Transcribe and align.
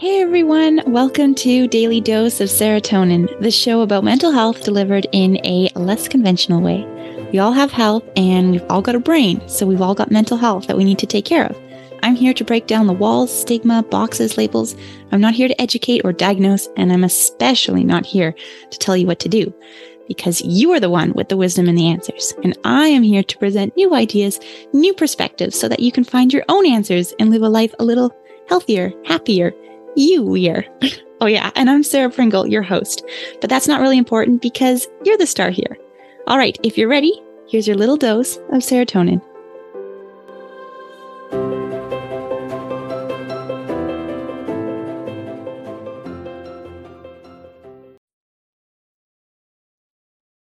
Hey 0.00 0.22
everyone, 0.22 0.80
welcome 0.86 1.34
to 1.34 1.66
Daily 1.66 2.00
Dose 2.00 2.40
of 2.40 2.48
Serotonin, 2.48 3.26
the 3.40 3.50
show 3.50 3.80
about 3.80 4.04
mental 4.04 4.30
health 4.30 4.62
delivered 4.62 5.08
in 5.10 5.44
a 5.44 5.70
less 5.74 6.06
conventional 6.06 6.60
way. 6.60 6.84
We 7.32 7.40
all 7.40 7.50
have 7.50 7.72
health 7.72 8.04
and 8.16 8.52
we've 8.52 8.70
all 8.70 8.80
got 8.80 8.94
a 8.94 9.00
brain, 9.00 9.42
so 9.48 9.66
we've 9.66 9.82
all 9.82 9.96
got 9.96 10.12
mental 10.12 10.36
health 10.36 10.68
that 10.68 10.76
we 10.76 10.84
need 10.84 11.00
to 11.00 11.06
take 11.06 11.24
care 11.24 11.46
of. 11.46 11.60
I'm 12.04 12.14
here 12.14 12.32
to 12.34 12.44
break 12.44 12.68
down 12.68 12.86
the 12.86 12.92
walls, 12.92 13.36
stigma, 13.36 13.82
boxes, 13.90 14.38
labels. 14.38 14.76
I'm 15.10 15.20
not 15.20 15.34
here 15.34 15.48
to 15.48 15.60
educate 15.60 16.02
or 16.04 16.12
diagnose, 16.12 16.68
and 16.76 16.92
I'm 16.92 17.02
especially 17.02 17.82
not 17.82 18.06
here 18.06 18.36
to 18.70 18.78
tell 18.78 18.96
you 18.96 19.08
what 19.08 19.18
to 19.18 19.28
do 19.28 19.52
because 20.06 20.40
you 20.42 20.70
are 20.70 20.80
the 20.80 20.88
one 20.90 21.12
with 21.14 21.28
the 21.28 21.36
wisdom 21.36 21.68
and 21.68 21.76
the 21.76 21.88
answers. 21.88 22.34
And 22.44 22.56
I 22.62 22.86
am 22.86 23.02
here 23.02 23.24
to 23.24 23.38
present 23.38 23.76
new 23.76 23.92
ideas, 23.94 24.38
new 24.72 24.94
perspectives 24.94 25.58
so 25.58 25.68
that 25.68 25.80
you 25.80 25.90
can 25.90 26.04
find 26.04 26.32
your 26.32 26.44
own 26.48 26.66
answers 26.66 27.14
and 27.18 27.30
live 27.30 27.42
a 27.42 27.48
life 27.48 27.74
a 27.80 27.84
little 27.84 28.16
healthier, 28.48 28.92
happier, 29.04 29.52
you 29.98 30.22
weir. 30.22 30.64
oh 31.20 31.26
yeah, 31.26 31.50
and 31.56 31.68
I'm 31.68 31.82
Sarah 31.82 32.10
Pringle, 32.10 32.46
your 32.46 32.62
host. 32.62 33.04
But 33.40 33.50
that's 33.50 33.66
not 33.66 33.80
really 33.80 33.98
important 33.98 34.40
because 34.40 34.86
you're 35.04 35.18
the 35.18 35.26
star 35.26 35.50
here. 35.50 35.76
All 36.26 36.38
right, 36.38 36.56
if 36.62 36.78
you're 36.78 36.88
ready, 36.88 37.12
here's 37.48 37.66
your 37.66 37.76
little 37.76 37.96
dose 37.96 38.36
of 38.36 38.62
serotonin. 38.62 39.20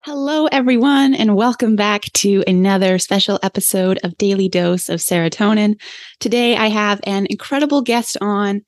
Hello, 0.04 0.48
everyone, 0.52 1.14
and 1.14 1.36
welcome 1.36 1.76
back 1.76 2.04
to 2.14 2.44
another 2.48 2.98
special 2.98 3.40
episode 3.44 4.00
of 4.04 4.18
Daily 4.18 4.48
Dose 4.48 4.90
of 4.90 5.00
Serotonin. 5.00 5.80
Today, 6.20 6.56
I 6.56 6.68
have 6.68 7.00
an 7.06 7.28
incredible 7.30 7.82
guest 7.82 8.16
on, 8.22 8.62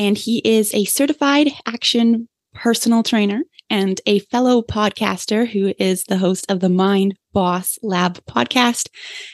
and 0.00 0.16
he 0.16 0.38
is 0.38 0.72
a 0.72 0.86
certified 0.86 1.48
action 1.66 2.26
personal 2.54 3.02
trainer 3.02 3.42
and 3.68 4.00
a 4.06 4.18
fellow 4.20 4.62
podcaster 4.62 5.46
who 5.46 5.74
is 5.78 6.04
the 6.04 6.16
host 6.16 6.50
of 6.50 6.60
the 6.60 6.70
Mind 6.70 7.16
Boss 7.34 7.78
Lab 7.82 8.14
podcast. 8.24 8.88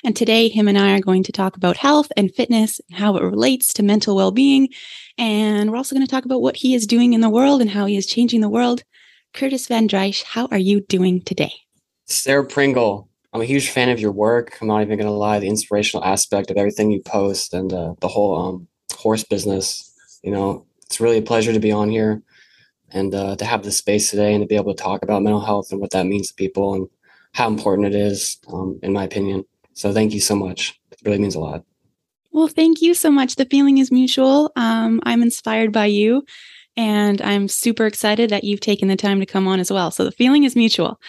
And 0.04 0.16
today, 0.16 0.48
him 0.48 0.66
and 0.66 0.76
I 0.76 0.96
are 0.96 1.00
going 1.00 1.22
to 1.22 1.32
talk 1.32 1.56
about 1.56 1.76
health 1.76 2.08
and 2.16 2.34
fitness 2.34 2.80
and 2.90 2.98
how 2.98 3.16
it 3.16 3.22
relates 3.22 3.72
to 3.74 3.84
mental 3.84 4.16
well 4.16 4.32
being. 4.32 4.68
And 5.16 5.70
we're 5.70 5.76
also 5.76 5.94
going 5.94 6.04
to 6.04 6.10
talk 6.10 6.24
about 6.24 6.42
what 6.42 6.56
he 6.56 6.74
is 6.74 6.84
doing 6.84 7.12
in 7.12 7.20
the 7.20 7.30
world 7.30 7.60
and 7.60 7.70
how 7.70 7.86
he 7.86 7.96
is 7.96 8.04
changing 8.04 8.40
the 8.40 8.48
world. 8.48 8.82
Curtis 9.34 9.68
Van 9.68 9.88
Drysch, 9.88 10.24
how 10.24 10.48
are 10.50 10.58
you 10.58 10.80
doing 10.80 11.22
today? 11.22 11.52
Sarah 12.06 12.44
Pringle, 12.44 13.08
I'm 13.32 13.40
a 13.40 13.46
huge 13.46 13.70
fan 13.70 13.88
of 13.88 14.00
your 14.00 14.12
work. 14.12 14.58
I'm 14.60 14.66
not 14.66 14.82
even 14.82 14.98
going 14.98 15.06
to 15.06 15.12
lie, 15.12 15.38
the 15.38 15.48
inspirational 15.48 16.04
aspect 16.04 16.50
of 16.50 16.56
everything 16.56 16.90
you 16.90 17.02
post 17.02 17.54
and 17.54 17.72
uh, 17.72 17.94
the 18.00 18.08
whole 18.08 18.36
um, 18.36 18.68
horse 18.92 19.22
business. 19.22 19.92
You 20.26 20.32
know, 20.32 20.66
it's 20.84 21.00
really 21.00 21.18
a 21.18 21.22
pleasure 21.22 21.52
to 21.52 21.60
be 21.60 21.70
on 21.70 21.88
here 21.88 22.20
and 22.90 23.14
uh, 23.14 23.36
to 23.36 23.44
have 23.44 23.62
this 23.62 23.78
space 23.78 24.10
today 24.10 24.34
and 24.34 24.42
to 24.42 24.46
be 24.48 24.56
able 24.56 24.74
to 24.74 24.82
talk 24.82 25.04
about 25.04 25.22
mental 25.22 25.40
health 25.40 25.70
and 25.70 25.80
what 25.80 25.92
that 25.92 26.06
means 26.06 26.28
to 26.28 26.34
people 26.34 26.74
and 26.74 26.88
how 27.32 27.46
important 27.46 27.86
it 27.86 27.94
is, 27.94 28.38
um, 28.52 28.76
in 28.82 28.92
my 28.92 29.04
opinion. 29.04 29.44
So 29.74 29.92
thank 29.92 30.12
you 30.12 30.18
so 30.18 30.34
much. 30.34 30.80
It 30.90 30.98
really 31.04 31.20
means 31.20 31.36
a 31.36 31.38
lot. 31.38 31.62
Well, 32.32 32.48
thank 32.48 32.82
you 32.82 32.92
so 32.92 33.08
much. 33.08 33.36
The 33.36 33.44
feeling 33.44 33.78
is 33.78 33.92
mutual. 33.92 34.50
Um, 34.56 35.00
I'm 35.04 35.22
inspired 35.22 35.70
by 35.70 35.86
you. 35.86 36.24
And 36.76 37.22
I'm 37.22 37.46
super 37.46 37.86
excited 37.86 38.30
that 38.30 38.42
you've 38.42 38.60
taken 38.60 38.88
the 38.88 38.96
time 38.96 39.20
to 39.20 39.26
come 39.26 39.46
on 39.46 39.60
as 39.60 39.70
well. 39.70 39.92
So 39.92 40.04
the 40.04 40.10
feeling 40.10 40.42
is 40.42 40.56
mutual. 40.56 41.00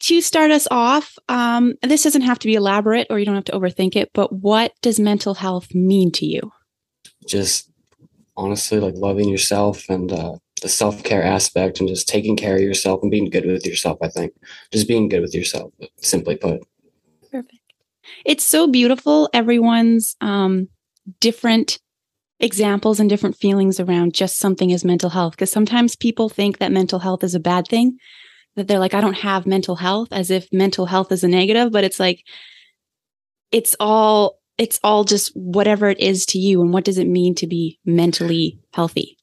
To 0.00 0.20
start 0.20 0.50
us 0.50 0.66
off, 0.72 1.16
um, 1.28 1.74
this 1.82 2.02
doesn't 2.02 2.22
have 2.22 2.40
to 2.40 2.48
be 2.48 2.56
elaborate 2.56 3.06
or 3.10 3.20
you 3.20 3.26
don't 3.26 3.36
have 3.36 3.44
to 3.44 3.52
overthink 3.52 3.94
it, 3.94 4.10
but 4.12 4.32
what 4.32 4.72
does 4.82 4.98
mental 4.98 5.34
health 5.34 5.72
mean 5.72 6.10
to 6.12 6.26
you? 6.26 6.50
Just 7.28 7.69
honestly, 8.40 8.80
like 8.80 8.94
loving 8.96 9.28
yourself 9.28 9.88
and 9.88 10.10
uh, 10.10 10.36
the 10.62 10.68
self 10.68 11.02
care 11.04 11.22
aspect 11.22 11.80
and 11.80 11.88
just 11.88 12.08
taking 12.08 12.36
care 12.36 12.56
of 12.56 12.62
yourself 12.62 13.00
and 13.02 13.10
being 13.10 13.30
good 13.30 13.46
with 13.46 13.66
yourself. 13.66 13.98
I 14.02 14.08
think 14.08 14.32
just 14.72 14.88
being 14.88 15.08
good 15.08 15.20
with 15.20 15.34
yourself, 15.34 15.72
simply 16.00 16.36
put. 16.36 16.62
Perfect. 17.30 17.58
It's 18.24 18.44
so 18.44 18.66
beautiful. 18.66 19.28
Everyone's 19.32 20.16
um, 20.20 20.68
different 21.20 21.78
examples 22.40 22.98
and 22.98 23.10
different 23.10 23.36
feelings 23.36 23.78
around 23.78 24.14
just 24.14 24.38
something 24.38 24.72
as 24.72 24.84
mental 24.84 25.10
health. 25.10 25.32
Because 25.32 25.52
sometimes 25.52 25.94
people 25.94 26.28
think 26.28 26.58
that 26.58 26.72
mental 26.72 26.98
health 26.98 27.22
is 27.22 27.34
a 27.34 27.40
bad 27.40 27.68
thing, 27.68 27.98
that 28.56 28.66
they're 28.66 28.78
like, 28.78 28.94
I 28.94 29.00
don't 29.00 29.14
have 29.14 29.46
mental 29.46 29.76
health, 29.76 30.08
as 30.10 30.30
if 30.30 30.48
mental 30.52 30.86
health 30.86 31.12
is 31.12 31.22
a 31.22 31.28
negative, 31.28 31.70
but 31.70 31.84
it's 31.84 32.00
like, 32.00 32.24
it's 33.52 33.76
all. 33.78 34.39
It's 34.60 34.78
all 34.84 35.04
just 35.04 35.34
whatever 35.34 35.88
it 35.88 35.98
is 35.98 36.26
to 36.26 36.38
you, 36.38 36.60
and 36.60 36.70
what 36.70 36.84
does 36.84 36.98
it 36.98 37.08
mean 37.08 37.34
to 37.36 37.46
be 37.46 37.78
mentally 37.86 38.60
healthy? 38.74 39.16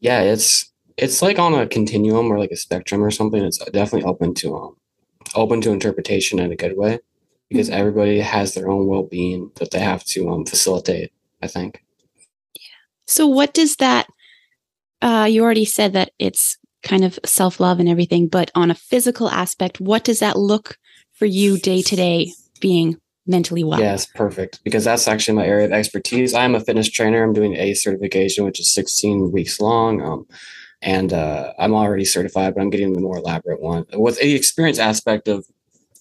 Yeah, 0.00 0.22
it's 0.22 0.72
it's 0.96 1.20
like 1.20 1.38
on 1.38 1.52
a 1.52 1.66
continuum 1.66 2.32
or 2.32 2.38
like 2.38 2.50
a 2.50 2.56
spectrum 2.56 3.04
or 3.04 3.10
something. 3.10 3.44
It's 3.44 3.58
definitely 3.58 4.08
open 4.08 4.32
to 4.36 4.56
um 4.56 4.76
open 5.34 5.60
to 5.60 5.70
interpretation 5.70 6.38
in 6.38 6.50
a 6.50 6.56
good 6.56 6.78
way 6.78 6.98
because 7.50 7.68
mm-hmm. 7.68 7.78
everybody 7.78 8.20
has 8.20 8.54
their 8.54 8.70
own 8.70 8.86
well 8.86 9.02
being 9.02 9.50
that 9.56 9.70
they 9.70 9.80
have 9.80 10.02
to 10.04 10.30
um 10.30 10.46
facilitate. 10.46 11.12
I 11.42 11.46
think. 11.46 11.84
Yeah. 12.54 12.62
So, 13.06 13.26
what 13.26 13.52
does 13.52 13.76
that? 13.76 14.06
Uh, 15.02 15.28
you 15.30 15.42
already 15.42 15.66
said 15.66 15.92
that 15.92 16.12
it's 16.18 16.56
kind 16.82 17.04
of 17.04 17.18
self 17.26 17.60
love 17.60 17.80
and 17.80 17.88
everything, 17.88 18.28
but 18.28 18.50
on 18.54 18.70
a 18.70 18.74
physical 18.74 19.28
aspect, 19.28 19.78
what 19.78 20.04
does 20.04 20.20
that 20.20 20.38
look 20.38 20.78
for 21.12 21.26
you 21.26 21.58
day 21.58 21.82
to 21.82 21.96
day 21.96 22.32
being 22.60 22.98
mentally 23.30 23.64
well? 23.64 23.80
Yes, 23.80 24.06
perfect. 24.06 24.62
Because 24.64 24.84
that's 24.84 25.08
actually 25.08 25.36
my 25.36 25.46
area 25.46 25.66
of 25.66 25.72
expertise. 25.72 26.34
I'm 26.34 26.54
a 26.54 26.60
fitness 26.60 26.90
trainer. 26.90 27.22
I'm 27.22 27.32
doing 27.32 27.54
a 27.54 27.74
certification, 27.74 28.44
which 28.44 28.60
is 28.60 28.72
16 28.72 29.32
weeks 29.32 29.60
long. 29.60 30.02
Um, 30.02 30.26
and 30.82 31.12
uh, 31.12 31.52
I'm 31.58 31.74
already 31.74 32.04
certified, 32.04 32.54
but 32.54 32.60
I'm 32.60 32.70
getting 32.70 32.92
the 32.92 33.00
more 33.00 33.18
elaborate 33.18 33.60
one 33.60 33.84
with 33.92 34.18
the 34.18 34.34
experience 34.34 34.78
aspect 34.78 35.28
of 35.28 35.46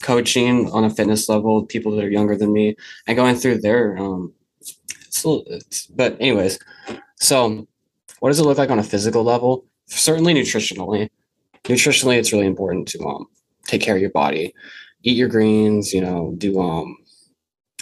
coaching 0.02 0.72
on 0.72 0.86
a 0.86 0.90
fitness 0.90 1.28
level, 1.28 1.66
people 1.66 1.96
that 1.96 2.06
are 2.06 2.10
younger 2.10 2.36
than 2.36 2.54
me, 2.54 2.76
and 3.06 3.18
going 3.18 3.36
through 3.36 3.60
their 3.60 3.98
um, 3.98 4.34
so, 5.10 5.44
but 5.96 6.16
anyways, 6.20 6.60
so 7.18 7.68
what 8.20 8.30
does 8.30 8.40
it 8.40 8.44
look 8.44 8.58
like 8.58 8.70
on 8.70 8.80
a 8.80 8.84
physical 8.84 9.24
level? 9.24 9.66
Certainly 9.88 10.34
nutritionally. 10.34 11.10
Nutritionally, 11.66 12.18
it's 12.18 12.32
really 12.32 12.46
important 12.46 12.88
to 12.90 13.00
um 13.06 13.28
take 13.68 13.82
care 13.82 13.96
of 13.96 14.02
your 14.02 14.12
body, 14.12 14.54
eat 15.04 15.18
your 15.18 15.28
greens. 15.28 15.94
You 15.94 16.02
know, 16.02 16.34
do 16.38 16.62
um 16.62 16.98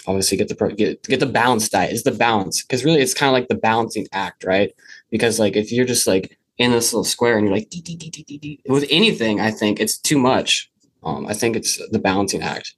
obviously 0.08 0.36
get 0.36 0.48
the 0.48 0.74
get 0.76 1.02
get 1.04 1.20
the 1.20 1.26
balanced 1.26 1.72
diet. 1.72 1.92
Is 1.92 2.02
the 2.02 2.10
balance 2.10 2.62
because 2.62 2.84
really 2.84 3.00
it's 3.00 3.14
kind 3.14 3.28
of 3.28 3.34
like 3.34 3.48
the 3.48 3.54
balancing 3.54 4.06
act, 4.12 4.44
right? 4.44 4.72
Because 5.10 5.38
like 5.38 5.54
if 5.54 5.70
you're 5.70 5.86
just 5.86 6.06
like 6.06 6.38
in 6.58 6.72
this 6.72 6.92
little 6.92 7.04
square 7.04 7.38
and 7.38 7.46
you're 7.46 7.56
like 7.56 7.70
dee, 7.70 7.80
dee, 7.80 7.96
dee, 7.96 8.60
with 8.68 8.86
anything, 8.90 9.40
I 9.40 9.52
think 9.52 9.78
it's 9.78 9.96
too 9.96 10.18
much. 10.18 10.70
Um, 11.04 11.26
I 11.26 11.34
think 11.34 11.54
it's 11.54 11.78
the 11.90 12.00
balancing 12.00 12.42
act. 12.42 12.74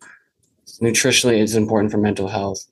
Nutritionally, 0.82 1.41
it's 1.42 1.54
important 1.54 1.91
for 1.91 1.98
mental 1.98 2.28
health 2.28 2.66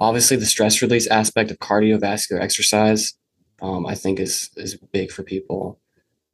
obviously 0.00 0.36
the 0.36 0.46
stress 0.46 0.82
release 0.82 1.06
aspect 1.06 1.50
of 1.50 1.58
cardiovascular 1.58 2.40
exercise 2.40 3.14
um, 3.62 3.86
i 3.86 3.94
think 3.94 4.18
is 4.18 4.50
is 4.56 4.76
big 4.92 5.10
for 5.10 5.22
people 5.22 5.78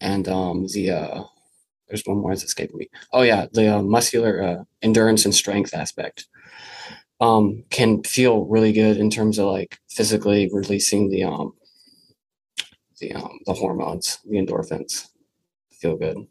and 0.03 0.29
um, 0.29 0.67
the 0.73 0.91
uh, 0.91 1.23
there's 1.89 2.03
one 2.07 2.17
more 2.19 2.31
that's 2.31 2.45
escaping 2.45 2.79
me 2.79 2.89
oh 3.13 3.23
yeah 3.23 3.47
the 3.53 3.77
uh, 3.77 3.83
muscular 3.83 4.43
uh, 4.43 4.65
endurance 4.83 5.25
and 5.25 5.35
strength 5.35 5.75
aspect 5.75 6.27
um, 7.21 7.65
can 7.71 8.03
feel 8.03 8.47
really 8.47 8.73
good 8.73 8.97
in 8.97 9.11
terms 9.11 9.39
of 9.39 9.47
like 9.47 9.79
physically 9.91 10.49
releasing 10.53 11.11
the 11.11 11.25
um 11.25 11.53
the 12.99 13.13
um 13.13 13.39
the 13.47 13.55
hormones 13.55 14.19
the 14.25 14.37
endorphins 14.37 15.09
feel 15.71 15.97
good 15.97 16.27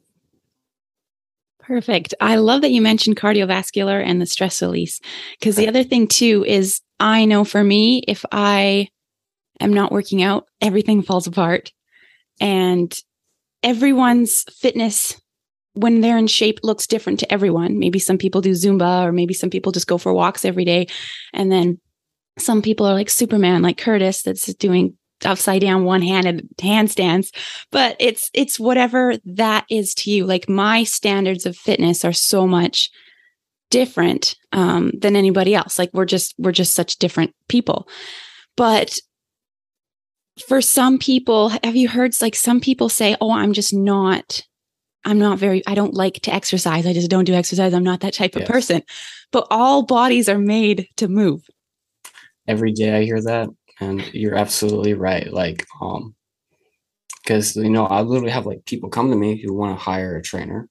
Perfect. 1.70 2.16
I 2.20 2.38
love 2.38 2.62
that 2.62 2.72
you 2.72 2.82
mentioned 2.82 3.18
cardiovascular 3.18 4.04
and 4.04 4.20
the 4.20 4.26
stress 4.26 4.60
release 4.60 5.00
because 5.40 5.56
the 5.56 5.68
other 5.68 5.84
thing 5.84 6.08
too 6.08 6.44
is 6.48 6.82
I 7.00 7.26
know 7.26 7.44
for 7.44 7.64
me, 7.64 8.00
if 8.08 8.26
I 8.32 8.88
am 9.60 9.72
not 9.72 9.92
working 9.92 10.24
out, 10.24 10.48
everything 10.62 11.04
falls 11.04 11.28
apart. 11.28 11.72
And 12.42 12.92
everyone's 13.62 14.46
fitness 14.52 15.22
when 15.80 16.02
they're 16.02 16.18
in 16.18 16.28
shape 16.28 16.60
looks 16.64 16.88
different 16.88 17.20
to 17.20 17.32
everyone. 17.32 17.80
Maybe 17.80 18.00
some 18.00 18.18
people 18.18 18.42
do 18.42 18.52
Zumba 18.52 19.04
or 19.06 19.12
maybe 19.12 19.34
some 19.34 19.50
people 19.50 19.72
just 19.72 19.88
go 19.88 19.98
for 19.98 20.14
walks 20.14 20.46
every 20.46 20.66
day. 20.66 20.88
And 21.34 21.52
then 21.52 21.80
some 22.38 22.62
people 22.62 22.86
are 22.86 22.94
like 22.94 23.10
Superman, 23.10 23.62
like 23.62 23.78
Curtis, 23.78 24.22
that's 24.24 24.54
doing 24.56 24.98
upside 25.26 25.62
down 25.62 25.84
one-handed 25.84 26.48
handstands 26.58 27.36
but 27.72 27.98
it's 28.00 28.30
it's 28.34 28.58
whatever 28.58 29.16
that 29.26 29.66
is 29.70 29.94
to 29.94 30.10
you 30.10 30.26
like 30.26 30.48
my 30.48 30.84
standards 30.86 31.46
of 31.46 31.58
fitness 31.58 32.06
are 32.06 32.14
so 32.14 32.48
much 32.48 32.90
different 33.70 34.36
um, 34.54 34.92
than 34.98 35.18
anybody 35.18 35.54
else 35.54 35.78
like 35.78 35.90
we're 35.94 36.06
just 36.06 36.34
we're 36.38 36.54
just 36.54 36.74
such 36.74 36.98
different 36.98 37.36
people 37.50 37.88
but 38.56 38.98
for 40.48 40.62
some 40.62 40.98
people 40.98 41.50
have 41.64 41.76
you 41.76 41.90
heard 41.90 42.14
like 42.22 42.36
some 42.36 42.62
people 42.62 42.88
say 42.88 43.16
oh 43.20 43.34
i'm 43.34 43.52
just 43.52 43.74
not 43.74 44.42
i'm 45.06 45.20
not 45.20 45.40
very 45.40 45.66
i 45.68 45.76
don't 45.76 45.94
like 45.94 46.16
to 46.16 46.34
exercise 46.34 46.86
i 46.86 46.94
just 46.94 47.10
don't 47.10 47.26
do 47.26 47.34
exercise 47.34 47.74
i'm 47.74 47.84
not 47.84 48.02
that 48.02 48.14
type 48.14 48.36
of 48.36 48.46
person 48.46 48.82
but 49.32 49.48
all 49.50 49.84
bodies 49.84 50.28
are 50.30 50.40
made 50.40 50.88
to 50.98 51.08
move 51.08 51.48
every 52.48 52.72
day 52.72 52.98
i 52.98 53.04
hear 53.04 53.22
that 53.22 53.50
and 53.80 54.14
you're 54.14 54.36
absolutely 54.36 54.94
right 54.94 55.32
like 55.32 55.66
um 55.82 56.16
because 57.30 57.56
you 57.56 57.70
know 57.70 57.86
I 57.86 58.02
literally 58.02 58.32
have 58.32 58.48
like 58.48 58.66
people 58.66 58.90
come 58.90 59.12
to 59.12 59.16
me 59.16 59.40
who 59.40 59.54
want 59.54 59.78
to 59.78 59.84
hire 59.84 60.18
a 60.18 60.22
trainer, 60.22 60.68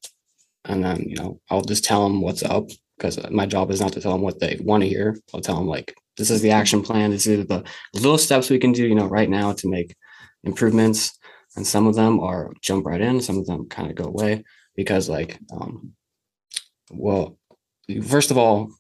and 0.65 0.85
then 0.85 1.05
you 1.07 1.17
know 1.17 1.41
I'll 1.51 1.63
just 1.63 1.85
tell 1.85 2.03
them 2.03 2.21
what's 2.21 2.43
up 2.43 2.69
because 2.97 3.19
my 3.31 3.47
job 3.47 3.71
is 3.71 3.81
not 3.81 3.93
to 3.93 4.01
tell 4.01 4.13
them 4.13 4.23
what 4.23 4.41
they 4.41 4.59
want 4.61 4.83
to 4.83 4.89
hear. 4.89 5.17
I'll 5.33 5.41
tell 5.41 5.57
them 5.57 5.69
like 5.69 5.95
this 6.17 6.31
is 6.31 6.43
the 6.43 6.51
action 6.51 6.83
plan. 6.83 7.11
This 7.11 7.27
is 7.27 7.47
the 7.47 7.65
little 7.95 8.19
steps 8.19 8.51
we 8.51 8.59
can 8.59 8.73
do, 8.73 8.87
you 8.87 8.97
know, 8.97 9.07
right 9.07 9.31
now 9.31 9.53
to 9.53 9.69
make 9.69 9.95
improvements. 10.43 11.17
And 11.59 11.67
some 11.67 11.89
of 11.89 11.97
them 11.97 12.21
are 12.21 12.53
jump 12.61 12.87
right 12.87 13.01
in. 13.01 13.21
Some 13.21 13.37
of 13.37 13.47
them 13.47 13.69
kind 13.69 13.91
of 13.91 13.97
go 13.97 14.05
away 14.05 14.45
because 14.77 15.09
like, 15.09 15.41
um, 15.51 15.93
well, 16.93 17.37
first 18.07 18.31
of 18.31 18.39
all, 18.39 18.71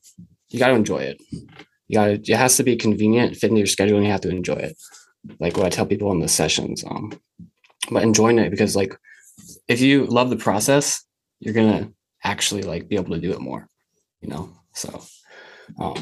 you 0.50 0.60
got 0.60 0.68
to 0.68 0.74
enjoy 0.74 0.98
it. 0.98 1.20
You 1.88 1.94
got 1.94 2.10
it 2.10 2.28
has 2.28 2.56
to 2.58 2.62
be 2.62 2.76
convenient, 2.76 3.34
fit 3.34 3.50
into 3.50 3.58
your 3.58 3.66
schedule, 3.66 3.96
and 3.96 4.06
you 4.06 4.12
have 4.12 4.20
to 4.20 4.30
enjoy 4.30 4.54
it. 4.54 4.76
Like 5.40 5.56
what 5.56 5.66
I 5.66 5.70
tell 5.70 5.86
people 5.86 6.12
in 6.12 6.20
the 6.20 6.28
sessions. 6.28 6.84
Um, 6.84 7.18
but 7.90 8.04
enjoying 8.04 8.38
it 8.38 8.50
because 8.50 8.76
like 8.76 8.96
if 9.66 9.80
you 9.80 10.06
love 10.06 10.30
the 10.30 10.36
process, 10.36 11.04
you're 11.40 11.54
gonna 11.54 11.90
actually 12.22 12.62
like 12.62 12.86
be 12.86 12.94
able 12.94 13.16
to 13.16 13.20
do 13.20 13.32
it 13.32 13.40
more, 13.40 13.66
you 14.20 14.28
know. 14.28 14.50
So 14.72 15.02
um 15.80 15.96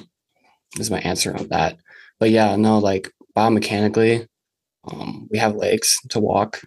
this 0.76 0.88
is 0.88 0.90
my 0.90 1.00
answer 1.00 1.34
on 1.34 1.48
that. 1.48 1.78
But 2.20 2.28
yeah, 2.28 2.54
no, 2.56 2.80
like 2.80 3.10
biomechanically, 3.34 4.28
um, 4.88 5.28
we 5.30 5.38
have 5.38 5.56
legs 5.56 5.98
to 6.10 6.20
walk, 6.20 6.62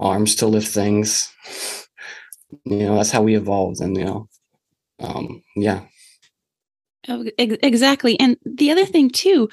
arms 0.00 0.34
to 0.36 0.46
lift 0.46 0.68
things. 0.68 1.32
You 2.64 2.78
know, 2.78 2.96
that's 2.96 3.10
how 3.10 3.22
we 3.22 3.36
evolved, 3.36 3.80
and 3.80 3.96
you 3.96 4.04
know, 4.04 4.28
um, 5.00 5.42
yeah. 5.56 5.82
Oh, 7.08 7.24
exactly. 7.38 8.18
And 8.20 8.36
the 8.44 8.70
other 8.70 8.86
thing 8.86 9.10
too 9.10 9.48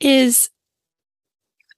is 0.00 0.48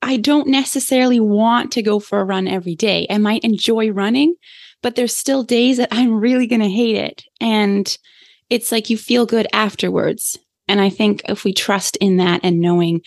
I 0.01 0.17
don't 0.17 0.49
necessarily 0.49 1.19
want 1.19 1.73
to 1.73 1.83
go 1.83 1.99
for 1.99 2.21
a 2.21 2.25
run 2.25 2.47
every 2.47 2.77
day. 2.77 3.07
I 3.11 3.19
might 3.19 3.43
enjoy 3.43 3.91
running, 3.91 4.37
but 4.83 4.95
there's 4.95 5.17
still 5.17 5.43
days 5.43 5.79
that 5.79 5.89
I'm 5.91 6.21
really 6.21 6.47
going 6.47 6.61
to 6.61 6.69
hate 6.69 6.97
it. 6.97 7.25
And 7.41 7.97
it's 8.49 8.71
like 8.71 8.91
you 8.91 8.97
feel 8.97 9.27
good 9.27 9.49
afterwards. 9.53 10.39
And 10.69 10.81
I 10.81 10.89
think 10.89 11.23
if 11.29 11.45
we 11.45 11.53
trust 11.53 11.97
in 11.97 12.19
that 12.19 12.41
and 12.45 12.61
knowing 12.61 13.01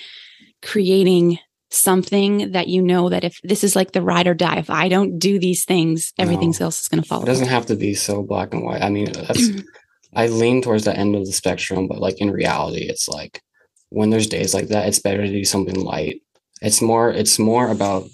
creating 0.61 1.39
something 1.71 2.51
that 2.51 2.67
you 2.67 2.81
know 2.81 3.09
that 3.09 3.23
if 3.23 3.39
this 3.43 3.63
is 3.63 3.75
like 3.75 3.91
the 3.91 4.01
ride 4.01 4.27
or 4.27 4.33
die, 4.33 4.57
if 4.57 4.69
I 4.69 4.89
don't 4.89 5.17
do 5.17 5.39
these 5.39 5.65
things, 5.65 6.13
everything 6.17 6.53
no, 6.59 6.65
else 6.65 6.81
is 6.81 6.87
going 6.87 7.01
to 7.01 7.07
fall. 7.07 7.23
It 7.23 7.27
doesn't 7.27 7.47
have 7.47 7.65
to 7.67 7.75
be 7.75 7.93
so 7.93 8.23
black 8.23 8.53
and 8.53 8.63
white. 8.63 8.81
I 8.81 8.89
mean, 8.89 9.11
that's, 9.11 9.49
I 10.13 10.27
lean 10.27 10.61
towards 10.61 10.85
the 10.85 10.95
end 10.95 11.15
of 11.15 11.25
the 11.25 11.31
spectrum, 11.31 11.87
but 11.87 11.99
like 11.99 12.19
in 12.19 12.31
reality, 12.31 12.81
it's 12.81 13.07
like 13.07 13.41
when 13.89 14.09
there's 14.09 14.27
days 14.27 14.53
like 14.53 14.67
that, 14.67 14.87
it's 14.87 14.99
better 14.99 15.25
to 15.25 15.31
do 15.31 15.45
something 15.45 15.79
light. 15.79 16.21
It's 16.61 16.81
more, 16.81 17.09
it's 17.09 17.39
more 17.39 17.69
about 17.69 18.09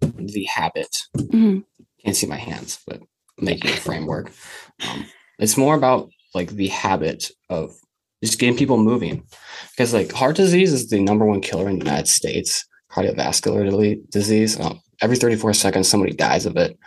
the 0.00 0.44
habit. 0.44 0.96
Mm-hmm. 1.16 1.60
Can't 2.04 2.16
see 2.16 2.26
my 2.26 2.36
hands, 2.36 2.80
but 2.86 3.00
making 3.38 3.70
a 3.70 3.76
framework. 3.76 4.32
Um, 4.88 5.06
it's 5.38 5.56
more 5.56 5.74
about 5.74 6.10
like 6.34 6.50
the 6.50 6.68
habit 6.68 7.30
of 7.48 7.74
just 8.22 8.38
getting 8.38 8.56
people 8.56 8.78
moving. 8.78 9.26
Because 9.70 9.92
like 9.92 10.12
heart 10.12 10.36
disease 10.36 10.72
is 10.72 10.88
the 10.88 11.00
number 11.00 11.24
one 11.26 11.40
killer 11.40 11.68
in 11.68 11.78
the 11.78 11.84
united 11.84 12.08
states. 12.08 12.64
Cardiovascular 12.90 13.98
disease 14.10 14.60
um, 14.60 14.80
every 15.00 15.16
34 15.16 15.54
seconds 15.54 15.88
somebody 15.88 16.12
dies 16.12 16.46
of 16.46 16.56
it. 16.56 16.78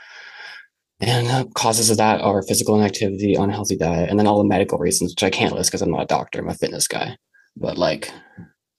And 1.02 1.28
uh, 1.28 1.46
causes 1.56 1.90
of 1.90 1.98
that 1.98 2.22
are 2.22 2.44
physical 2.44 2.76
inactivity 2.76 3.36
unhealthy 3.36 3.76
diet 3.76 4.10
and 4.10 4.20
then 4.20 4.28
all 4.28 4.38
the 4.38 4.48
medical 4.48 4.78
reasons 4.78 5.12
which 5.12 5.24
i 5.24 5.30
can't 5.30 5.54
list 5.54 5.70
because 5.70 5.82
i'm 5.82 5.92
not 5.92 6.04
a 6.04 6.08
doctor 6.08 6.40
i'm 6.40 6.50
a 6.50 6.54
fitness 6.54 6.88
guy. 6.88 7.18
But 7.58 7.78
like 7.78 8.12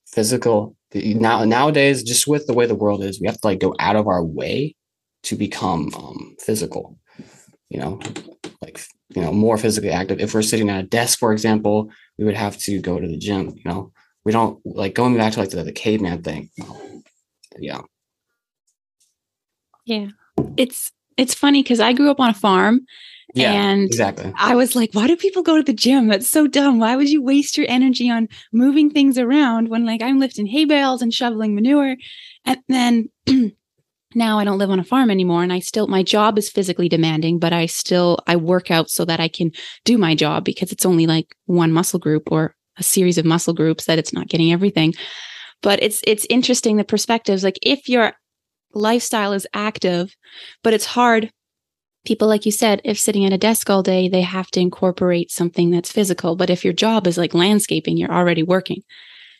physical 0.06 0.76
now 0.94 1.44
nowadays 1.44 2.02
just 2.02 2.26
with 2.26 2.46
the 2.46 2.54
way 2.54 2.64
the 2.64 2.74
world 2.74 3.02
is 3.02 3.20
we 3.20 3.26
have 3.26 3.40
to 3.40 3.46
like 3.46 3.60
go 3.60 3.74
out 3.80 3.96
of 3.96 4.06
our 4.06 4.24
way 4.24 4.74
to 5.24 5.34
become 5.34 5.92
um, 5.94 6.36
physical 6.40 6.96
you 7.68 7.80
know 7.80 8.00
like 8.62 8.80
you 9.10 9.22
know 9.22 9.32
more 9.32 9.58
physically 9.58 9.90
active. 9.90 10.20
If 10.20 10.34
we're 10.34 10.42
sitting 10.42 10.70
at 10.70 10.84
a 10.84 10.86
desk 10.86 11.18
for 11.18 11.32
example 11.32 11.90
we 12.18 12.24
would 12.24 12.36
have 12.36 12.56
to 12.58 12.80
go 12.80 12.98
to 12.98 13.06
the 13.06 13.18
gym 13.18 13.50
you 13.56 13.62
know 13.64 13.92
we 14.24 14.32
don't 14.32 14.60
like 14.64 14.94
going 14.94 15.16
back 15.16 15.32
to 15.32 15.40
like 15.40 15.50
the, 15.50 15.62
the 15.62 15.72
caveman 15.72 16.22
thing 16.22 16.50
yeah 17.58 17.80
yeah 19.84 20.08
it's 20.56 20.92
it's 21.16 21.34
funny 21.34 21.62
because 21.62 21.80
i 21.80 21.92
grew 21.92 22.10
up 22.10 22.20
on 22.20 22.30
a 22.30 22.34
farm 22.34 22.86
yeah, 23.34 23.52
and 23.52 23.84
exactly. 23.84 24.32
I 24.36 24.54
was 24.54 24.74
like, 24.74 24.92
why 24.94 25.06
do 25.06 25.16
people 25.16 25.42
go 25.42 25.58
to 25.58 25.62
the 25.62 25.74
gym? 25.74 26.08
That's 26.08 26.30
so 26.30 26.46
dumb. 26.46 26.78
Why 26.78 26.96
would 26.96 27.10
you 27.10 27.22
waste 27.22 27.58
your 27.58 27.66
energy 27.68 28.10
on 28.10 28.28
moving 28.50 28.88
things 28.88 29.18
around 29.18 29.68
when 29.68 29.84
like 29.84 30.02
I'm 30.02 30.18
lifting 30.18 30.46
hay 30.46 30.64
bales 30.64 31.02
and 31.02 31.12
shoveling 31.12 31.54
manure? 31.54 31.96
And 32.46 32.60
then 32.68 33.10
now 34.16 34.38
I 34.38 34.44
don't 34.44 34.58
live 34.58 34.70
on 34.70 34.80
a 34.80 34.84
farm 34.84 35.10
anymore 35.10 35.42
and 35.42 35.52
I 35.52 35.60
still 35.60 35.86
my 35.86 36.02
job 36.02 36.38
is 36.38 36.50
physically 36.50 36.88
demanding, 36.88 37.38
but 37.38 37.52
I 37.52 37.66
still 37.66 38.18
I 38.26 38.36
work 38.36 38.70
out 38.70 38.90
so 38.90 39.04
that 39.04 39.20
I 39.20 39.28
can 39.28 39.52
do 39.84 39.98
my 39.98 40.14
job 40.14 40.44
because 40.44 40.72
it's 40.72 40.86
only 40.86 41.06
like 41.06 41.36
one 41.44 41.70
muscle 41.70 41.98
group 42.00 42.32
or 42.32 42.54
a 42.78 42.82
series 42.82 43.18
of 43.18 43.24
muscle 43.24 43.54
groups 43.54 43.84
that 43.84 43.98
it's 43.98 44.12
not 44.12 44.28
getting 44.28 44.52
everything. 44.52 44.94
But 45.62 45.82
it's 45.82 46.00
it's 46.06 46.26
interesting 46.30 46.76
the 46.76 46.84
perspectives 46.84 47.44
like 47.44 47.58
if 47.62 47.88
your 47.88 48.14
lifestyle 48.74 49.32
is 49.32 49.46
active, 49.54 50.14
but 50.62 50.74
it's 50.74 50.86
hard 50.86 51.30
people 52.06 52.28
like 52.28 52.46
you 52.46 52.52
said 52.52 52.80
if 52.84 52.98
sitting 52.98 53.26
at 53.26 53.32
a 53.32 53.38
desk 53.38 53.68
all 53.68 53.82
day 53.82 54.08
they 54.08 54.22
have 54.22 54.46
to 54.48 54.60
incorporate 54.60 55.30
something 55.30 55.70
that's 55.70 55.90
physical 55.90 56.36
but 56.36 56.48
if 56.48 56.64
your 56.64 56.72
job 56.72 57.06
is 57.06 57.18
like 57.18 57.34
landscaping 57.34 57.96
you're 57.96 58.12
already 58.12 58.44
working 58.44 58.82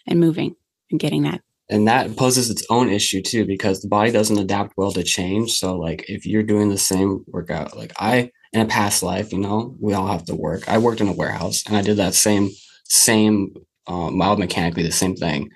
and 0.07 0.19
moving 0.19 0.57
and 0.91 0.99
getting 0.99 1.23
that 1.23 1.41
and 1.69 1.89
that 1.89 2.17
poses 2.17 2.49
its 2.49 2.65
own 2.71 2.89
issue 2.89 3.21
too 3.21 3.45
because 3.45 3.81
the 3.81 3.89
body 3.89 4.11
doesn't 4.11 4.39
adapt 4.39 4.75
well 4.77 4.93
to 4.93 5.03
change. 5.03 5.53
So 5.53 5.77
like 5.77 6.09
if 6.09 6.25
you're 6.25 6.43
doing 6.43 6.69
the 6.69 6.79
same 6.79 7.25
workout 7.29 7.77
like 7.77 7.93
i 7.99 8.31
in 8.53 8.61
a 8.61 8.67
past 8.67 9.03
life 9.03 9.33
you 9.33 9.39
know 9.39 9.75
we 9.81 9.93
all 9.93 10.07
have 10.07 10.25
to 10.27 10.35
work. 10.35 10.69
I 10.69 10.79
worked 10.79 11.01
in 11.01 11.09
a 11.09 11.13
warehouse 11.13 11.65
and 11.67 11.77
i 11.77 11.83
did 11.83 11.97
that 11.97 12.15
same 12.15 12.51
same 12.85 13.55
um, 13.89 14.17
mild 14.17 14.39
mechanically 14.39 14.83
the 14.83 14.93
same 14.93 15.17
thing 15.17 15.51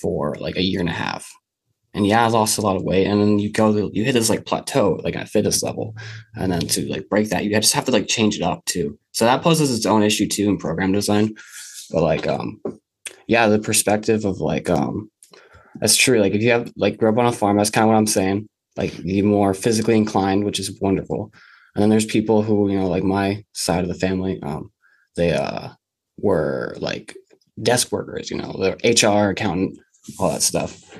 for 0.00 0.34
like 0.36 0.56
a 0.56 0.62
year 0.62 0.80
and 0.80 0.88
a 0.88 0.92
half. 0.92 1.30
And 1.94 2.06
yeah 2.06 2.24
i 2.24 2.28
lost 2.28 2.58
a 2.58 2.62
lot 2.62 2.76
of 2.76 2.82
weight. 2.82 3.06
And 3.06 3.20
then 3.20 3.38
you 3.38 3.52
go 3.52 3.72
to, 3.72 3.90
you 3.92 4.04
hit 4.04 4.12
this 4.12 4.30
like 4.30 4.46
plateau 4.46 4.98
like 5.04 5.16
at 5.16 5.28
fitness 5.28 5.62
level. 5.62 5.94
And 6.36 6.52
then 6.52 6.60
to 6.60 6.88
like 6.88 7.08
break 7.10 7.28
that 7.30 7.44
you 7.44 7.50
just 7.50 7.74
have 7.74 7.84
to 7.86 7.92
like 7.92 8.08
change 8.08 8.36
it 8.36 8.42
up 8.42 8.64
too. 8.64 8.98
So 9.12 9.26
that 9.26 9.42
poses 9.42 9.76
its 9.76 9.86
own 9.86 10.02
issue 10.02 10.26
too 10.26 10.48
in 10.48 10.56
program 10.56 10.92
design. 10.92 11.34
But 11.90 12.02
like 12.02 12.26
um 12.26 12.62
yeah 13.26 13.46
the 13.48 13.58
perspective 13.58 14.24
of 14.24 14.40
like 14.40 14.70
um 14.70 15.10
that's 15.80 15.96
true. 15.96 16.20
Like 16.20 16.34
if 16.34 16.42
you 16.42 16.50
have 16.50 16.72
like 16.76 16.98
grow 16.98 17.10
up 17.12 17.18
on 17.18 17.26
a 17.26 17.32
farm, 17.32 17.56
that's 17.56 17.70
kind 17.70 17.84
of 17.84 17.88
what 17.88 17.96
I'm 17.98 18.06
saying. 18.06 18.48
Like 18.76 18.92
the 18.92 19.22
more 19.22 19.54
physically 19.54 19.96
inclined, 19.96 20.44
which 20.44 20.60
is 20.60 20.78
wonderful. 20.80 21.32
And 21.74 21.82
then 21.82 21.90
there's 21.90 22.06
people 22.06 22.42
who, 22.42 22.70
you 22.70 22.78
know, 22.78 22.88
like 22.88 23.04
my 23.04 23.44
side 23.52 23.82
of 23.82 23.88
the 23.88 23.94
family, 23.94 24.40
um, 24.42 24.70
they 25.16 25.32
uh 25.32 25.70
were 26.20 26.76
like 26.78 27.16
desk 27.62 27.92
workers, 27.92 28.30
you 28.30 28.36
know, 28.36 28.52
they're 28.60 28.76
HR, 28.84 29.30
accountant, 29.30 29.78
all 30.18 30.30
that 30.30 30.42
stuff. 30.42 30.96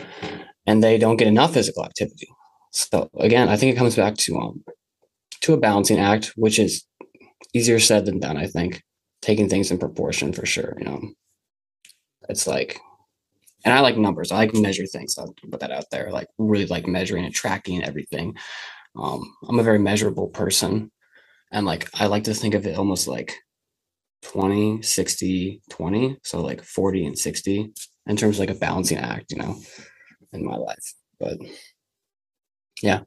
And 0.67 0.83
they 0.83 0.99
don't 0.99 1.17
get 1.17 1.29
enough 1.29 1.55
physical 1.55 1.85
activity. 1.85 2.29
So 2.73 3.09
again, 3.19 3.49
I 3.49 3.57
think 3.57 3.75
it 3.75 3.79
comes 3.79 3.97
back 3.97 4.17
to 4.17 4.39
um 4.39 4.65
to 5.43 5.55
a 5.55 5.59
balancing 5.59 5.99
act, 5.99 6.33
which 6.37 6.59
is 6.59 6.85
easier 7.55 7.81
said 7.81 8.07
than 8.07 8.21
done, 8.21 8.37
I 8.37 8.47
think. 8.47 8.83
Taking 9.23 9.49
things 9.49 9.71
in 9.71 9.79
proportion 9.79 10.33
for 10.33 10.47
sure, 10.47 10.75
you 10.79 10.85
know. 10.85 11.01
It's 12.29 12.47
like 12.47 12.81
and 13.65 13.75
I 13.75 13.81
like 13.81 13.97
numbers. 13.97 14.33
I 14.33 14.37
like 14.37 14.55
measure 14.55 14.87
things. 14.87 15.19
I'll 15.19 15.35
put 15.51 15.61
that 15.61 15.73
out 15.73 15.91
there. 15.91 16.11
Like 16.11 16.29
really 16.39 16.67
like 16.67 16.87
measuring 16.87 17.25
and 17.25 17.35
tracking 17.35 17.85
everything. 17.85 18.37
Um, 18.97 19.35
I'm 19.49 19.59
a 19.59 19.65
very 19.65 19.79
measurable 19.79 20.29
person. 20.29 20.91
And 21.51 21.67
like 21.67 21.89
I 21.95 22.07
like 22.07 22.25
to 22.25 22.35
think 22.35 22.55
of 22.55 22.67
it 22.67 22.79
almost 22.79 23.09
like 23.09 23.35
20, 24.23 24.83
60, 24.83 25.63
20. 25.71 26.19
So 26.23 26.41
like 26.41 26.63
40 26.63 27.07
and 27.07 27.19
60 27.19 27.73
in 28.07 28.17
terms 28.17 28.37
of 28.37 28.41
like 28.41 28.57
a 28.57 28.59
balancing 28.59 28.99
act, 28.99 29.33
you 29.33 29.39
know, 29.39 29.57
in 30.33 30.45
my 30.45 30.57
life. 30.57 30.95
But 31.19 31.39
yeah. 32.83 33.01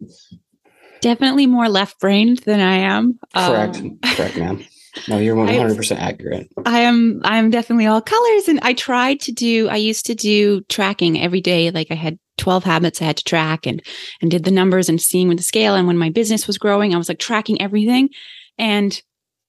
Definitely 1.01 1.47
more 1.47 1.69
left 1.69 1.99
brained 1.99 2.39
than 2.39 2.59
I 2.59 2.77
am. 2.77 3.19
Correct. 3.35 3.77
Um, 3.77 3.99
Correct, 4.03 4.37
ma'am. 4.37 4.63
No, 5.07 5.17
you're 5.17 5.35
100% 5.35 5.97
accurate. 5.97 6.49
I 6.65 6.79
am 6.79 7.21
I 7.23 7.37
am 7.37 7.49
definitely 7.49 7.85
all 7.85 8.01
colors 8.01 8.47
and 8.47 8.59
I 8.61 8.73
tried 8.73 9.19
to 9.21 9.31
do 9.31 9.69
I 9.69 9.77
used 9.77 10.05
to 10.07 10.15
do 10.15 10.61
tracking 10.69 11.21
every 11.21 11.41
day 11.41 11.71
like 11.71 11.87
I 11.91 11.95
had 11.95 12.19
12 12.37 12.63
habits 12.63 13.01
I 13.01 13.05
had 13.05 13.17
to 13.17 13.23
track 13.23 13.65
and 13.65 13.81
and 14.21 14.29
did 14.29 14.43
the 14.43 14.51
numbers 14.51 14.89
and 14.89 15.01
seeing 15.01 15.27
with 15.27 15.37
the 15.37 15.43
scale 15.43 15.75
and 15.75 15.87
when 15.87 15.97
my 15.97 16.09
business 16.09 16.47
was 16.47 16.57
growing 16.57 16.93
I 16.93 16.97
was 16.97 17.09
like 17.09 17.19
tracking 17.19 17.61
everything 17.61 18.09
and 18.57 19.01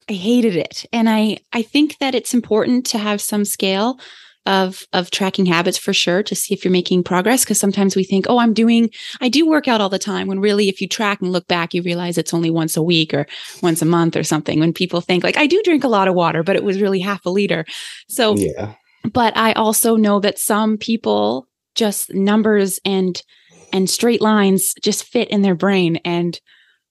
I 0.08 0.14
hated 0.14 0.56
it. 0.56 0.84
And 0.92 1.08
I 1.08 1.38
I 1.52 1.62
think 1.62 1.98
that 1.98 2.14
it's 2.14 2.34
important 2.34 2.86
to 2.86 2.98
have 2.98 3.20
some 3.20 3.44
scale 3.44 3.98
of 4.46 4.86
of 4.92 5.10
tracking 5.10 5.46
habits 5.46 5.78
for 5.78 5.92
sure 5.92 6.22
to 6.22 6.34
see 6.34 6.52
if 6.52 6.64
you're 6.64 6.72
making 6.72 7.04
progress. 7.04 7.44
Because 7.44 7.60
sometimes 7.60 7.94
we 7.94 8.04
think 8.04 8.26
oh 8.28 8.38
i'm 8.38 8.52
doing 8.52 8.90
i 9.20 9.28
do 9.28 9.46
work 9.46 9.68
out 9.68 9.80
all 9.80 9.88
the 9.88 9.98
time 9.98 10.26
when 10.26 10.40
really 10.40 10.68
if 10.68 10.80
you 10.80 10.88
track 10.88 11.20
and 11.20 11.30
look 11.30 11.46
back 11.46 11.74
you 11.74 11.82
realize 11.82 12.18
it's 12.18 12.34
only 12.34 12.50
once 12.50 12.76
a 12.76 12.82
week 12.82 13.14
or 13.14 13.26
once 13.62 13.82
a 13.82 13.86
month 13.86 14.16
or 14.16 14.24
something 14.24 14.58
when 14.58 14.72
people 14.72 15.00
think 15.00 15.22
like 15.22 15.36
i 15.36 15.46
do 15.46 15.60
drink 15.64 15.84
a 15.84 15.88
lot 15.88 16.08
of 16.08 16.14
water 16.14 16.42
but 16.42 16.56
it 16.56 16.64
was 16.64 16.80
really 16.80 17.00
half 17.00 17.24
a 17.24 17.30
liter. 17.30 17.64
So 18.08 18.36
yeah. 18.36 18.74
but 19.12 19.36
i 19.36 19.52
also 19.52 19.96
know 19.96 20.20
that 20.20 20.38
some 20.38 20.76
people 20.76 21.46
just 21.74 22.12
numbers 22.12 22.80
and 22.84 23.22
and 23.72 23.88
straight 23.88 24.20
lines 24.20 24.74
just 24.82 25.04
fit 25.04 25.28
in 25.28 25.42
their 25.42 25.54
brain 25.54 25.96
and 26.04 26.38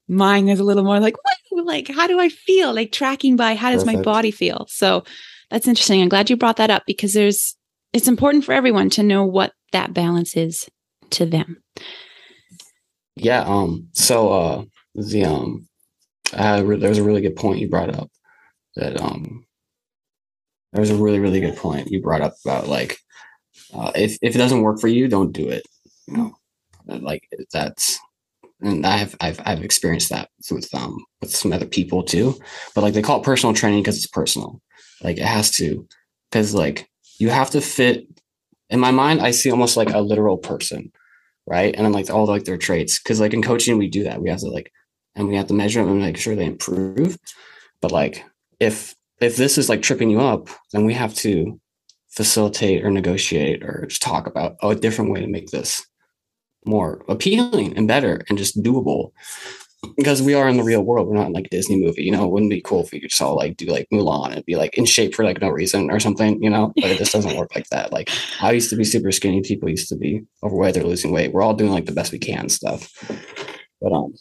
mine 0.07 0.49
is 0.49 0.59
a 0.59 0.63
little 0.63 0.83
more 0.83 0.99
like 0.99 1.15
like 1.63 1.87
how 1.87 2.07
do 2.07 2.19
i 2.19 2.29
feel? 2.29 2.73
Like 2.73 2.91
tracking 2.91 3.35
by 3.35 3.55
how 3.55 3.71
does 3.71 3.83
Perfect. 3.83 3.99
my 3.99 4.03
body 4.03 4.31
feel. 4.31 4.65
So 4.69 5.03
that's 5.51 5.67
interesting. 5.67 6.01
I'm 6.01 6.09
glad 6.09 6.29
you 6.29 6.37
brought 6.37 6.57
that 6.57 6.71
up 6.71 6.83
because 6.87 7.13
there's 7.13 7.55
it's 7.93 8.07
important 8.07 8.45
for 8.45 8.53
everyone 8.53 8.89
to 8.91 9.03
know 9.03 9.25
what 9.25 9.51
that 9.73 9.93
balance 9.93 10.35
is 10.35 10.67
to 11.11 11.25
them. 11.25 11.61
Yeah 13.15 13.41
um 13.41 13.89
so 13.91 14.31
uh 14.31 14.63
the 14.95 15.25
um 15.25 15.67
uh, 16.33 16.63
there 16.63 16.89
was 16.89 16.97
a 16.97 17.03
really 17.03 17.21
good 17.21 17.35
point 17.35 17.59
you 17.59 17.69
brought 17.69 17.93
up 17.93 18.09
that 18.77 18.99
um 18.99 19.45
there 20.71 20.79
was 20.79 20.89
a 20.89 20.95
really 20.95 21.19
really 21.19 21.41
good 21.41 21.57
point 21.57 21.91
you 21.91 22.01
brought 22.01 22.21
up 22.21 22.33
about 22.45 22.67
like 22.67 22.97
uh, 23.73 23.91
if 23.95 24.17
if 24.21 24.33
it 24.33 24.37
doesn't 24.37 24.61
work 24.61 24.79
for 24.79 24.87
you 24.87 25.09
don't 25.09 25.33
do 25.33 25.49
it 25.49 25.63
you 26.07 26.15
know 26.15 26.33
like 26.87 27.27
that's 27.51 27.99
and 28.61 28.85
I've 28.85 29.15
I've 29.19 29.39
I've 29.45 29.63
experienced 29.63 30.09
that 30.09 30.29
with 30.49 30.73
um 30.73 31.03
with 31.19 31.35
some 31.35 31.53
other 31.53 31.65
people 31.65 32.03
too. 32.03 32.35
But 32.75 32.81
like 32.81 32.93
they 32.93 33.01
call 33.01 33.19
it 33.19 33.25
personal 33.25 33.53
training 33.53 33.81
because 33.81 33.97
it's 33.97 34.07
personal. 34.07 34.61
Like 35.01 35.17
it 35.17 35.25
has 35.25 35.51
to 35.51 35.87
because 36.29 36.53
like 36.53 36.89
you 37.19 37.29
have 37.29 37.49
to 37.51 37.61
fit 37.61 38.07
in 38.69 38.79
my 38.79 38.91
mind, 38.91 39.21
I 39.21 39.31
see 39.31 39.51
almost 39.51 39.75
like 39.75 39.91
a 39.91 39.99
literal 39.99 40.37
person, 40.37 40.91
right? 41.45 41.75
And 41.75 41.85
then 41.85 41.91
like 41.91 42.09
all 42.09 42.25
like 42.25 42.45
their 42.45 42.57
traits. 42.57 42.99
Cause 42.99 43.19
like 43.19 43.33
in 43.33 43.41
coaching, 43.41 43.77
we 43.77 43.89
do 43.89 44.03
that. 44.05 44.21
We 44.21 44.29
have 44.29 44.39
to 44.39 44.47
like 44.47 44.71
and 45.15 45.27
we 45.27 45.35
have 45.35 45.47
to 45.47 45.53
measure 45.53 45.81
them 45.81 45.91
and 45.91 46.01
make 46.01 46.17
sure 46.17 46.35
they 46.35 46.45
improve. 46.45 47.17
But 47.81 47.91
like 47.91 48.23
if 48.59 48.95
if 49.19 49.35
this 49.35 49.57
is 49.57 49.69
like 49.69 49.81
tripping 49.81 50.09
you 50.09 50.21
up, 50.21 50.49
then 50.71 50.85
we 50.85 50.93
have 50.93 51.13
to 51.15 51.59
facilitate 52.09 52.83
or 52.83 52.91
negotiate 52.91 53.63
or 53.63 53.85
just 53.87 54.01
talk 54.01 54.27
about 54.27 54.55
oh, 54.61 54.71
a 54.71 54.75
different 54.75 55.11
way 55.11 55.21
to 55.21 55.27
make 55.27 55.49
this 55.49 55.85
more 56.65 57.03
appealing 57.07 57.75
and 57.77 57.87
better 57.87 58.21
and 58.29 58.37
just 58.37 58.61
doable 58.61 59.11
because 59.97 60.21
we 60.21 60.33
are 60.33 60.47
in 60.47 60.57
the 60.57 60.63
real 60.63 60.83
world. 60.83 61.07
We're 61.07 61.15
not 61.15 61.27
in 61.27 61.33
like 61.33 61.45
a 61.45 61.49
Disney 61.49 61.81
movie, 61.81 62.03
you 62.03 62.11
know. 62.11 62.25
It 62.25 62.31
wouldn't 62.31 62.51
be 62.51 62.61
cool 62.61 62.83
if 62.83 62.91
we 62.91 62.99
just 62.99 63.21
all 63.21 63.35
like 63.35 63.57
do 63.57 63.65
like 63.65 63.87
Mulan 63.91 64.35
and 64.35 64.45
be 64.45 64.55
like 64.55 64.77
in 64.77 64.85
shape 64.85 65.15
for 65.15 65.25
like 65.25 65.41
no 65.41 65.49
reason 65.49 65.89
or 65.89 65.99
something, 65.99 66.41
you 66.41 66.49
know. 66.49 66.71
But 66.75 66.91
it 66.91 66.97
just 66.97 67.13
doesn't 67.13 67.37
work 67.37 67.55
like 67.55 67.67
that. 67.69 67.91
Like 67.91 68.09
I 68.41 68.51
used 68.51 68.69
to 68.69 68.75
be 68.75 68.83
super 68.83 69.11
skinny. 69.11 69.41
People 69.41 69.69
used 69.69 69.89
to 69.89 69.95
be 69.95 70.23
overweight. 70.43 70.75
They're 70.75 70.83
losing 70.83 71.11
weight. 71.11 71.33
We're 71.33 71.41
all 71.41 71.53
doing 71.53 71.71
like 71.71 71.85
the 71.85 71.91
best 71.93 72.11
we 72.11 72.19
can 72.19 72.49
stuff. 72.49 72.91
But 73.81 73.91
um, 73.91 74.13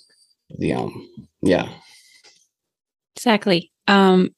the 0.59 0.73
um, 0.73 1.09
yeah, 1.43 1.69
exactly. 3.15 3.71
Um, 3.87 4.31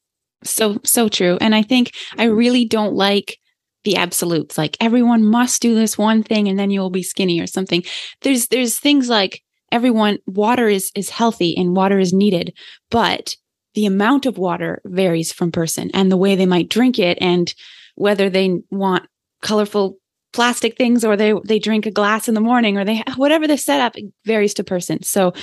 so 0.43 0.79
so 0.83 1.07
true. 1.07 1.37
And 1.39 1.55
I 1.55 1.61
think 1.61 1.91
I 2.17 2.25
really 2.25 2.65
don't 2.65 2.95
like 2.95 3.37
the 3.83 3.95
absolutes 3.95 4.57
like 4.57 4.77
everyone 4.79 5.23
must 5.23 5.61
do 5.61 5.75
this 5.75 5.97
one 5.97 6.23
thing 6.23 6.47
and 6.47 6.57
then 6.57 6.71
you'll 6.71 6.89
be 6.89 7.03
skinny 7.03 7.39
or 7.39 7.47
something. 7.47 7.83
There's 8.21 8.47
there's 8.47 8.79
things 8.79 9.09
like 9.09 9.41
everyone 9.71 10.19
water 10.25 10.67
is 10.67 10.91
is 10.95 11.09
healthy 11.09 11.57
and 11.57 11.75
water 11.75 11.99
is 11.99 12.13
needed 12.13 12.53
but 12.89 13.35
the 13.73 13.85
amount 13.87 14.25
of 14.25 14.37
water 14.37 14.81
varies 14.85 15.33
from 15.33 15.51
person 15.51 15.89
and 15.93 16.11
the 16.11 16.17
way 16.17 16.35
they 16.35 16.45
might 16.45 16.69
drink 16.69 16.99
it 16.99 17.17
and 17.19 17.55
whether 17.95 18.29
they 18.29 18.59
want 18.69 19.07
colorful 19.41 19.97
plastic 20.31 20.77
things 20.77 21.03
or 21.03 21.17
they 21.17 21.33
they 21.45 21.59
drink 21.59 21.85
a 21.85 21.91
glass 21.91 22.27
in 22.27 22.35
the 22.35 22.41
morning 22.41 22.77
or 22.77 22.85
they 22.85 23.03
whatever 23.15 23.47
the 23.47 23.57
setup 23.57 23.95
varies 24.25 24.53
to 24.53 24.63
person. 24.63 25.01
So 25.03 25.33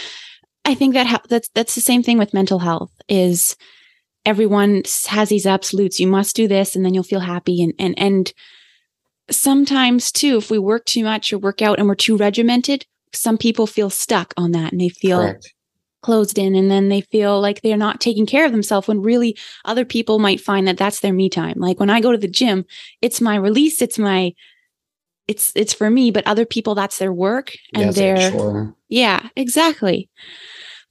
i 0.64 0.74
think 0.74 0.94
that 0.94 1.22
that's 1.28 1.48
that's 1.54 1.74
the 1.74 1.80
same 1.80 2.02
thing 2.02 2.18
with 2.18 2.34
mental 2.34 2.58
health 2.58 2.92
is 3.08 3.56
everyone 4.24 4.82
has 5.06 5.28
these 5.28 5.46
absolutes 5.46 5.98
you 5.98 6.06
must 6.06 6.36
do 6.36 6.46
this 6.46 6.76
and 6.76 6.84
then 6.84 6.94
you'll 6.94 7.02
feel 7.02 7.20
happy 7.20 7.62
and 7.62 7.72
and 7.78 7.98
and 7.98 8.32
sometimes 9.30 10.12
too 10.12 10.36
if 10.36 10.50
we 10.50 10.58
work 10.58 10.84
too 10.84 11.04
much 11.04 11.32
or 11.32 11.38
work 11.38 11.62
out 11.62 11.78
and 11.78 11.88
we're 11.88 11.94
too 11.94 12.16
regimented 12.16 12.84
some 13.12 13.38
people 13.38 13.66
feel 13.66 13.90
stuck 13.90 14.34
on 14.36 14.52
that 14.52 14.72
and 14.72 14.80
they 14.80 14.88
feel 14.88 15.18
Correct. 15.18 15.54
closed 16.02 16.38
in 16.38 16.54
and 16.54 16.70
then 16.70 16.88
they 16.88 17.00
feel 17.00 17.40
like 17.40 17.62
they're 17.62 17.76
not 17.76 18.00
taking 18.00 18.26
care 18.26 18.44
of 18.44 18.52
themselves 18.52 18.86
when 18.88 19.02
really 19.02 19.36
other 19.64 19.84
people 19.84 20.18
might 20.18 20.40
find 20.40 20.66
that 20.68 20.76
that's 20.76 21.00
their 21.00 21.12
me 21.12 21.28
time 21.28 21.58
like 21.58 21.80
when 21.80 21.90
i 21.90 22.00
go 22.00 22.12
to 22.12 22.18
the 22.18 22.28
gym 22.28 22.64
it's 23.00 23.20
my 23.20 23.36
release 23.36 23.80
it's 23.80 23.98
my 23.98 24.32
it's 25.28 25.52
it's 25.54 25.72
for 25.72 25.88
me 25.88 26.10
but 26.10 26.26
other 26.26 26.44
people 26.44 26.74
that's 26.74 26.98
their 26.98 27.12
work 27.12 27.54
and 27.74 27.86
yeah, 27.86 27.90
they're 27.92 28.30
sure. 28.32 28.74
yeah 28.88 29.28
exactly 29.36 30.08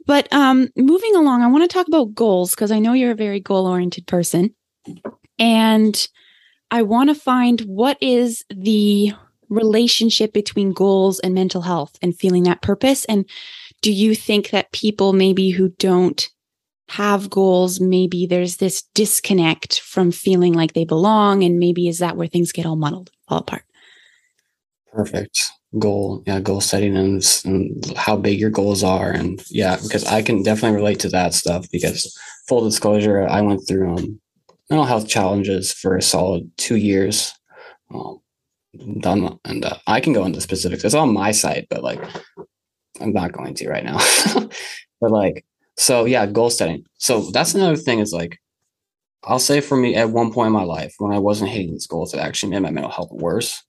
but 0.09 0.27
um, 0.33 0.69
moving 0.75 1.15
along, 1.15 1.43
I 1.43 1.47
want 1.49 1.69
to 1.69 1.71
talk 1.71 1.87
about 1.87 2.15
goals 2.15 2.55
because 2.55 2.71
I 2.71 2.79
know 2.79 2.93
you're 2.93 3.11
a 3.11 3.15
very 3.15 3.39
goal 3.39 3.67
oriented 3.67 4.07
person. 4.07 4.55
And 5.37 6.07
I 6.71 6.81
want 6.81 7.11
to 7.11 7.13
find 7.13 7.61
what 7.61 7.95
is 8.01 8.43
the 8.49 9.11
relationship 9.49 10.33
between 10.33 10.73
goals 10.73 11.19
and 11.19 11.35
mental 11.35 11.61
health 11.61 11.95
and 12.01 12.17
feeling 12.17 12.41
that 12.45 12.63
purpose. 12.63 13.05
And 13.05 13.29
do 13.83 13.91
you 13.91 14.15
think 14.15 14.49
that 14.49 14.71
people 14.71 15.13
maybe 15.13 15.51
who 15.51 15.69
don't 15.77 16.27
have 16.87 17.29
goals, 17.29 17.79
maybe 17.79 18.25
there's 18.25 18.57
this 18.57 18.81
disconnect 18.95 19.79
from 19.79 20.09
feeling 20.09 20.53
like 20.53 20.73
they 20.73 20.85
belong? 20.85 21.43
And 21.43 21.59
maybe 21.59 21.87
is 21.87 21.99
that 21.99 22.17
where 22.17 22.27
things 22.27 22.51
get 22.51 22.65
all 22.65 22.77
muddled, 22.77 23.11
fall 23.27 23.41
apart? 23.41 23.61
Perfect 24.91 25.51
goal 25.77 26.23
yeah 26.25 26.39
goal 26.39 26.61
setting 26.61 26.97
and, 26.97 27.23
and, 27.45 27.95
how 27.95 28.17
big 28.17 28.39
your 28.39 28.49
goals 28.49 28.83
are. 28.83 29.11
And 29.11 29.41
yeah 29.49 29.77
because 29.81 30.05
i 30.05 30.21
can 30.21 30.41
definitely 30.41 30.77
relate 30.77 30.99
to 31.01 31.09
that 31.09 31.33
stuff 31.33 31.69
because 31.71 32.17
full 32.47 32.63
disclosure 32.63 33.27
i 33.27 33.41
went 33.41 33.67
through 33.67 33.95
um, 33.95 34.19
mental 34.69 34.85
health 34.85 35.07
challenges 35.07 35.71
for 35.71 35.95
a 35.95 36.01
solid 36.01 36.49
two 36.57 36.77
years. 36.77 37.33
Um, 37.93 38.19
done 38.99 39.39
and 39.45 39.65
uh, 39.65 39.77
i 39.87 39.99
can 39.99 40.13
go 40.13 40.25
into 40.25 40.41
specifics. 40.41 40.83
It's 40.83 40.95
on 40.95 41.13
my 41.13 41.31
site 41.31 41.67
but 41.69 41.83
like 41.83 42.01
i'm 43.01 43.13
not 43.13 43.33
going 43.33 43.53
to 43.55 43.69
right 43.69 43.83
now. 43.83 43.99
But 45.01 45.11
like 45.11 45.45
so 45.77 46.03
yeah 46.03 46.25
goal 46.25 46.49
setting. 46.49 46.83
So 46.97 47.31
that's 47.31 47.55
another 47.55 47.77
thing 47.77 47.99
is 47.99 48.11
like 48.11 48.37
i'll 49.23 49.39
say 49.39 49.61
for 49.61 49.77
me 49.77 49.95
at 49.95 50.09
one 50.09 50.31
point 50.31 50.47
in 50.47 50.53
my 50.53 50.63
life 50.63 50.93
when 50.97 51.13
i 51.13 51.19
wasn't 51.19 51.49
hitting 51.49 51.71
these 51.71 51.87
goals 51.87 52.13
it 52.13 52.19
actually 52.19 52.49
made 52.49 52.61
my 52.61 52.71
mental 52.71 52.91
health 52.91 53.11
worse 53.11 53.63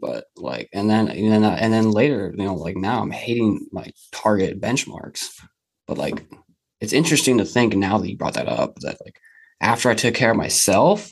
but 0.00 0.24
like 0.36 0.68
and 0.72 0.88
then 0.88 1.08
and 1.08 1.32
then 1.32 1.44
and 1.44 1.72
then 1.72 1.90
later 1.90 2.32
you 2.36 2.44
know 2.44 2.54
like 2.54 2.76
now 2.76 3.02
i'm 3.02 3.10
hating 3.10 3.66
my 3.72 3.90
target 4.12 4.60
benchmarks 4.60 5.40
but 5.86 5.98
like 5.98 6.24
it's 6.80 6.92
interesting 6.92 7.38
to 7.38 7.44
think 7.44 7.74
now 7.74 7.98
that 7.98 8.08
you 8.08 8.16
brought 8.16 8.34
that 8.34 8.48
up 8.48 8.76
that 8.76 8.96
like 9.04 9.18
after 9.60 9.90
i 9.90 9.94
took 9.94 10.14
care 10.14 10.30
of 10.30 10.36
myself 10.36 11.10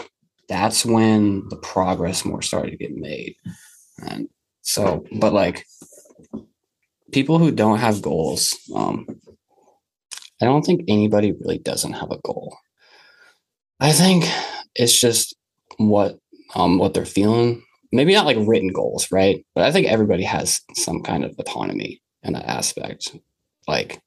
that's 0.51 0.85
when 0.85 1.49
the 1.49 1.57
progress 1.57 2.25
more 2.25 2.43
started 2.43 2.73
to 2.73 2.77
get 2.77 2.91
made. 2.97 3.37
And 4.03 4.29
so 4.63 5.07
but 5.21 5.33
like 5.33 5.65
people 7.13 7.39
who 7.39 7.53
don't 7.53 7.79
have 7.79 8.03
goals 8.03 8.57
um 8.75 9.07
i 10.41 10.45
don't 10.45 10.63
think 10.63 10.83
anybody 10.87 11.33
really 11.33 11.59
doesn't 11.59 11.95
have 11.95 12.11
a 12.11 12.19
goal. 12.25 12.57
I 13.79 13.93
think 13.93 14.25
it's 14.75 15.01
just 15.01 15.35
what 15.79 16.19
um 16.57 16.79
what 16.79 16.95
they're 16.95 17.07
feeling 17.07 17.63
maybe 17.93 18.15
not 18.15 18.27
like 18.27 18.37
written 18.41 18.69
goals, 18.69 19.11
right? 19.11 19.45
But 19.55 19.65
I 19.65 19.73
think 19.73 19.87
everybody 19.87 20.25
has 20.25 20.61
some 20.75 21.03
kind 21.03 21.25
of 21.25 21.35
autonomy 21.39 22.01
in 22.23 22.35
that 22.35 22.47
aspect. 22.47 23.17
Like 23.67 24.01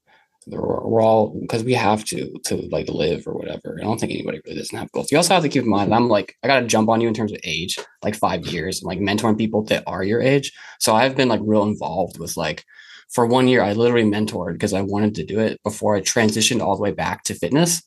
we're 0.46 1.02
all 1.02 1.38
because 1.40 1.64
we 1.64 1.72
have 1.74 2.04
to 2.04 2.38
to 2.44 2.56
like 2.70 2.88
live 2.88 3.26
or 3.26 3.34
whatever. 3.34 3.78
I 3.80 3.84
don't 3.84 3.98
think 3.98 4.12
anybody 4.12 4.40
really 4.44 4.58
doesn't 4.58 4.78
have 4.78 4.92
goals. 4.92 5.10
You 5.10 5.16
also 5.16 5.34
have 5.34 5.42
to 5.42 5.48
keep 5.48 5.62
in 5.62 5.70
mind 5.70 5.94
I'm 5.94 6.08
like 6.08 6.36
I 6.42 6.48
got 6.48 6.60
to 6.60 6.66
jump 6.66 6.88
on 6.88 7.00
you 7.00 7.08
in 7.08 7.14
terms 7.14 7.32
of 7.32 7.40
age, 7.44 7.78
like 8.02 8.14
five 8.14 8.46
years, 8.46 8.80
and 8.80 8.86
like 8.86 8.98
mentoring 8.98 9.38
people 9.38 9.64
that 9.64 9.84
are 9.86 10.04
your 10.04 10.20
age. 10.20 10.52
So 10.80 10.94
I've 10.94 11.16
been 11.16 11.28
like 11.28 11.40
real 11.42 11.62
involved 11.62 12.18
with 12.18 12.36
like 12.36 12.64
for 13.10 13.26
one 13.26 13.48
year 13.48 13.62
I 13.62 13.72
literally 13.72 14.08
mentored 14.08 14.54
because 14.54 14.72
I 14.72 14.82
wanted 14.82 15.14
to 15.16 15.24
do 15.24 15.40
it 15.40 15.62
before 15.62 15.96
I 15.96 16.00
transitioned 16.00 16.60
all 16.60 16.76
the 16.76 16.82
way 16.82 16.92
back 16.92 17.24
to 17.24 17.34
fitness. 17.34 17.82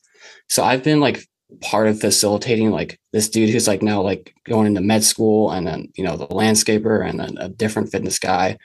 So 0.48 0.64
I've 0.64 0.82
been 0.82 1.00
like 1.00 1.24
part 1.62 1.88
of 1.88 2.00
facilitating 2.00 2.70
like 2.70 3.00
this 3.12 3.28
dude 3.28 3.48
who's 3.48 3.66
like 3.66 3.82
now 3.82 4.02
like 4.02 4.34
going 4.44 4.66
into 4.66 4.80
med 4.80 5.02
school 5.02 5.50
and 5.50 5.66
then 5.66 5.90
you 5.96 6.04
know 6.04 6.16
the 6.16 6.26
landscaper 6.28 7.06
and 7.08 7.18
then 7.18 7.36
a 7.38 7.48
different 7.48 7.90
fitness 7.90 8.18
guy 8.18 8.56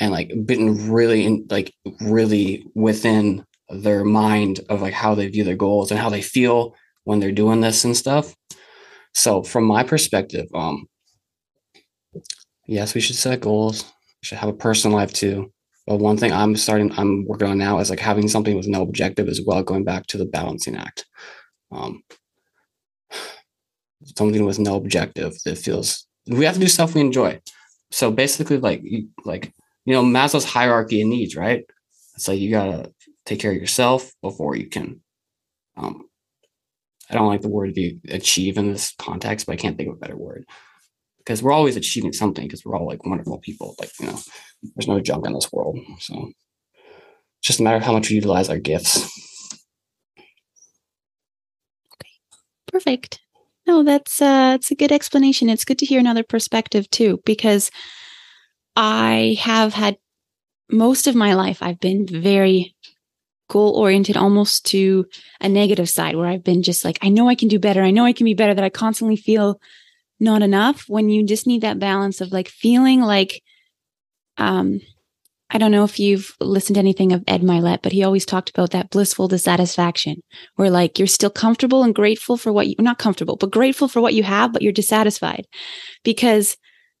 and 0.00 0.12
like 0.12 0.30
been 0.44 0.90
really 0.90 1.24
in, 1.24 1.46
like 1.50 1.74
really 2.00 2.66
within 2.74 3.44
their 3.70 4.04
mind 4.04 4.60
of 4.68 4.82
like 4.82 4.92
how 4.92 5.14
they 5.14 5.26
view 5.28 5.44
their 5.44 5.56
goals 5.56 5.90
and 5.90 5.98
how 5.98 6.10
they 6.10 6.22
feel 6.22 6.74
when 7.04 7.20
they're 7.20 7.32
doing 7.32 7.60
this 7.60 7.84
and 7.84 7.96
stuff. 7.96 8.34
So 9.14 9.42
from 9.42 9.64
my 9.64 9.82
perspective 9.82 10.46
um 10.54 10.86
yes 12.66 12.94
we 12.94 13.00
should 13.00 13.16
set 13.16 13.40
goals. 13.40 13.82
We 13.84 14.26
should 14.26 14.38
have 14.38 14.50
a 14.50 14.54
personal 14.54 14.96
life 14.96 15.12
too. 15.12 15.52
But 15.86 16.00
one 16.00 16.18
thing 16.18 16.32
i'm 16.32 16.54
starting 16.54 16.92
i'm 16.98 17.24
working 17.26 17.48
on 17.48 17.56
now 17.58 17.78
is 17.78 17.88
like 17.88 18.00
having 18.00 18.28
something 18.28 18.56
with 18.56 18.68
no 18.68 18.82
objective 18.82 19.28
as 19.28 19.40
well 19.44 19.62
going 19.62 19.84
back 19.84 20.06
to 20.08 20.18
the 20.18 20.26
balancing 20.26 20.76
act. 20.76 21.06
Um 21.72 22.02
something 24.16 24.44
with 24.44 24.58
no 24.58 24.76
objective 24.76 25.34
that 25.44 25.58
feels 25.58 26.06
we 26.28 26.44
have 26.44 26.54
to 26.54 26.60
do 26.60 26.68
stuff 26.68 26.94
we 26.94 27.00
enjoy. 27.00 27.40
So 27.90 28.10
basically, 28.10 28.58
like 28.58 28.82
like 29.24 29.52
you 29.84 29.94
know 29.94 30.02
Maslow's 30.04 30.44
hierarchy 30.44 31.02
of 31.02 31.08
needs, 31.08 31.36
right? 31.36 31.64
It's 32.16 32.28
like 32.28 32.38
you 32.40 32.50
gotta 32.50 32.92
take 33.26 33.40
care 33.40 33.52
of 33.52 33.56
yourself 33.58 34.10
before 34.22 34.56
you 34.56 34.68
can. 34.68 35.00
Um, 35.76 36.08
I 37.10 37.14
don't 37.14 37.28
like 37.28 37.42
the 37.42 37.48
word 37.48 37.74
to 37.74 37.98
achieve 38.10 38.58
in 38.58 38.72
this 38.72 38.92
context, 38.98 39.46
but 39.46 39.52
I 39.52 39.56
can't 39.56 39.76
think 39.76 39.88
of 39.90 39.96
a 39.96 39.98
better 39.98 40.16
word. 40.16 40.44
because 41.18 41.42
we're 41.42 41.52
always 41.52 41.76
achieving 41.76 42.12
something 42.12 42.44
because 42.46 42.64
we're 42.64 42.76
all 42.76 42.86
like 42.86 43.04
wonderful 43.06 43.38
people. 43.38 43.74
Like, 43.80 43.90
you 44.00 44.06
know, 44.06 44.18
there's 44.76 44.88
no 44.88 45.00
junk 45.00 45.26
in 45.26 45.32
this 45.34 45.52
world. 45.52 45.78
So 46.00 46.14
it's 47.40 47.48
just 47.48 47.60
a 47.60 47.62
matter 47.62 47.76
of 47.76 47.82
how 47.82 47.92
much 47.92 48.08
we 48.10 48.16
utilize 48.16 48.48
our 48.48 48.58
gifts. 48.58 48.98
Okay. 51.94 52.10
Perfect. 52.66 53.20
No, 53.66 53.82
that's 53.82 54.22
uh 54.22 54.52
it's 54.54 54.70
a 54.70 54.74
good 54.76 54.92
explanation. 54.92 55.48
It's 55.50 55.64
good 55.64 55.78
to 55.80 55.86
hear 55.86 55.98
another 55.98 56.22
perspective 56.22 56.88
too, 56.90 57.20
because 57.24 57.70
I 58.76 59.36
have 59.40 59.74
had 59.74 59.96
most 60.70 61.06
of 61.06 61.14
my 61.14 61.34
life 61.34 61.62
I've 61.62 61.80
been 61.80 62.06
very 62.06 62.74
goal 63.50 63.76
oriented 63.76 64.16
almost 64.16 64.66
to 64.66 65.06
a 65.40 65.48
negative 65.48 65.88
side 65.88 66.16
where 66.16 66.26
I've 66.28 66.44
been 66.44 66.62
just 66.62 66.84
like, 66.84 66.98
I 67.02 67.08
know 67.10 67.28
I 67.28 67.34
can 67.36 67.48
do 67.48 67.58
better. 67.60 67.82
I 67.82 67.92
know 67.92 68.04
I 68.04 68.12
can 68.12 68.24
be 68.24 68.34
better, 68.34 68.54
that 68.54 68.64
I 68.64 68.70
constantly 68.70 69.16
feel 69.16 69.60
not 70.20 70.42
enough 70.42 70.84
when 70.88 71.10
you 71.10 71.24
just 71.26 71.46
need 71.46 71.62
that 71.62 71.78
balance 71.78 72.20
of 72.20 72.32
like 72.32 72.48
feeling 72.48 73.00
like 73.02 73.42
um 74.38 74.80
I 75.50 75.58
don't 75.58 75.70
know 75.70 75.84
if 75.84 76.00
you've 76.00 76.34
listened 76.40 76.74
to 76.74 76.80
anything 76.80 77.12
of 77.12 77.22
Ed 77.28 77.42
Mylett, 77.42 77.82
but 77.82 77.92
he 77.92 78.02
always 78.02 78.26
talked 78.26 78.50
about 78.50 78.72
that 78.72 78.90
blissful 78.90 79.28
dissatisfaction 79.28 80.22
where 80.56 80.70
like 80.70 80.98
you're 80.98 81.06
still 81.06 81.30
comfortable 81.30 81.84
and 81.84 81.94
grateful 81.94 82.36
for 82.36 82.52
what 82.52 82.66
you 82.66 82.74
not 82.80 82.98
comfortable, 82.98 83.36
but 83.36 83.52
grateful 83.52 83.86
for 83.86 84.00
what 84.00 84.14
you 84.14 84.24
have, 84.24 84.52
but 84.52 84.62
you're 84.62 84.72
dissatisfied. 84.72 85.44
Because 86.02 86.56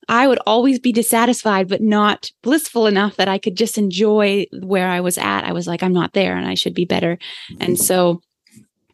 I 0.08 0.28
would 0.28 0.38
always 0.46 0.78
be 0.78 0.92
dissatisfied, 0.92 1.68
but 1.68 1.82
not 1.82 2.30
blissful 2.42 2.86
enough 2.86 3.16
that 3.16 3.28
I 3.28 3.38
could 3.38 3.56
just 3.56 3.76
enjoy 3.76 4.46
where 4.62 4.88
I 4.88 5.00
was 5.00 5.18
at. 5.18 5.42
I 5.42 5.52
was 5.52 5.66
like, 5.66 5.82
I'm 5.82 5.92
not 5.92 6.12
there 6.12 6.36
and 6.36 6.46
I 6.46 6.54
should 6.54 6.74
be 6.74 6.84
better. 6.84 7.18
And 7.58 7.74
mm-hmm. 7.74 7.82
so 7.82 8.20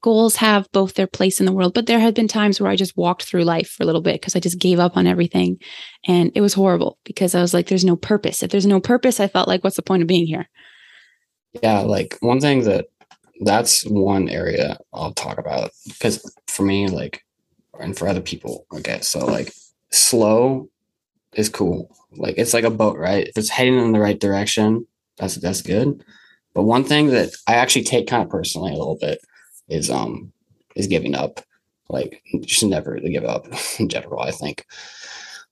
goals 0.03 0.37
have 0.37 0.71
both 0.73 0.95
their 0.95 1.07
place 1.07 1.41
in 1.41 1.47
the 1.47 1.53
world, 1.53 1.75
but 1.75 1.87
there 1.87 2.01
had 2.01 2.15
been 2.15 2.29
times 2.29 2.61
where 2.61 2.71
I 2.71 2.77
just 2.77 2.97
walked 2.97 3.23
through 3.23 3.45
life 3.45 3.71
for 3.71 3.85
a 3.85 3.87
little 3.87 4.01
bit 4.01 4.21
because 4.21 4.37
I 4.37 4.41
just 4.41 4.59
gave 4.59 4.79
up 4.79 4.97
on 4.97 5.07
everything. 5.07 5.59
And 6.07 6.31
it 6.35 6.41
was 6.41 6.55
horrible 6.55 6.99
because 7.05 7.35
I 7.35 7.41
was 7.41 7.55
like, 7.55 7.69
there's 7.69 7.85
no 7.85 7.97
purpose. 7.97 8.43
If 8.43 8.51
there's 8.51 8.67
no 8.67 8.81
purpose, 8.81 9.21
I 9.21 9.29
felt 9.29 9.49
like, 9.49 9.65
what's 9.65 9.77
the 9.77 9.83
point 9.83 10.03
of 10.03 10.09
being 10.09 10.27
here? 10.27 10.49
Yeah. 11.63 11.81
Like 11.81 12.19
one 12.21 12.41
thing 12.41 12.65
that 12.65 12.87
that's 13.41 13.85
one 13.85 14.29
area 14.29 14.79
I'll 14.93 15.15
talk 15.15 15.39
about 15.39 15.71
because 15.87 16.23
for 16.49 16.65
me, 16.65 16.89
like, 16.89 17.25
and 17.81 17.97
for 17.97 18.07
other 18.07 18.21
people, 18.21 18.67
okay. 18.75 19.01
So, 19.01 19.25
like, 19.25 19.53
slow 19.91 20.69
is 21.35 21.49
cool. 21.49 21.91
Like, 22.13 22.37
it's 22.39 22.55
like 22.55 22.65
a 22.65 22.71
boat, 22.71 22.99
right? 22.99 23.27
If 23.27 23.37
it's 23.37 23.49
heading 23.49 23.79
in 23.79 23.93
the 23.93 23.99
right 23.99 24.21
direction, 24.21 24.87
that's 25.17 25.37
that's 25.37 25.63
good. 25.63 26.05
But 26.55 26.65
one 26.65 26.85
thing 26.85 27.09
that 27.09 27.31
I 27.47 27.55
actually 27.55 27.85
take 27.85 28.07
kind 28.07 28.23
of 28.23 28.29
personally 28.29 28.73
a 28.73 28.77
little 28.77 28.99
bit 29.01 29.19
is 29.69 29.91
um 29.91 30.33
is 30.77 30.87
giving 30.87 31.15
up. 31.15 31.41
Like 31.89 32.23
you 32.33 32.47
should 32.47 32.71
never 32.71 32.99
give 32.99 33.25
up 33.25 33.47
in 33.79 33.89
general, 33.89 34.21
I 34.21 34.31
think, 34.31 34.67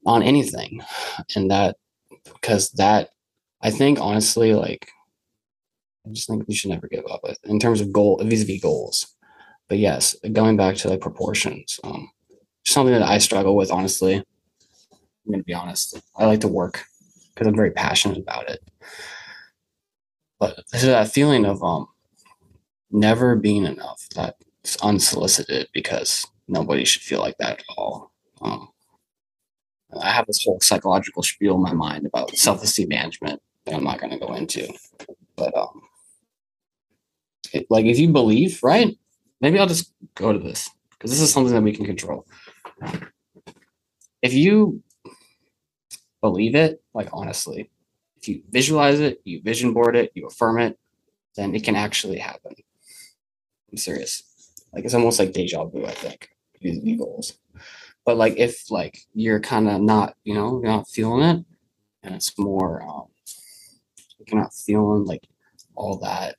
on 0.06 0.22
anything. 0.22 0.80
And 1.36 1.50
that 1.50 1.76
because 2.24 2.70
that 2.72 3.10
I 3.62 3.70
think 3.70 4.00
honestly, 4.00 4.54
like 4.54 4.90
I 6.06 6.10
just 6.10 6.28
think 6.28 6.46
we 6.48 6.54
should 6.54 6.70
never 6.70 6.88
give 6.88 7.04
up 7.10 7.22
in 7.44 7.58
terms 7.58 7.80
of 7.80 7.92
goal 7.92 8.20
vis-a-vis 8.22 8.60
goals. 8.60 9.14
But 9.68 9.78
yes, 9.78 10.16
going 10.32 10.56
back 10.56 10.76
to 10.76 10.88
like 10.88 11.00
proportions, 11.00 11.78
um, 11.84 12.10
something 12.66 12.94
that 12.94 13.02
I 13.02 13.18
struggle 13.18 13.56
with 13.56 13.70
honestly. 13.70 14.24
I'm 15.26 15.32
gonna 15.32 15.44
be 15.44 15.54
honest. 15.54 16.00
I 16.16 16.26
like 16.26 16.40
to 16.40 16.48
work 16.48 16.84
because 17.34 17.46
I'm 17.46 17.56
very 17.56 17.70
passionate 17.70 18.18
about 18.18 18.48
it. 18.48 18.60
But 20.38 20.64
there's 20.72 20.84
that 20.84 21.12
feeling 21.12 21.44
of 21.44 21.62
um 21.62 21.86
never 22.90 23.36
being 23.36 23.64
enough. 23.64 24.06
That's 24.14 24.76
unsolicited 24.82 25.68
because 25.72 26.26
nobody 26.48 26.84
should 26.84 27.02
feel 27.02 27.20
like 27.20 27.38
that 27.38 27.60
at 27.60 27.64
all. 27.76 28.12
Um, 28.40 28.68
I 30.00 30.10
have 30.10 30.26
this 30.26 30.44
whole 30.44 30.60
psychological 30.60 31.22
spiel 31.22 31.56
in 31.56 31.62
my 31.62 31.72
mind 31.72 32.06
about 32.06 32.36
self-esteem 32.36 32.88
management 32.88 33.40
that 33.64 33.74
I'm 33.74 33.84
not 33.84 34.00
going 34.00 34.12
to 34.12 34.24
go 34.24 34.34
into. 34.34 34.72
But 35.36 35.56
um, 35.56 35.82
it, 37.52 37.66
like 37.70 37.86
if 37.86 37.98
you 37.98 38.08
believe, 38.08 38.60
right? 38.62 38.96
Maybe 39.40 39.58
I'll 39.58 39.66
just 39.66 39.92
go 40.14 40.32
to 40.32 40.38
this 40.38 40.68
because 40.92 41.10
this 41.10 41.20
is 41.20 41.32
something 41.32 41.54
that 41.54 41.62
we 41.62 41.72
can 41.74 41.86
control. 41.86 42.26
If 44.22 44.34
you 44.34 44.82
believe 46.20 46.54
it, 46.54 46.82
like 46.94 47.08
honestly, 47.12 47.70
if 48.16 48.28
you 48.28 48.42
visualize 48.50 49.00
it, 49.00 49.20
you 49.24 49.40
vision 49.42 49.72
board 49.72 49.96
it, 49.96 50.12
you 50.14 50.26
affirm 50.26 50.60
it, 50.60 50.78
then 51.36 51.54
it 51.54 51.64
can 51.64 51.74
actually 51.74 52.18
happen. 52.18 52.54
I'm 53.70 53.76
serious. 53.76 54.22
Like 54.72 54.84
it's 54.84 54.94
almost 54.94 55.18
like 55.18 55.32
deja 55.32 55.64
vu, 55.64 55.84
I 55.84 55.92
think, 55.92 56.30
these 56.60 56.98
goals. 56.98 57.34
But 58.04 58.16
like 58.16 58.36
if 58.36 58.70
like 58.70 58.98
you're 59.14 59.40
kind 59.40 59.68
of 59.68 59.80
not, 59.80 60.14
you 60.24 60.34
know, 60.34 60.60
you're 60.62 60.72
not 60.72 60.88
feeling 60.88 61.22
it, 61.22 61.44
and 62.02 62.14
it's 62.14 62.36
more 62.38 62.82
um 62.82 63.06
you're 64.26 64.40
not 64.40 64.54
feeling 64.54 65.04
like 65.04 65.26
all 65.74 65.98
that, 65.98 66.36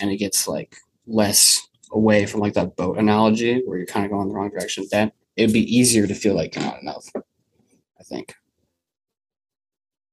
and 0.00 0.10
it 0.10 0.16
gets 0.16 0.46
like 0.46 0.76
less 1.06 1.66
away 1.92 2.26
from 2.26 2.40
like 2.40 2.54
that 2.54 2.76
boat 2.76 2.98
analogy 2.98 3.62
where 3.64 3.78
you're 3.78 3.86
kind 3.86 4.04
of 4.04 4.10
going 4.12 4.28
the 4.28 4.34
wrong 4.34 4.50
direction, 4.50 4.84
then 4.90 5.12
it'd 5.36 5.52
be 5.52 5.76
easier 5.76 6.06
to 6.06 6.14
feel 6.14 6.34
like 6.34 6.54
you're 6.54 6.64
not 6.64 6.82
enough. 6.82 7.06
I 7.98 8.02
think. 8.02 8.34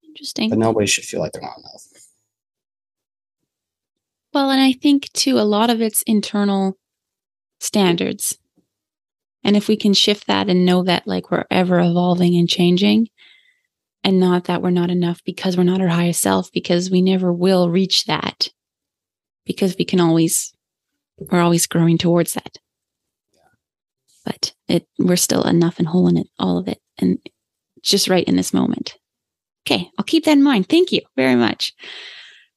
Interesting. 0.07 0.49
But 0.49 0.59
nobody 0.59 0.87
should 0.87 1.05
feel 1.05 1.19
like 1.19 1.31
they're 1.31 1.41
not 1.41 1.57
enough. 1.57 1.92
Well, 4.33 4.49
and 4.49 4.59
I 4.61 4.73
think 4.73 5.11
too, 5.13 5.37
a 5.37 5.41
lot 5.41 5.69
of 5.69 5.81
it's 5.81 6.01
internal 6.03 6.77
standards. 7.59 8.37
And 9.43 9.55
if 9.55 9.67
we 9.67 9.77
can 9.77 9.93
shift 9.93 10.27
that 10.27 10.49
and 10.49 10.65
know 10.65 10.83
that 10.83 11.07
like 11.07 11.29
we're 11.29 11.45
ever 11.51 11.79
evolving 11.79 12.35
and 12.35 12.49
changing, 12.49 13.09
and 14.03 14.19
not 14.19 14.45
that 14.45 14.61
we're 14.61 14.69
not 14.69 14.89
enough 14.89 15.21
because 15.23 15.55
we're 15.55 15.63
not 15.63 15.81
our 15.81 15.87
highest 15.87 16.21
self, 16.21 16.51
because 16.51 16.89
we 16.89 17.01
never 17.01 17.31
will 17.31 17.69
reach 17.69 18.05
that, 18.05 18.49
because 19.45 19.75
we 19.77 19.85
can 19.85 19.99
always, 19.99 20.53
we're 21.17 21.41
always 21.41 21.67
growing 21.67 21.97
towards 21.97 22.33
that. 22.33 22.57
But 24.25 24.53
it, 24.67 24.87
we're 24.97 25.15
still 25.15 25.43
enough 25.43 25.79
and 25.79 25.87
whole 25.87 26.07
in 26.07 26.17
it, 26.17 26.27
all 26.39 26.57
of 26.57 26.67
it, 26.67 26.79
and 26.97 27.17
just 27.81 28.07
right 28.07 28.27
in 28.27 28.35
this 28.35 28.53
moment. 28.53 28.95
Okay, 29.65 29.89
I'll 29.97 30.05
keep 30.05 30.25
that 30.25 30.37
in 30.37 30.43
mind. 30.43 30.67
Thank 30.69 30.91
you 30.91 31.01
very 31.15 31.35
much. 31.35 31.73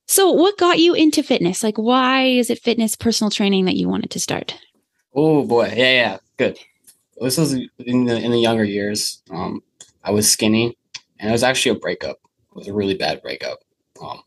So, 0.07 0.31
what 0.31 0.57
got 0.57 0.79
you 0.79 0.95
into 0.95 1.23
fitness? 1.23 1.63
Like, 1.63 1.77
why 1.77 2.25
is 2.25 2.49
it 2.49 2.61
fitness 2.61 2.95
personal 2.95 3.31
training 3.31 3.65
that 3.65 3.77
you 3.77 3.89
wanted 3.89 4.11
to 4.11 4.21
start? 4.21 4.57
Oh 5.15 5.45
boy, 5.45 5.73
yeah, 5.77 5.93
yeah, 5.93 6.19
good. 6.37 6.59
This 7.21 7.39
was 7.39 7.55
in 7.55 8.05
the 8.05 8.17
in 8.17 8.31
the 8.31 8.39
younger 8.41 8.65
years. 8.65 9.23
Um, 9.31 9.63
I 10.05 10.13
was 10.13 10.31
skinny, 10.31 10.77
and 11.19 11.29
it 11.29 11.33
was 11.33 11.43
actually 11.43 11.77
a 11.77 11.81
breakup. 11.81 12.19
It 12.51 12.57
was 12.57 12.69
a 12.69 12.75
really 12.75 12.95
bad 12.95 13.21
breakup. 13.23 13.59
Um, 14.01 14.21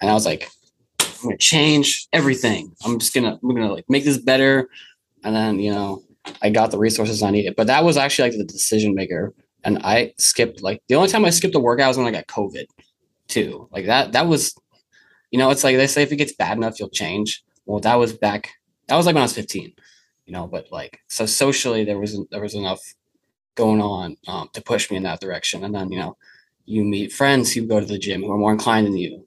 and 0.00 0.08
I 0.08 0.14
was 0.14 0.24
like, 0.24 0.48
I'm 1.00 1.06
gonna 1.22 1.36
change 1.38 2.08
everything. 2.12 2.72
I'm 2.84 2.98
just 2.98 3.12
gonna 3.12 3.38
I'm 3.42 3.54
gonna 3.54 3.72
like 3.72 3.90
make 3.90 4.04
this 4.04 4.18
better. 4.18 4.68
And 5.24 5.34
then 5.34 5.58
you 5.58 5.72
know, 5.72 6.02
I 6.40 6.48
got 6.50 6.70
the 6.70 6.78
resources 6.78 7.22
I 7.22 7.30
needed. 7.30 7.56
But 7.56 7.66
that 7.66 7.84
was 7.84 7.96
actually 7.96 8.30
like 8.30 8.38
the 8.38 8.44
decision 8.44 8.94
maker. 8.94 9.34
And 9.64 9.80
I 9.82 10.14
skipped 10.16 10.62
like 10.62 10.82
the 10.88 10.94
only 10.94 11.08
time 11.10 11.24
I 11.24 11.30
skipped 11.30 11.56
a 11.56 11.60
workout 11.60 11.88
was 11.88 11.98
when 11.98 12.06
I 12.06 12.12
got 12.12 12.26
COVID, 12.28 12.66
too. 13.28 13.68
Like 13.72 13.86
that 13.86 14.12
that 14.12 14.28
was 14.28 14.54
you 15.30 15.38
know, 15.38 15.50
it's 15.50 15.64
like 15.64 15.76
they 15.76 15.86
say 15.86 16.02
if 16.02 16.12
it 16.12 16.16
gets 16.16 16.32
bad 16.32 16.56
enough, 16.56 16.78
you'll 16.78 16.88
change. 16.88 17.42
Well, 17.66 17.80
that 17.80 17.96
was 17.96 18.12
back. 18.12 18.50
That 18.88 18.96
was 18.96 19.06
like 19.06 19.14
when 19.14 19.22
I 19.22 19.24
was 19.24 19.34
15. 19.34 19.72
You 20.26 20.32
know, 20.32 20.46
but 20.46 20.70
like 20.72 21.00
so 21.08 21.26
socially, 21.26 21.84
there 21.84 21.98
wasn't 21.98 22.30
there 22.30 22.40
was 22.42 22.54
enough 22.54 22.80
going 23.54 23.80
on 23.80 24.16
um, 24.26 24.48
to 24.52 24.62
push 24.62 24.90
me 24.90 24.96
in 24.96 25.04
that 25.04 25.20
direction. 25.20 25.64
And 25.64 25.74
then 25.74 25.90
you 25.92 25.98
know, 25.98 26.16
you 26.64 26.84
meet 26.84 27.12
friends 27.12 27.52
who 27.52 27.66
go 27.66 27.80
to 27.80 27.86
the 27.86 27.98
gym 27.98 28.22
who 28.22 28.32
are 28.32 28.38
more 28.38 28.52
inclined 28.52 28.86
than 28.86 28.96
you. 28.96 29.26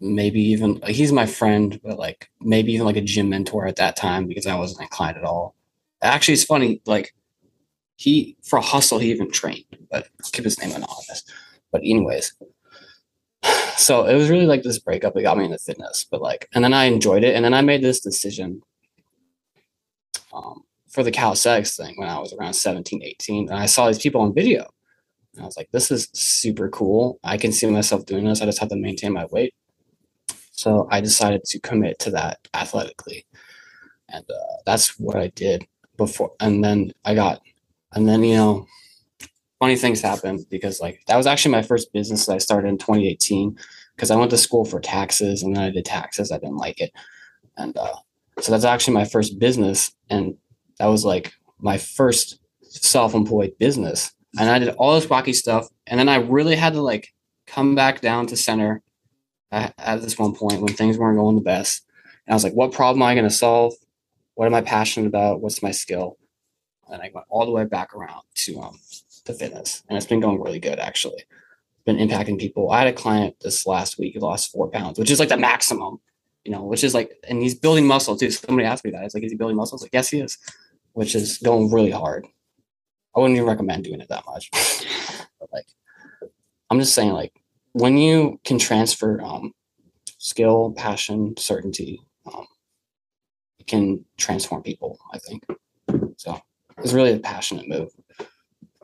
Maybe 0.00 0.40
even 0.40 0.80
he's 0.86 1.12
my 1.12 1.26
friend, 1.26 1.78
but 1.84 1.98
like 1.98 2.30
maybe 2.40 2.72
even 2.72 2.86
like 2.86 2.96
a 2.96 3.02
gym 3.02 3.28
mentor 3.28 3.66
at 3.66 3.76
that 3.76 3.96
time 3.96 4.26
because 4.26 4.46
I 4.46 4.54
wasn't 4.54 4.82
inclined 4.82 5.18
at 5.18 5.24
all. 5.24 5.54
Actually, 6.02 6.34
it's 6.34 6.44
funny. 6.44 6.80
Like 6.86 7.14
he 7.96 8.36
for 8.42 8.60
hustle, 8.60 8.98
he 8.98 9.10
even 9.10 9.30
trained, 9.30 9.64
but 9.90 10.08
keep 10.32 10.44
his 10.44 10.58
name 10.60 10.70
anonymous. 10.70 11.24
But 11.72 11.82
anyways, 11.82 12.32
so 13.76 14.06
it 14.06 14.14
was 14.14 14.30
really 14.30 14.46
like 14.46 14.62
this 14.62 14.78
breakup 14.78 15.14
that 15.14 15.22
got 15.22 15.38
me 15.38 15.44
into 15.44 15.58
fitness 15.58 16.06
but 16.10 16.22
like 16.22 16.48
and 16.54 16.64
then 16.64 16.72
i 16.72 16.84
enjoyed 16.84 17.24
it 17.24 17.34
and 17.34 17.44
then 17.44 17.54
i 17.54 17.60
made 17.60 17.82
this 17.82 18.00
decision 18.00 18.62
um, 20.32 20.62
for 20.88 21.02
the 21.02 21.10
calisthenics 21.10 21.76
thing 21.76 21.94
when 21.96 22.08
i 22.08 22.18
was 22.18 22.32
around 22.32 22.54
17 22.54 23.02
18 23.02 23.48
and 23.48 23.58
i 23.58 23.66
saw 23.66 23.86
these 23.86 23.98
people 23.98 24.20
on 24.20 24.34
video. 24.34 24.66
And 25.34 25.42
i 25.42 25.46
was 25.46 25.56
like 25.56 25.68
this 25.72 25.90
is 25.90 26.08
super 26.12 26.68
cool. 26.70 27.18
I 27.22 27.36
can 27.36 27.52
see 27.52 27.66
myself 27.66 28.06
doing 28.06 28.24
this. 28.24 28.40
I 28.40 28.46
just 28.46 28.58
have 28.60 28.70
to 28.70 28.76
maintain 28.76 29.12
my 29.12 29.26
weight. 29.26 29.54
So 30.52 30.88
i 30.90 31.00
decided 31.00 31.44
to 31.44 31.60
commit 31.60 31.98
to 32.00 32.10
that 32.12 32.38
athletically 32.54 33.26
and 34.08 34.24
uh, 34.30 34.56
that's 34.64 34.98
what 34.98 35.16
i 35.16 35.28
did 35.28 35.66
before 35.96 36.32
and 36.40 36.62
then 36.62 36.92
i 37.04 37.14
got 37.14 37.40
and 37.92 38.08
then 38.08 38.22
you 38.22 38.36
know 38.36 38.66
funny 39.58 39.76
things 39.76 40.00
happen 40.00 40.44
because 40.50 40.80
like 40.80 41.00
that 41.06 41.16
was 41.16 41.26
actually 41.26 41.52
my 41.52 41.62
first 41.62 41.92
business 41.92 42.26
that 42.26 42.34
I 42.34 42.38
started 42.38 42.68
in 42.68 42.78
2018 42.78 43.56
because 43.94 44.10
I 44.10 44.16
went 44.16 44.30
to 44.30 44.38
school 44.38 44.64
for 44.64 44.80
taxes 44.80 45.42
and 45.42 45.56
then 45.56 45.62
I 45.62 45.70
did 45.70 45.84
taxes. 45.84 46.30
I 46.30 46.38
didn't 46.38 46.58
like 46.58 46.80
it. 46.80 46.92
And 47.56 47.76
uh, 47.76 47.94
so 48.40 48.52
that's 48.52 48.64
actually 48.64 48.94
my 48.94 49.06
first 49.06 49.38
business. 49.38 49.92
And 50.10 50.36
that 50.78 50.86
was 50.86 51.04
like 51.04 51.32
my 51.58 51.78
first 51.78 52.38
self-employed 52.62 53.58
business 53.58 54.12
and 54.38 54.50
I 54.50 54.58
did 54.58 54.74
all 54.76 54.94
this 54.94 55.06
wacky 55.06 55.34
stuff, 55.34 55.68
and 55.86 55.98
then 55.98 56.08
I 56.08 56.16
really 56.16 56.56
had 56.56 56.74
to 56.74 56.82
like 56.82 57.12
come 57.46 57.74
back 57.74 58.00
down 58.00 58.26
to 58.26 58.36
center 58.36 58.82
at, 59.50 59.74
at 59.78 60.02
this 60.02 60.18
one 60.18 60.34
point 60.34 60.60
when 60.60 60.74
things 60.74 60.98
weren't 60.98 61.18
going 61.18 61.36
the 61.36 61.42
best. 61.42 61.84
And 62.26 62.32
I 62.32 62.36
was 62.36 62.44
like, 62.44 62.52
what 62.52 62.72
problem 62.72 63.02
am 63.02 63.08
I 63.08 63.14
going 63.14 63.28
to 63.28 63.34
solve? 63.34 63.74
What 64.34 64.46
am 64.46 64.54
I 64.54 64.60
passionate 64.60 65.06
about? 65.06 65.40
What's 65.40 65.62
my 65.62 65.70
skill? 65.70 66.18
And 66.90 67.00
I 67.00 67.10
went 67.14 67.26
all 67.30 67.46
the 67.46 67.52
way 67.52 67.64
back 67.64 67.94
around 67.94 68.22
to 68.34 68.60
um 68.60 68.78
to 69.26 69.34
fitness, 69.34 69.82
and 69.88 69.96
it's 69.96 70.06
been 70.06 70.20
going 70.20 70.40
really 70.40 70.58
good 70.58 70.78
actually. 70.78 71.18
It's 71.18 71.84
been 71.84 71.96
impacting 71.96 72.38
people. 72.38 72.70
I 72.70 72.78
had 72.78 72.88
a 72.88 72.92
client 72.92 73.36
this 73.40 73.66
last 73.66 73.98
week 73.98 74.14
who 74.14 74.20
lost 74.20 74.52
four 74.52 74.68
pounds, 74.68 74.98
which 74.98 75.10
is 75.10 75.20
like 75.20 75.28
the 75.28 75.36
maximum, 75.36 75.98
you 76.44 76.52
know, 76.52 76.62
which 76.62 76.84
is 76.84 76.94
like, 76.94 77.12
and 77.28 77.42
he's 77.42 77.54
building 77.54 77.86
muscle 77.86 78.16
too. 78.16 78.30
Somebody 78.30 78.66
asked 78.66 78.84
me 78.84 78.90
that. 78.92 79.04
It's 79.04 79.14
like, 79.14 79.24
is 79.24 79.32
he 79.32 79.36
building 79.36 79.56
muscle? 79.56 79.78
I 79.78 79.82
like, 79.82 79.90
yes, 79.92 80.08
he 80.08 80.20
is, 80.20 80.38
which 80.92 81.14
is 81.14 81.38
going 81.38 81.70
really 81.70 81.90
hard. 81.90 82.26
I 83.14 83.20
wouldn't 83.20 83.36
even 83.36 83.48
recommend 83.48 83.84
doing 83.84 84.00
it 84.00 84.08
that 84.08 84.24
much. 84.26 84.50
but 85.40 85.52
like, 85.52 85.66
I'm 86.70 86.78
just 86.78 86.94
saying, 86.94 87.12
like, 87.12 87.32
when 87.72 87.96
you 87.96 88.40
can 88.44 88.58
transfer 88.58 89.20
um, 89.20 89.52
skill, 90.18 90.72
passion, 90.76 91.34
certainty, 91.36 92.00
um, 92.26 92.46
it 93.58 93.66
can 93.66 94.04
transform 94.16 94.62
people. 94.62 94.98
I 95.12 95.18
think 95.18 95.44
so. 96.16 96.40
It's 96.78 96.92
really 96.92 97.12
a 97.12 97.18
passionate 97.18 97.68
move, 97.68 97.90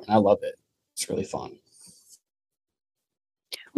and 0.03 0.15
I 0.15 0.19
love 0.19 0.41
it. 0.43 0.57
It's 0.95 1.09
really 1.09 1.25
fun. 1.25 1.59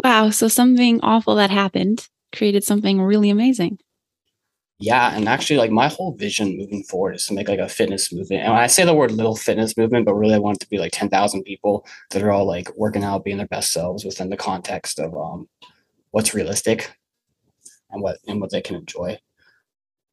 Wow! 0.03 0.31
So 0.31 0.49
something 0.49 1.01
awful 1.03 1.37
that 1.37 1.51
happened 1.51 2.09
created 2.33 2.65
something 2.65 3.01
really 3.01 3.31
amazing 3.31 3.79
yeah 4.79 5.15
and 5.15 5.29
actually 5.29 5.57
like 5.57 5.71
my 5.71 5.89
whole 5.89 6.15
vision 6.15 6.57
moving 6.57 6.83
forward 6.83 7.15
is 7.15 7.27
to 7.27 7.35
make 7.35 7.49
like 7.49 7.61
a 7.61 7.69
fitness 7.69 8.13
movement 8.13 8.43
and 8.43 8.53
i 8.53 8.67
say 8.67 8.85
the 8.85 8.95
word 8.95 9.13
little 9.13 9.37
fitness 9.37 9.77
movement 9.77 10.05
but 10.05 10.15
really 10.15 10.35
i 10.35 10.39
want 10.39 10.57
it 10.57 10.61
to 10.61 10.69
be 10.69 10.79
like 10.79 10.93
10,000 10.93 11.43
people 11.45 11.87
that 12.11 12.23
are 12.23 12.33
all 12.33 12.45
like 12.45 12.75
working 12.77 13.05
out 13.05 13.25
being 13.25 13.37
their 13.37 13.47
best 13.47 13.73
selves 13.73 14.05
within 14.05 14.31
the 14.31 14.37
context 14.37 14.99
of 14.99 15.17
um 15.17 15.49
what's 16.11 16.35
realistic 16.35 16.97
and 17.91 18.03
what 18.03 18.19
and 18.27 18.41
what 18.41 18.51
they 18.51 18.61
can 18.61 18.77
enjoy 18.77 19.17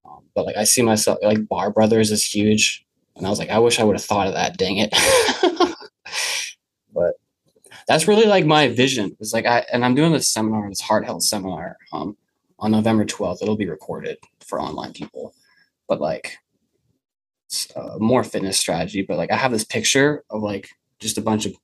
um, 0.06 0.24
but 0.36 0.46
like 0.46 0.58
i 0.58 0.64
see 0.64 0.84
myself 0.84 1.18
like 1.24 1.48
bar 1.48 1.72
brothers 1.72 2.12
is 2.12 2.24
huge 2.24 2.86
and 3.16 3.26
i 3.26 3.30
was 3.30 3.40
like 3.40 3.50
i 3.50 3.58
wish 3.58 3.80
i 3.80 3.84
would 3.84 3.96
have 3.96 4.06
thought 4.06 4.28
of 4.28 4.36
that 4.36 4.58
dang 4.58 4.78
it 4.78 4.94
but 6.94 7.14
that's 7.88 8.08
really 8.08 8.26
like 8.26 8.46
my 8.46 8.68
vision 8.68 9.16
it's 9.20 9.34
like 9.34 9.46
i 9.46 9.66
and 9.72 9.84
i'm 9.86 9.96
doing 9.96 10.12
this 10.12 10.30
seminar 10.30 10.68
this 10.70 10.82
heart 10.82 11.06
health 11.06 11.24
seminar 11.24 11.78
um 11.94 12.16
on 12.60 12.72
november 12.72 13.06
12th 13.06 13.42
it'll 13.42 13.58
be 13.58 13.70
recorded 13.70 14.18
for 14.52 14.62
online 14.62 14.92
people, 14.94 15.34
but 15.88 16.00
like 16.02 16.38
uh, 17.76 17.98
more 18.00 18.24
fitness 18.24 18.60
strategy. 18.60 19.02
But 19.02 19.18
like 19.18 19.32
I 19.32 19.38
have 19.38 19.52
this 19.52 19.64
picture 19.64 20.24
of 20.30 20.44
like 20.44 20.70
just 21.00 21.18
a 21.18 21.22
bunch 21.22 21.48
of 21.48 21.56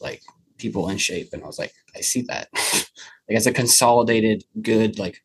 like 0.00 0.22
people 0.58 0.90
in 0.90 0.98
shape, 0.98 1.30
and 1.32 1.42
I 1.42 1.46
was 1.46 1.58
like, 1.58 1.72
I 1.96 2.00
see 2.00 2.22
that. 2.22 2.48
like 2.54 3.38
it's 3.38 3.46
a 3.46 3.52
consolidated, 3.52 4.44
good 4.60 4.98
like 4.98 5.22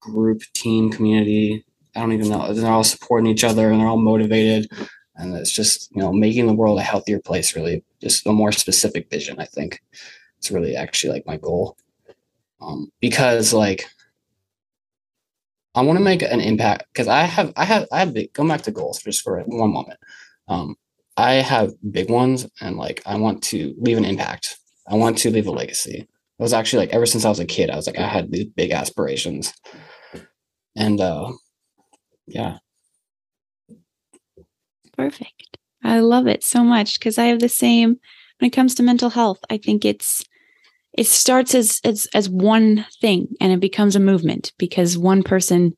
group, 0.00 0.42
team, 0.54 0.90
community. 0.90 1.64
I 1.94 2.00
don't 2.00 2.12
even 2.12 2.30
know. 2.30 2.54
They're 2.54 2.70
all 2.70 2.84
supporting 2.84 3.28
each 3.28 3.42
other 3.44 3.70
and 3.70 3.80
they're 3.80 3.88
all 3.88 3.98
motivated. 3.98 4.70
And 5.16 5.34
it's 5.34 5.50
just, 5.50 5.90
you 5.90 6.00
know, 6.00 6.12
making 6.12 6.46
the 6.46 6.52
world 6.52 6.78
a 6.78 6.82
healthier 6.82 7.18
place, 7.18 7.56
really, 7.56 7.82
just 8.00 8.26
a 8.26 8.32
more 8.32 8.52
specific 8.52 9.10
vision, 9.10 9.36
I 9.38 9.44
think. 9.44 9.80
It's 10.38 10.50
really 10.50 10.76
actually 10.76 11.12
like 11.12 11.26
my 11.26 11.36
goal. 11.36 11.76
Um, 12.60 12.90
because 13.00 13.52
like 13.52 13.86
I 15.74 15.82
want 15.82 15.98
to 15.98 16.04
make 16.04 16.22
an 16.22 16.40
impact 16.40 16.86
because 16.92 17.08
I 17.08 17.22
have 17.22 17.52
I 17.56 17.64
have 17.64 17.86
I 17.92 18.00
have 18.00 18.14
big 18.14 18.32
go 18.32 18.46
back 18.46 18.62
to 18.62 18.70
goals 18.72 19.00
just 19.02 19.22
for 19.22 19.40
one 19.42 19.72
moment. 19.72 19.98
Um, 20.48 20.76
I 21.16 21.34
have 21.34 21.72
big 21.90 22.10
ones 22.10 22.48
and 22.60 22.76
like 22.76 23.02
I 23.06 23.16
want 23.16 23.42
to 23.44 23.74
leave 23.78 23.98
an 23.98 24.04
impact. 24.04 24.58
I 24.88 24.94
want 24.96 25.18
to 25.18 25.30
leave 25.30 25.46
a 25.46 25.50
legacy. 25.50 25.98
It 26.00 26.42
was 26.42 26.52
actually 26.52 26.86
like 26.86 26.94
ever 26.94 27.06
since 27.06 27.24
I 27.24 27.28
was 27.28 27.40
a 27.40 27.44
kid, 27.44 27.70
I 27.70 27.76
was 27.76 27.86
like 27.86 27.98
I 27.98 28.06
had 28.06 28.30
these 28.32 28.46
big 28.46 28.70
aspirations. 28.72 29.52
And 30.74 31.00
uh 31.00 31.32
yeah. 32.26 32.58
Perfect. 34.96 35.57
I 35.82 36.00
love 36.00 36.26
it 36.26 36.42
so 36.42 36.64
much 36.64 36.98
because 36.98 37.18
I 37.18 37.26
have 37.26 37.40
the 37.40 37.48
same 37.48 37.96
when 38.38 38.48
it 38.48 38.52
comes 38.54 38.74
to 38.76 38.82
mental 38.82 39.10
health. 39.10 39.38
I 39.50 39.58
think 39.58 39.84
it's 39.84 40.24
it 40.92 41.06
starts 41.06 41.54
as 41.54 41.80
as 41.84 42.08
as 42.14 42.28
one 42.28 42.86
thing 43.00 43.28
and 43.40 43.52
it 43.52 43.60
becomes 43.60 43.96
a 43.96 44.00
movement 44.00 44.52
because 44.58 44.98
one 44.98 45.22
person 45.22 45.76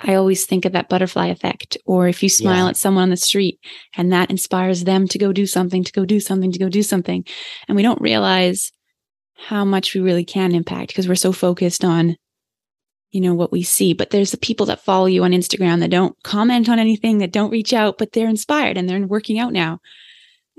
I 0.00 0.14
always 0.14 0.44
think 0.44 0.64
of 0.64 0.72
that 0.72 0.88
butterfly 0.88 1.28
effect. 1.28 1.78
Or 1.86 2.06
if 2.06 2.22
you 2.22 2.28
smile 2.28 2.64
yeah. 2.64 2.70
at 2.70 2.76
someone 2.76 3.04
on 3.04 3.10
the 3.10 3.16
street 3.16 3.58
and 3.96 4.12
that 4.12 4.30
inspires 4.30 4.84
them 4.84 5.08
to 5.08 5.18
go 5.18 5.32
do 5.32 5.46
something, 5.46 5.82
to 5.84 5.92
go 5.92 6.04
do 6.04 6.20
something, 6.20 6.52
to 6.52 6.58
go 6.58 6.68
do 6.68 6.82
something. 6.82 7.24
And 7.66 7.76
we 7.76 7.82
don't 7.82 8.00
realize 8.00 8.72
how 9.36 9.64
much 9.64 9.94
we 9.94 10.00
really 10.00 10.24
can 10.24 10.54
impact 10.54 10.88
because 10.88 11.08
we're 11.08 11.14
so 11.14 11.32
focused 11.32 11.84
on, 11.84 12.16
you 13.10 13.20
know, 13.20 13.34
what 13.34 13.52
we 13.52 13.62
see. 13.62 13.92
But 13.92 14.10
there's 14.10 14.30
the 14.30 14.36
people 14.36 14.66
that 14.66 14.80
follow 14.80 15.06
you 15.06 15.24
on 15.24 15.32
Instagram 15.32 15.80
that 15.80 15.90
don't 15.90 16.20
comment 16.22 16.68
on 16.68 16.78
anything, 16.78 17.18
that 17.18 17.32
don't 17.32 17.50
reach 17.50 17.72
out, 17.72 17.98
but 17.98 18.12
they're 18.12 18.28
inspired 18.28 18.76
and 18.76 18.88
they're 18.88 19.06
working 19.06 19.38
out 19.38 19.52
now. 19.52 19.80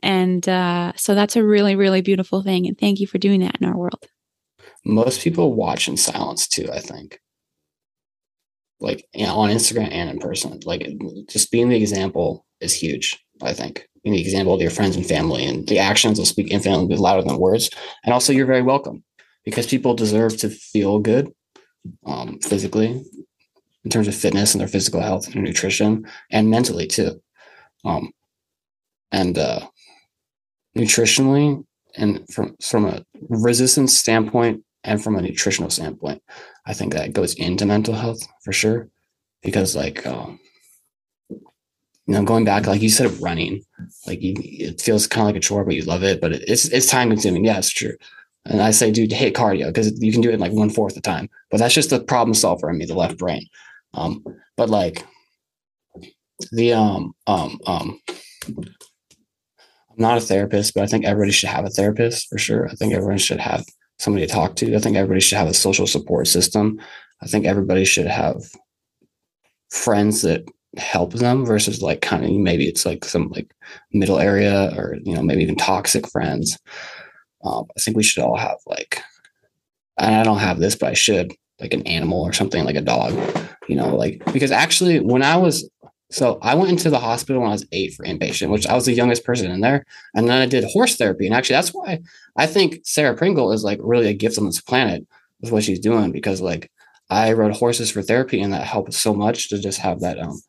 And 0.03 0.47
uh, 0.47 0.93
so 0.95 1.15
that's 1.15 1.35
a 1.35 1.43
really, 1.43 1.75
really 1.75 2.01
beautiful 2.01 2.43
thing. 2.43 2.67
And 2.67 2.77
thank 2.77 2.99
you 2.99 3.07
for 3.07 3.17
doing 3.17 3.41
that 3.41 3.57
in 3.59 3.67
our 3.67 3.77
world. 3.77 4.07
Most 4.85 5.21
people 5.21 5.53
watch 5.53 5.87
in 5.87 5.97
silence 5.97 6.47
too, 6.47 6.69
I 6.71 6.79
think. 6.79 7.19
Like 8.79 9.07
you 9.13 9.25
know, 9.25 9.35
on 9.35 9.49
Instagram 9.49 9.91
and 9.91 10.09
in 10.09 10.19
person. 10.19 10.59
Like 10.63 10.87
just 11.29 11.51
being 11.51 11.69
the 11.69 11.77
example 11.77 12.45
is 12.61 12.73
huge, 12.73 13.19
I 13.41 13.53
think. 13.53 13.87
Being 14.03 14.15
the 14.15 14.21
example 14.21 14.53
of 14.53 14.61
your 14.61 14.69
friends 14.69 14.95
and 14.95 15.05
family 15.05 15.45
and 15.45 15.67
the 15.67 15.79
actions 15.79 16.19
will 16.19 16.25
speak 16.25 16.51
infinitely 16.51 16.95
louder 16.95 17.27
than 17.27 17.39
words. 17.39 17.71
And 18.05 18.13
also 18.13 18.31
you're 18.31 18.45
very 18.45 18.61
welcome 18.61 19.03
because 19.43 19.65
people 19.65 19.95
deserve 19.95 20.37
to 20.37 20.49
feel 20.49 20.99
good 20.99 21.31
um, 22.05 22.39
physically 22.39 23.03
in 23.83 23.91
terms 23.91 24.07
of 24.07 24.15
fitness 24.15 24.53
and 24.53 24.61
their 24.61 24.67
physical 24.67 25.01
health 25.01 25.33
and 25.33 25.43
nutrition 25.43 26.05
and 26.31 26.49
mentally 26.49 26.87
too. 26.87 27.21
Um, 27.85 28.11
and 29.11 29.37
uh, 29.37 29.67
nutritionally 30.77 31.63
and 31.95 32.27
from 32.31 32.55
from 32.61 32.85
a 32.85 33.03
resistance 33.29 33.97
standpoint 33.97 34.63
and 34.83 35.03
from 35.03 35.15
a 35.15 35.21
nutritional 35.21 35.69
standpoint 35.69 36.21
i 36.65 36.73
think 36.73 36.93
that 36.93 37.13
goes 37.13 37.33
into 37.35 37.65
mental 37.65 37.93
health 37.95 38.19
for 38.43 38.53
sure. 38.53 38.89
Because 39.43 39.75
like 39.75 40.05
um, 40.05 40.39
you 41.29 41.39
know 42.07 42.23
going 42.23 42.43
back 42.43 42.65
like 42.67 42.81
you 42.81 42.89
said 42.89 43.11
running 43.21 43.61
like 44.07 44.21
you, 44.21 44.33
it 44.37 44.81
feels 44.81 45.07
kind 45.07 45.21
of 45.21 45.27
like 45.27 45.35
a 45.35 45.39
chore 45.39 45.63
but 45.63 45.75
you 45.75 45.83
love 45.83 46.03
it 46.03 46.19
but 46.19 46.33
it's 46.33 46.67
it's 46.69 46.87
time 46.87 47.09
consuming. 47.09 47.45
Yeah 47.45 47.57
it's 47.57 47.69
true 47.69 47.95
and 48.49 48.61
i 48.61 48.71
say 48.71 48.91
dude 48.91 49.11
hate 49.11 49.35
cardio 49.35 49.67
because 49.67 50.01
you 50.01 50.11
can 50.11 50.21
do 50.21 50.29
it 50.29 50.33
in 50.33 50.39
like 50.39 50.51
one 50.51 50.69
fourth 50.69 50.95
the 50.95 51.01
time 51.01 51.29
but 51.51 51.57
that's 51.57 51.73
just 51.73 51.89
the 51.89 51.99
problem 51.99 52.33
solver 52.33 52.69
in 52.69 52.77
me 52.77 52.85
the 52.85 52.93
left 52.93 53.17
brain 53.17 53.45
um 53.93 54.23
but 54.55 54.69
like 54.69 55.05
the 56.51 56.73
um 56.73 57.13
um 57.27 57.59
um 57.65 57.99
I'm 59.97 60.03
not 60.03 60.17
a 60.17 60.21
therapist, 60.21 60.75
but 60.75 60.83
I 60.83 60.87
think 60.87 61.05
everybody 61.05 61.31
should 61.31 61.49
have 61.49 61.65
a 61.65 61.69
therapist 61.69 62.27
for 62.29 62.37
sure. 62.37 62.67
I 62.69 62.75
think 62.75 62.93
everyone 62.93 63.17
should 63.17 63.39
have 63.39 63.65
somebody 63.97 64.27
to 64.27 64.31
talk 64.31 64.55
to. 64.57 64.75
I 64.75 64.79
think 64.79 64.95
everybody 64.95 65.21
should 65.21 65.39
have 65.39 65.47
a 65.47 65.53
social 65.55 65.87
support 65.87 66.27
system. 66.27 66.79
I 67.21 67.27
think 67.27 67.45
everybody 67.45 67.83
should 67.83 68.05
have 68.05 68.43
friends 69.71 70.21
that 70.21 70.47
help 70.77 71.13
them 71.13 71.45
versus 71.45 71.81
like 71.81 72.01
kind 72.01 72.23
of 72.23 72.31
maybe 72.31 72.67
it's 72.67 72.85
like 72.85 73.03
some 73.05 73.29
like 73.29 73.51
middle 73.91 74.19
area 74.19 74.71
or 74.77 74.97
you 75.03 75.15
know 75.15 75.23
maybe 75.23 75.41
even 75.41 75.55
toxic 75.55 76.07
friends. 76.07 76.57
Um, 77.43 77.65
I 77.75 77.79
think 77.79 77.97
we 77.97 78.03
should 78.03 78.23
all 78.23 78.37
have 78.37 78.57
like, 78.65 79.01
and 79.97 80.15
I 80.15 80.23
don't 80.23 80.39
have 80.39 80.59
this, 80.59 80.75
but 80.75 80.89
I 80.89 80.93
should 80.93 81.33
like 81.59 81.73
an 81.73 81.87
animal 81.87 82.21
or 82.21 82.33
something 82.33 82.63
like 82.63 82.75
a 82.75 82.81
dog, 82.81 83.13
you 83.67 83.75
know, 83.75 83.95
like 83.95 84.23
because 84.31 84.51
actually 84.51 84.99
when 84.99 85.23
I 85.23 85.37
was 85.37 85.69
so 86.09 86.39
I 86.41 86.55
went 86.55 86.71
into 86.71 86.89
the 86.89 86.99
hospital 86.99 87.41
when 87.41 87.49
I 87.49 87.53
was 87.53 87.67
eight 87.71 87.93
for 87.93 88.05
inpatient, 88.05 88.49
which 88.49 88.67
I 88.67 88.75
was 88.75 88.85
the 88.85 88.93
youngest 88.93 89.25
person 89.25 89.51
in 89.51 89.59
there. 89.61 89.85
And 90.13 90.27
then 90.27 90.41
I 90.41 90.45
did 90.45 90.63
horse 90.63 90.95
therapy. 90.95 91.25
And 91.25 91.35
actually, 91.35 91.55
that's 91.55 91.73
why 91.73 91.99
I 92.37 92.47
think 92.47 92.79
Sarah 92.83 93.15
Pringle 93.15 93.51
is 93.51 93.63
like 93.63 93.79
really 93.81 94.07
a 94.07 94.13
gift 94.13 94.37
on 94.37 94.45
this 94.45 94.61
planet 94.61 95.05
with 95.41 95.51
what 95.51 95.63
she's 95.63 95.79
doing 95.79 96.11
because 96.11 96.39
like 96.39 96.71
I 97.09 97.33
rode 97.33 97.55
horses 97.55 97.91
for 97.91 98.01
therapy 98.01 98.41
and 98.41 98.53
that 98.53 98.63
helped 98.63 98.93
so 98.93 99.13
much 99.13 99.49
to 99.49 99.59
just 99.59 99.79
have 99.79 100.01
that 100.01 100.19
um 100.19 100.39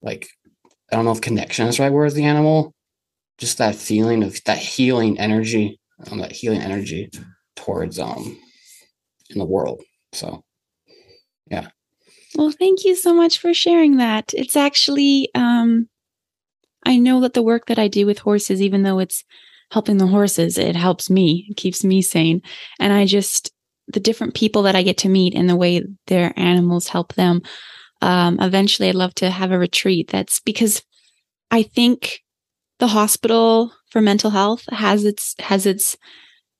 like 0.00 0.28
I 0.92 0.96
don't 0.96 1.04
know 1.04 1.12
if 1.12 1.20
connection 1.20 1.66
is 1.66 1.78
the 1.78 1.84
right 1.84 1.92
word 1.92 2.12
the 2.12 2.24
animal, 2.24 2.74
just 3.38 3.58
that 3.58 3.74
feeling 3.74 4.22
of 4.22 4.42
that 4.44 4.58
healing 4.58 5.18
energy, 5.18 5.80
um, 6.10 6.18
that 6.18 6.32
healing 6.32 6.60
energy 6.60 7.10
towards 7.56 7.98
um 7.98 8.38
in 9.30 9.38
the 9.38 9.44
world. 9.44 9.82
So 10.12 10.42
yeah. 11.50 11.68
Well, 12.34 12.50
thank 12.50 12.84
you 12.84 12.96
so 12.96 13.12
much 13.12 13.38
for 13.38 13.52
sharing 13.52 13.98
that. 13.98 14.32
It's 14.32 14.56
actually, 14.56 15.28
um, 15.34 15.88
I 16.86 16.96
know 16.96 17.20
that 17.20 17.34
the 17.34 17.42
work 17.42 17.66
that 17.66 17.78
I 17.78 17.88
do 17.88 18.06
with 18.06 18.18
horses, 18.18 18.62
even 18.62 18.82
though 18.82 18.98
it's 18.98 19.22
helping 19.70 19.98
the 19.98 20.06
horses, 20.06 20.56
it 20.56 20.74
helps 20.74 21.10
me, 21.10 21.46
it 21.50 21.56
keeps 21.56 21.84
me 21.84 22.00
sane. 22.00 22.40
And 22.80 22.92
I 22.92 23.04
just, 23.04 23.52
the 23.88 24.00
different 24.00 24.34
people 24.34 24.62
that 24.62 24.74
I 24.74 24.82
get 24.82 24.96
to 24.98 25.08
meet 25.08 25.34
and 25.34 25.48
the 25.48 25.56
way 25.56 25.82
their 26.06 26.32
animals 26.36 26.88
help 26.88 27.14
them. 27.14 27.42
Um, 28.00 28.40
eventually, 28.40 28.88
I'd 28.88 28.94
love 28.94 29.14
to 29.16 29.30
have 29.30 29.52
a 29.52 29.58
retreat. 29.58 30.08
That's 30.10 30.40
because 30.40 30.82
I 31.50 31.62
think 31.62 32.20
the 32.78 32.86
hospital 32.86 33.72
for 33.92 34.00
mental 34.00 34.30
health, 34.30 34.64
has 34.70 35.04
its 35.04 35.34
has 35.38 35.66
its 35.66 35.98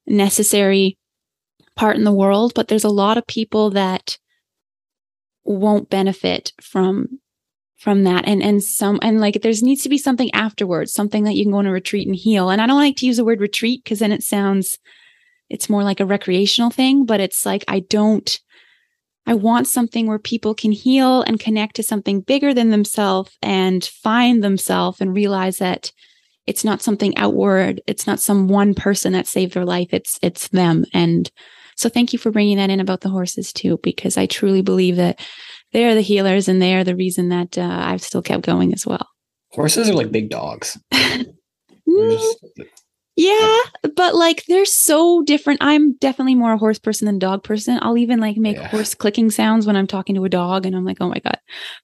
necessary 0.07 0.99
part 1.77 1.97
in 1.97 2.05
the 2.05 2.13
world, 2.13 2.53
but 2.55 2.69
there's 2.69 2.85
a 2.85 2.91
lot 2.91 3.17
of 3.17 3.27
people 3.27 3.71
that 3.71 4.19
won't 5.43 5.89
benefit 5.89 6.53
from 6.61 7.21
from 7.79 8.05
that. 8.05 8.29
And 8.29 8.43
and 8.43 8.63
some 8.63 9.01
and 9.03 9.19
like 9.19 9.41
there's 9.41 9.63
needs 9.63 9.83
to 9.85 9.89
be 9.89 9.97
something 9.97 10.31
afterwards 10.35 10.93
something 10.93 11.25
that 11.25 11.35
you 11.35 11.45
can 11.45 11.53
go 11.53 11.59
on 11.59 11.67
a 11.67 11.73
retreat 11.73 12.07
and 12.07 12.15
heal. 12.15 12.51
And 12.51 12.61
i 12.61 12.67
don't 12.67 12.77
like 12.77 12.97
to 12.97 13.07
use 13.07 13.17
the 13.17 13.25
word 13.25 13.41
retreat 13.41 13.83
because 13.83 14.01
then 14.01 14.13
it 14.13 14.23
sounds 14.23 14.79
it's 15.49 15.71
more 15.71 15.83
like 15.83 16.01
a 16.01 16.07
recreational 16.07 16.71
thing 16.71 17.05
but 17.07 17.21
it's 17.21 17.45
like 17.45 17.65
i 17.69 17.81
don't 17.81 18.41
i 19.27 19.35
want 19.35 19.67
something 19.67 20.07
where 20.07 20.19
people 20.19 20.55
can 20.55 20.73
heal 20.73 21.23
and 21.23 21.41
connect 21.41 21.77
to 21.77 21.83
something 21.83 22.21
bigger 22.21 22.55
than 22.55 22.71
themselves 22.71 23.37
and 23.43 23.85
find 23.85 24.43
themselves 24.43 25.01
and 25.01 25.15
realize 25.15 25.59
that 25.59 25.93
it's 26.47 26.65
not 26.65 26.83
something 26.83 27.17
outward 27.17 27.81
it's 27.87 28.07
not 28.07 28.21
some 28.21 28.49
one 28.49 28.75
person 28.75 29.13
that 29.13 29.27
saved 29.27 29.55
their 29.55 29.65
life 29.65 29.89
it's 29.93 30.19
it's 30.23 30.49
them 30.49 30.85
and 30.93 31.31
so 31.77 31.89
thank 31.89 32.13
you 32.13 32.19
for 32.19 32.31
bringing 32.31 32.59
that 32.59 32.71
in 32.71 32.81
about 32.81 33.01
the 33.01 33.09
horses 33.09 33.53
too 33.53 33.79
because 33.83 34.17
i 34.17 34.27
truly 34.27 34.63
believe 34.63 34.97
that 34.97 35.21
they're 35.73 35.95
the 35.95 36.01
healers 36.01 36.49
and 36.49 36.61
they 36.61 36.75
are 36.75 36.85
the 36.85 36.97
reason 36.97 37.31
that 37.31 37.59
uh, 37.59 37.63
I've 37.63 38.03
still 38.03 38.23
kept 38.23 38.45
going 38.45 38.73
as 38.73 38.87
well. 38.87 39.09
Horses 39.51 39.89
are 39.89 39.95
like 39.95 40.13
big 40.13 40.31
dogs. 40.31 40.79
just, 40.93 42.45
yeah, 43.17 43.59
but 43.97 44.15
like 44.15 44.45
they're 44.49 44.65
so 44.65 45.23
different. 45.23 45.63
I'm 45.63 45.95
definitely 45.95 46.35
more 46.35 46.53
a 46.53 46.59
horse 46.59 46.79
person 46.79 47.07
than 47.07 47.19
dog 47.19 47.43
person. 47.43 47.79
I'll 47.83 47.99
even 47.99 48.21
like 48.21 48.37
make 48.37 48.57
yeah. 48.57 48.69
horse 48.69 48.95
clicking 48.95 49.31
sounds 49.31 49.67
when 49.67 49.77
I'm 49.77 49.87
talking 49.87 50.15
to 50.15 50.25
a 50.25 50.31
dog 50.31 50.65
and 50.65 50.75
I'm 50.77 50.85
like, 50.85 50.99
"Oh 51.01 51.09
my 51.09 51.19
god." 51.19 51.39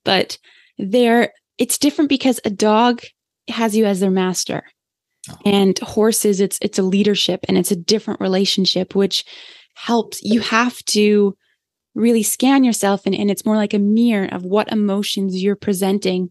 But 0.05 0.39
they're 0.79 1.33
it's 1.59 1.79
different 1.79 2.09
because 2.09 2.41
a 2.45 2.51
dog 2.51 3.03
has 3.51 3.77
you 3.77 3.85
as 3.85 4.01
their 4.01 4.11
master. 4.11 4.63
Oh. 5.31 5.37
And 5.45 5.79
horses 5.81 6.41
it's 6.41 6.59
it's 6.63 6.79
a 6.79 6.83
leadership 6.83 7.41
and 7.49 7.59
it's 7.59 7.71
a 7.71 7.77
different 7.77 8.21
relationship 8.21 8.95
which 8.95 9.25
helps. 9.75 10.21
You 10.23 10.41
have 10.41 10.83
to 10.87 11.37
really 11.95 12.23
scan 12.23 12.65
yourself 12.65 13.03
and, 13.07 13.15
and 13.15 13.31
it's 13.31 13.45
more 13.45 13.57
like 13.57 13.75
a 13.75 13.79
mirror 13.79 14.29
of 14.31 14.45
what 14.45 14.71
emotions 14.71 15.43
you're 15.43 15.57
presenting 15.57 16.31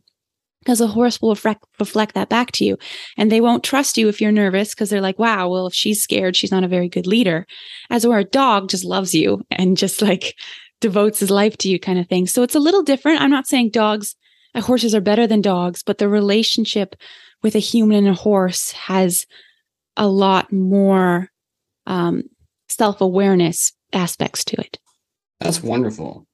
because 0.59 0.81
a 0.81 0.87
horse 0.87 1.21
will 1.21 1.29
reflect, 1.29 1.63
reflect 1.79 2.13
that 2.15 2.29
back 2.29 2.51
to 2.51 2.65
you. 2.65 2.77
And 3.17 3.31
they 3.31 3.41
won't 3.41 3.63
trust 3.63 3.97
you 3.97 4.07
if 4.07 4.19
you're 4.19 4.31
nervous 4.31 4.73
because 4.73 4.89
they're 4.89 5.01
like 5.01 5.19
wow 5.19 5.49
well 5.49 5.67
if 5.67 5.73
she's 5.73 6.01
scared 6.01 6.35
she's 6.35 6.51
not 6.51 6.63
a 6.63 6.69
very 6.69 6.89
good 6.89 7.07
leader. 7.07 7.45
As 7.89 8.07
where 8.07 8.19
a 8.19 8.23
dog 8.23 8.69
just 8.69 8.85
loves 8.85 9.13
you 9.13 9.43
and 9.51 9.77
just 9.77 10.01
like 10.01 10.35
devotes 10.81 11.19
his 11.19 11.31
life 11.31 11.57
to 11.57 11.69
you 11.69 11.79
kind 11.79 11.99
of 11.99 12.07
thing. 12.07 12.27
So 12.27 12.43
it's 12.43 12.55
a 12.55 12.59
little 12.59 12.83
different. 12.83 13.21
I'm 13.21 13.31
not 13.31 13.47
saying 13.47 13.71
dogs 13.71 14.15
horses 14.63 14.95
are 14.95 15.01
better 15.01 15.27
than 15.27 15.41
dogs 15.41 15.83
but 15.83 15.97
the 15.97 16.09
relationship 16.09 16.95
with 17.43 17.55
a 17.55 17.59
human 17.59 17.97
and 17.97 18.07
a 18.09 18.13
horse 18.13 18.71
has 18.71 19.25
a 19.95 20.07
lot 20.07 20.51
more 20.51 21.29
um, 21.85 22.23
self-awareness 22.69 23.73
aspects 23.93 24.43
to 24.43 24.59
it 24.59 24.77
that's 25.39 25.61
wonderful. 25.61 26.25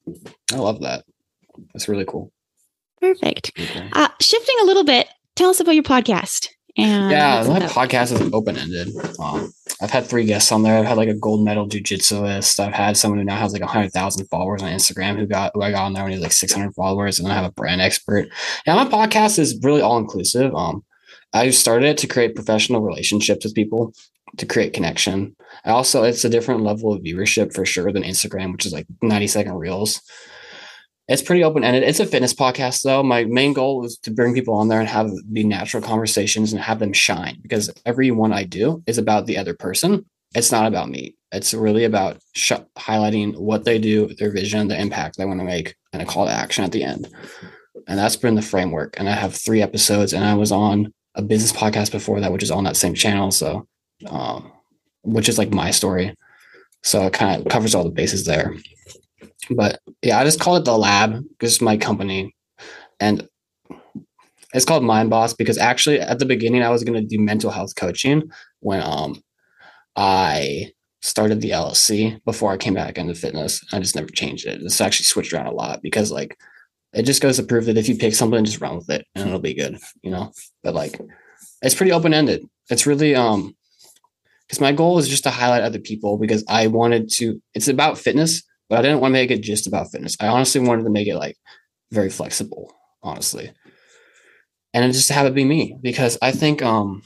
I 0.52 0.56
love 0.56 0.80
that. 0.80 1.04
That's 1.72 1.88
really 1.88 2.06
cool. 2.06 2.32
Perfect. 3.00 3.52
Okay. 3.58 3.88
Uh, 3.92 4.08
shifting 4.20 4.56
a 4.62 4.64
little 4.64 4.84
bit, 4.84 5.08
tell 5.36 5.50
us 5.50 5.60
about 5.60 5.74
your 5.74 5.84
podcast. 5.84 6.48
And 6.76 7.10
yeah, 7.10 7.44
my 7.46 7.60
podcast 7.60 8.12
is 8.12 8.32
open 8.32 8.56
ended. 8.56 8.88
Um, 9.20 9.52
I've 9.80 9.90
had 9.90 10.06
three 10.06 10.24
guests 10.24 10.50
on 10.50 10.62
there. 10.62 10.78
I've 10.78 10.86
had 10.86 10.96
like 10.96 11.08
a 11.08 11.14
gold 11.14 11.44
medal 11.44 11.68
jujitsuist. 11.68 12.58
I've 12.58 12.74
had 12.74 12.96
someone 12.96 13.18
who 13.18 13.24
now 13.24 13.36
has 13.36 13.52
like 13.52 13.62
hundred 13.62 13.92
thousand 13.92 14.26
followers 14.26 14.62
on 14.62 14.72
Instagram 14.72 15.16
who 15.16 15.26
got 15.26 15.52
who 15.54 15.62
I 15.62 15.70
got 15.70 15.84
on 15.84 15.92
there 15.92 16.02
when 16.02 16.12
he 16.12 16.18
was 16.18 16.22
like 16.24 16.32
six 16.32 16.52
hundred 16.52 16.74
followers, 16.74 17.18
and 17.20 17.30
I 17.30 17.34
have 17.34 17.44
a 17.44 17.52
brand 17.52 17.80
expert. 17.80 18.28
Yeah, 18.66 18.74
my 18.74 18.86
podcast 18.86 19.38
is 19.38 19.60
really 19.62 19.82
all 19.82 19.98
inclusive. 19.98 20.54
Um, 20.54 20.84
I 21.32 21.50
started 21.50 21.86
it 21.86 21.98
to 21.98 22.06
create 22.06 22.34
professional 22.34 22.82
relationships 22.82 23.44
with 23.44 23.54
people 23.54 23.92
to 24.36 24.46
create 24.46 24.72
connection. 24.72 25.36
I 25.64 25.70
also, 25.70 26.02
it's 26.02 26.24
a 26.24 26.28
different 26.28 26.62
level 26.62 26.92
of 26.92 27.02
viewership 27.02 27.54
for 27.54 27.64
sure 27.64 27.92
than 27.92 28.02
Instagram, 28.02 28.52
which 28.52 28.66
is 28.66 28.72
like 28.72 28.86
90 29.02 29.26
second 29.28 29.54
reels. 29.54 30.00
It's 31.06 31.22
pretty 31.22 31.44
open 31.44 31.64
ended. 31.64 31.82
It's 31.82 32.00
a 32.00 32.06
fitness 32.06 32.32
podcast, 32.32 32.82
though. 32.82 33.02
My 33.02 33.24
main 33.24 33.52
goal 33.52 33.84
is 33.84 33.98
to 33.98 34.10
bring 34.10 34.34
people 34.34 34.54
on 34.54 34.68
there 34.68 34.80
and 34.80 34.88
have 34.88 35.10
the 35.30 35.44
natural 35.44 35.82
conversations 35.82 36.52
and 36.52 36.62
have 36.62 36.78
them 36.78 36.94
shine 36.94 37.38
because 37.42 37.70
every 37.84 38.10
one 38.10 38.32
I 38.32 38.44
do 38.44 38.82
is 38.86 38.96
about 38.96 39.26
the 39.26 39.36
other 39.36 39.54
person. 39.54 40.06
It's 40.34 40.50
not 40.50 40.66
about 40.66 40.88
me. 40.88 41.14
It's 41.30 41.52
really 41.52 41.84
about 41.84 42.18
sh- 42.34 42.52
highlighting 42.76 43.36
what 43.36 43.64
they 43.64 43.78
do, 43.78 44.14
their 44.14 44.32
vision, 44.32 44.68
the 44.68 44.80
impact 44.80 45.18
they 45.18 45.26
want 45.26 45.40
to 45.40 45.44
make, 45.44 45.76
and 45.92 46.00
a 46.00 46.06
call 46.06 46.26
to 46.26 46.32
action 46.32 46.64
at 46.64 46.72
the 46.72 46.82
end. 46.82 47.08
And 47.86 47.98
that's 47.98 48.16
been 48.16 48.34
the 48.34 48.42
framework. 48.42 48.98
And 48.98 49.08
I 49.08 49.12
have 49.12 49.34
three 49.34 49.60
episodes, 49.60 50.12
and 50.12 50.24
I 50.24 50.34
was 50.34 50.52
on 50.52 50.92
a 51.14 51.22
business 51.22 51.52
podcast 51.52 51.92
before 51.92 52.20
that, 52.20 52.32
which 52.32 52.42
is 52.42 52.50
on 52.50 52.64
that 52.64 52.76
same 52.76 52.94
channel. 52.94 53.30
So 53.30 53.68
um, 54.08 54.52
which 55.02 55.28
is 55.28 55.38
like 55.38 55.50
my 55.50 55.70
story. 55.70 56.14
So 56.82 57.06
it 57.06 57.12
kind 57.12 57.40
of 57.40 57.50
covers 57.50 57.74
all 57.74 57.84
the 57.84 57.90
bases 57.90 58.24
there. 58.24 58.54
But 59.50 59.80
yeah, 60.04 60.18
I 60.18 60.24
just 60.24 60.40
call 60.40 60.56
it 60.56 60.64
the 60.64 60.76
lab 60.76 61.24
because 61.30 61.60
my 61.60 61.76
company. 61.76 62.34
And 63.00 63.26
it's 64.52 64.64
called 64.64 64.84
Mind 64.84 65.10
Boss 65.10 65.34
because 65.34 65.58
actually 65.58 65.98
at 65.98 66.18
the 66.18 66.26
beginning 66.26 66.62
I 66.62 66.70
was 66.70 66.84
going 66.84 67.00
to 67.00 67.06
do 67.06 67.20
mental 67.20 67.50
health 67.50 67.74
coaching 67.74 68.30
when 68.60 68.82
um 68.82 69.20
I 69.96 70.72
started 71.02 71.40
the 71.40 71.50
LLC 71.50 72.22
before 72.24 72.52
I 72.52 72.56
came 72.56 72.74
back 72.74 72.98
into 72.98 73.14
fitness. 73.14 73.64
I 73.72 73.78
just 73.78 73.96
never 73.96 74.08
changed 74.08 74.46
it. 74.46 74.62
It's 74.62 74.80
actually 74.80 75.04
switched 75.04 75.32
around 75.32 75.46
a 75.46 75.52
lot 75.52 75.82
because 75.82 76.12
like 76.12 76.36
it 76.92 77.02
just 77.02 77.22
goes 77.22 77.36
to 77.36 77.42
prove 77.42 77.64
that 77.64 77.76
if 77.76 77.88
you 77.88 77.96
pick 77.96 78.14
something, 78.14 78.44
just 78.44 78.60
run 78.60 78.76
with 78.76 78.90
it 78.90 79.06
and 79.14 79.26
it'll 79.26 79.40
be 79.40 79.54
good, 79.54 79.78
you 80.02 80.10
know. 80.10 80.32
But 80.62 80.74
like 80.74 81.00
it's 81.62 81.74
pretty 81.74 81.92
open 81.92 82.14
ended. 82.14 82.44
It's 82.70 82.86
really 82.86 83.14
um 83.14 83.56
because 84.46 84.60
my 84.60 84.72
goal 84.72 84.98
is 84.98 85.08
just 85.08 85.24
to 85.24 85.30
highlight 85.30 85.62
other 85.62 85.78
people 85.78 86.18
because 86.18 86.44
I 86.48 86.66
wanted 86.66 87.10
to. 87.14 87.40
It's 87.54 87.68
about 87.68 87.98
fitness, 87.98 88.42
but 88.68 88.78
I 88.78 88.82
didn't 88.82 89.00
want 89.00 89.12
to 89.12 89.20
make 89.20 89.30
it 89.30 89.42
just 89.42 89.66
about 89.66 89.90
fitness. 89.90 90.16
I 90.20 90.28
honestly 90.28 90.60
wanted 90.60 90.84
to 90.84 90.90
make 90.90 91.08
it 91.08 91.16
like 91.16 91.36
very 91.90 92.10
flexible, 92.10 92.74
honestly, 93.02 93.52
and 94.72 94.92
just 94.92 95.10
have 95.10 95.26
it 95.26 95.34
be 95.34 95.44
me 95.44 95.78
because 95.80 96.18
I 96.22 96.32
think 96.32 96.62
um 96.62 97.02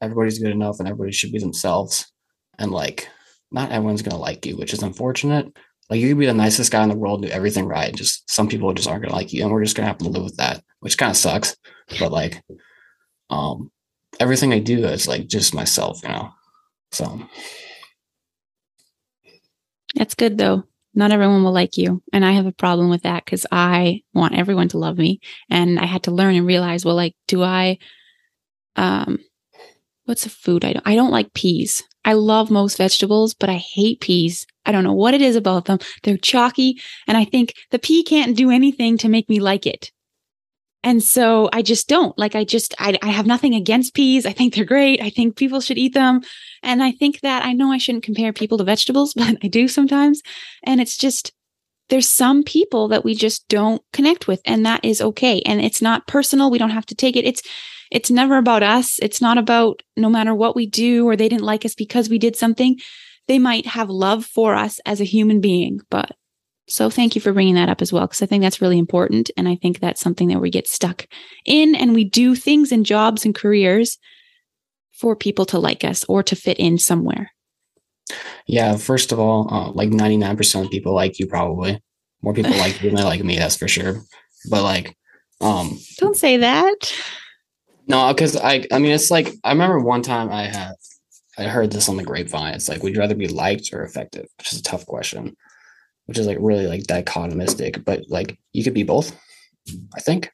everybody's 0.00 0.38
good 0.38 0.52
enough 0.52 0.78
and 0.78 0.88
everybody 0.88 1.12
should 1.12 1.32
be 1.32 1.38
themselves, 1.38 2.10
and 2.58 2.70
like 2.70 3.08
not 3.50 3.70
everyone's 3.72 4.02
gonna 4.02 4.20
like 4.20 4.44
you, 4.46 4.56
which 4.56 4.72
is 4.72 4.82
unfortunate. 4.82 5.46
Like 5.90 6.00
you 6.00 6.08
could 6.08 6.18
be 6.18 6.26
the 6.26 6.34
nicest 6.34 6.72
guy 6.72 6.82
in 6.82 6.88
the 6.88 6.96
world, 6.96 7.22
do 7.22 7.28
everything 7.28 7.66
right, 7.66 7.94
just 7.94 8.30
some 8.30 8.48
people 8.48 8.72
just 8.72 8.88
aren't 8.88 9.02
gonna 9.02 9.14
like 9.14 9.32
you, 9.32 9.42
and 9.42 9.52
we're 9.52 9.62
just 9.64 9.76
gonna 9.76 9.88
have 9.88 9.98
to 9.98 10.08
live 10.08 10.24
with 10.24 10.36
that, 10.36 10.62
which 10.80 10.98
kind 10.98 11.10
of 11.10 11.16
sucks. 11.16 11.56
But 11.98 12.10
like, 12.10 12.42
um, 13.30 13.70
everything 14.18 14.52
I 14.52 14.58
do 14.60 14.84
is 14.86 15.06
like 15.06 15.26
just 15.26 15.54
myself, 15.54 16.00
you 16.02 16.08
know. 16.08 16.30
So 16.92 17.20
that's 19.94 20.14
good 20.14 20.38
though. 20.38 20.64
Not 20.94 21.12
everyone 21.12 21.42
will 21.42 21.52
like 21.52 21.76
you. 21.76 22.02
And 22.12 22.24
I 22.24 22.32
have 22.32 22.46
a 22.46 22.52
problem 22.52 22.88
with 22.88 23.02
that 23.02 23.24
because 23.24 23.46
I 23.50 24.02
want 24.12 24.36
everyone 24.36 24.68
to 24.68 24.78
love 24.78 24.98
me. 24.98 25.20
And 25.50 25.78
I 25.78 25.86
had 25.86 26.04
to 26.04 26.10
learn 26.12 26.34
and 26.36 26.46
realize, 26.46 26.84
well, 26.84 26.94
like, 26.96 27.14
do 27.26 27.42
I 27.42 27.78
um 28.76 29.18
what's 30.04 30.26
a 30.26 30.30
food 30.30 30.64
I 30.64 30.72
don't 30.72 30.86
I 30.86 30.94
don't 30.94 31.10
like 31.10 31.34
peas. 31.34 31.82
I 32.04 32.12
love 32.12 32.50
most 32.50 32.76
vegetables, 32.76 33.34
but 33.34 33.48
I 33.48 33.56
hate 33.56 34.00
peas. 34.00 34.46
I 34.66 34.72
don't 34.72 34.84
know 34.84 34.92
what 34.92 35.14
it 35.14 35.22
is 35.22 35.36
about 35.36 35.64
them. 35.64 35.78
They're 36.02 36.18
chalky. 36.18 36.80
And 37.06 37.16
I 37.16 37.24
think 37.24 37.54
the 37.70 37.78
pea 37.78 38.02
can't 38.04 38.36
do 38.36 38.50
anything 38.50 38.98
to 38.98 39.08
make 39.08 39.28
me 39.28 39.40
like 39.40 39.66
it. 39.66 39.90
And 40.84 41.02
so 41.02 41.48
I 41.50 41.62
just 41.62 41.88
don't 41.88 42.16
like, 42.18 42.34
I 42.34 42.44
just, 42.44 42.74
I, 42.78 42.98
I 43.02 43.08
have 43.08 43.26
nothing 43.26 43.54
against 43.54 43.94
peas. 43.94 44.26
I 44.26 44.32
think 44.32 44.54
they're 44.54 44.66
great. 44.66 45.00
I 45.02 45.08
think 45.08 45.34
people 45.34 45.62
should 45.62 45.78
eat 45.78 45.94
them. 45.94 46.20
And 46.62 46.82
I 46.82 46.92
think 46.92 47.20
that 47.20 47.42
I 47.42 47.54
know 47.54 47.72
I 47.72 47.78
shouldn't 47.78 48.04
compare 48.04 48.34
people 48.34 48.58
to 48.58 48.64
vegetables, 48.64 49.14
but 49.16 49.38
I 49.42 49.48
do 49.48 49.66
sometimes. 49.66 50.20
And 50.62 50.82
it's 50.82 50.98
just, 50.98 51.32
there's 51.88 52.08
some 52.08 52.42
people 52.44 52.88
that 52.88 53.04
we 53.04 53.14
just 53.14 53.48
don't 53.48 53.82
connect 53.94 54.28
with 54.28 54.42
and 54.44 54.64
that 54.66 54.84
is 54.84 55.00
okay. 55.00 55.40
And 55.46 55.60
it's 55.60 55.80
not 55.80 56.06
personal. 56.06 56.50
We 56.50 56.58
don't 56.58 56.70
have 56.70 56.86
to 56.86 56.94
take 56.94 57.16
it. 57.16 57.24
It's, 57.24 57.42
it's 57.90 58.10
never 58.10 58.36
about 58.36 58.62
us. 58.62 58.98
It's 59.00 59.22
not 59.22 59.38
about 59.38 59.82
no 59.96 60.10
matter 60.10 60.34
what 60.34 60.54
we 60.54 60.66
do 60.66 61.08
or 61.08 61.16
they 61.16 61.28
didn't 61.30 61.44
like 61.44 61.64
us 61.64 61.74
because 61.74 62.10
we 62.10 62.18
did 62.18 62.36
something. 62.36 62.78
They 63.26 63.38
might 63.38 63.66
have 63.66 63.88
love 63.88 64.26
for 64.26 64.54
us 64.54 64.80
as 64.84 65.00
a 65.00 65.04
human 65.04 65.40
being, 65.40 65.80
but 65.88 66.12
so 66.66 66.88
thank 66.88 67.14
you 67.14 67.20
for 67.20 67.32
bringing 67.32 67.56
that 67.56 67.68
up 67.68 67.82
as 67.82 67.92
well, 67.92 68.06
because 68.06 68.22
I 68.22 68.26
think 68.26 68.42
that's 68.42 68.62
really 68.62 68.78
important. 68.78 69.30
And 69.36 69.48
I 69.48 69.56
think 69.56 69.80
that's 69.80 70.00
something 70.00 70.28
that 70.28 70.40
we 70.40 70.50
get 70.50 70.66
stuck 70.66 71.06
in 71.44 71.74
and 71.74 71.94
we 71.94 72.04
do 72.04 72.34
things 72.34 72.72
in 72.72 72.84
jobs 72.84 73.24
and 73.24 73.34
careers 73.34 73.98
for 74.92 75.14
people 75.14 75.44
to 75.46 75.58
like 75.58 75.84
us 75.84 76.04
or 76.04 76.22
to 76.22 76.36
fit 76.36 76.58
in 76.58 76.78
somewhere. 76.78 77.32
Yeah. 78.46 78.76
First 78.76 79.12
of 79.12 79.18
all, 79.18 79.52
uh, 79.52 79.70
like 79.72 79.90
99% 79.90 80.64
of 80.64 80.70
people 80.70 80.94
like 80.94 81.18
you 81.18 81.26
probably. 81.26 81.82
More 82.22 82.32
people 82.32 82.52
like 82.52 82.82
you 82.82 82.88
than 82.88 82.96
they 82.96 83.04
like 83.04 83.22
me, 83.22 83.36
that's 83.36 83.56
for 83.56 83.68
sure. 83.68 84.02
But 84.48 84.62
like, 84.62 84.96
um, 85.42 85.78
don't 85.98 86.16
say 86.16 86.38
that. 86.38 86.94
No, 87.86 88.08
because 88.08 88.36
I, 88.36 88.64
I 88.72 88.78
mean, 88.78 88.92
it's 88.92 89.10
like 89.10 89.34
I 89.44 89.52
remember 89.52 89.78
one 89.80 90.00
time 90.00 90.30
I 90.30 90.44
had, 90.44 90.72
I 91.36 91.44
heard 91.44 91.70
this 91.70 91.90
on 91.90 91.98
the 91.98 92.04
grapevine. 92.04 92.54
It's 92.54 92.66
like, 92.66 92.82
would 92.82 92.94
you 92.94 93.00
rather 93.00 93.14
be 93.14 93.28
liked 93.28 93.74
or 93.74 93.82
effective? 93.82 94.26
Which 94.38 94.54
is 94.54 94.60
a 94.60 94.62
tough 94.62 94.86
question 94.86 95.36
which 96.06 96.18
is 96.18 96.26
like 96.26 96.38
really 96.40 96.66
like 96.66 96.84
dichotomistic, 96.84 97.84
but 97.84 98.02
like 98.08 98.38
you 98.52 98.64
could 98.64 98.74
be 98.74 98.82
both, 98.82 99.16
I 99.94 100.00
think. 100.00 100.30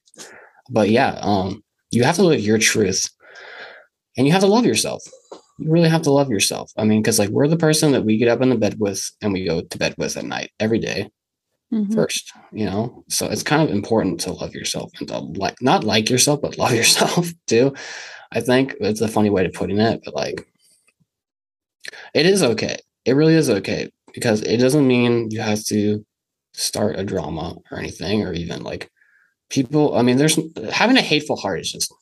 But 0.71 0.91
yeah, 0.91 1.19
um, 1.21 1.63
you 1.91 2.05
have 2.05 2.17
to 2.17 2.23
live 2.23 2.41
your 2.41 2.59
truth. 2.59 3.09
and 4.17 4.27
you 4.27 4.33
have 4.33 4.43
to 4.43 4.49
love 4.49 4.67
yourself. 4.67 5.03
You 5.59 5.71
really 5.71 5.89
have 5.89 6.03
to 6.03 6.13
love 6.13 6.31
yourself. 6.31 6.73
I 6.77 6.85
mean, 6.85 7.03
because 7.03 7.19
like 7.19 7.31
we're 7.31 7.49
the 7.49 7.57
person 7.57 7.93
that 7.93 8.05
we 8.05 8.19
get 8.19 8.29
up 8.29 8.43
in 8.43 8.51
the 8.51 8.57
bed 8.57 8.77
with 8.79 9.11
and 9.23 9.33
we 9.33 9.45
go 9.45 9.61
to 9.63 9.79
bed 9.79 9.95
with 9.99 10.17
at 10.17 10.25
night 10.25 10.51
every 10.59 10.79
day 10.79 11.11
mm-hmm. 11.73 11.93
first, 11.93 12.33
you 12.53 12.65
know? 12.65 13.05
So 13.09 13.27
it's 13.27 13.43
kind 13.43 13.63
of 13.63 13.75
important 13.75 14.21
to 14.21 14.33
love 14.33 14.55
yourself 14.55 14.91
and 14.99 15.09
to 15.09 15.19
like, 15.19 15.57
not 15.61 15.85
like 15.85 16.11
yourself, 16.11 16.41
but 16.43 16.59
love 16.59 16.73
yourself 16.81 17.29
too. 17.47 17.75
I 18.33 18.41
think 18.41 18.75
it's 18.81 19.01
a 19.01 19.09
funny 19.09 19.31
way 19.31 19.45
of 19.47 19.53
putting 19.53 19.79
it, 19.79 20.03
but 20.05 20.15
like, 20.15 20.47
it 22.15 22.27
is 22.27 22.43
okay. 22.43 22.77
It 23.05 23.15
really 23.15 23.35
is 23.35 23.51
okay 23.51 23.91
because 24.15 24.43
it 24.43 24.59
doesn't 24.59 24.87
mean 24.87 25.31
you 25.31 25.41
have 25.41 25.65
to 25.67 26.05
start 26.53 26.99
a 26.99 27.05
drama 27.05 27.57
or 27.71 27.79
anything, 27.79 28.23
or 28.23 28.33
even 28.33 28.63
like 28.63 28.91
people. 29.49 29.97
I 29.97 30.03
mean, 30.03 30.17
there's 30.17 30.39
having 30.73 30.97
a 30.97 31.03
hateful 31.03 31.37
heart 31.37 31.61
is 31.61 31.73
just 31.73 31.93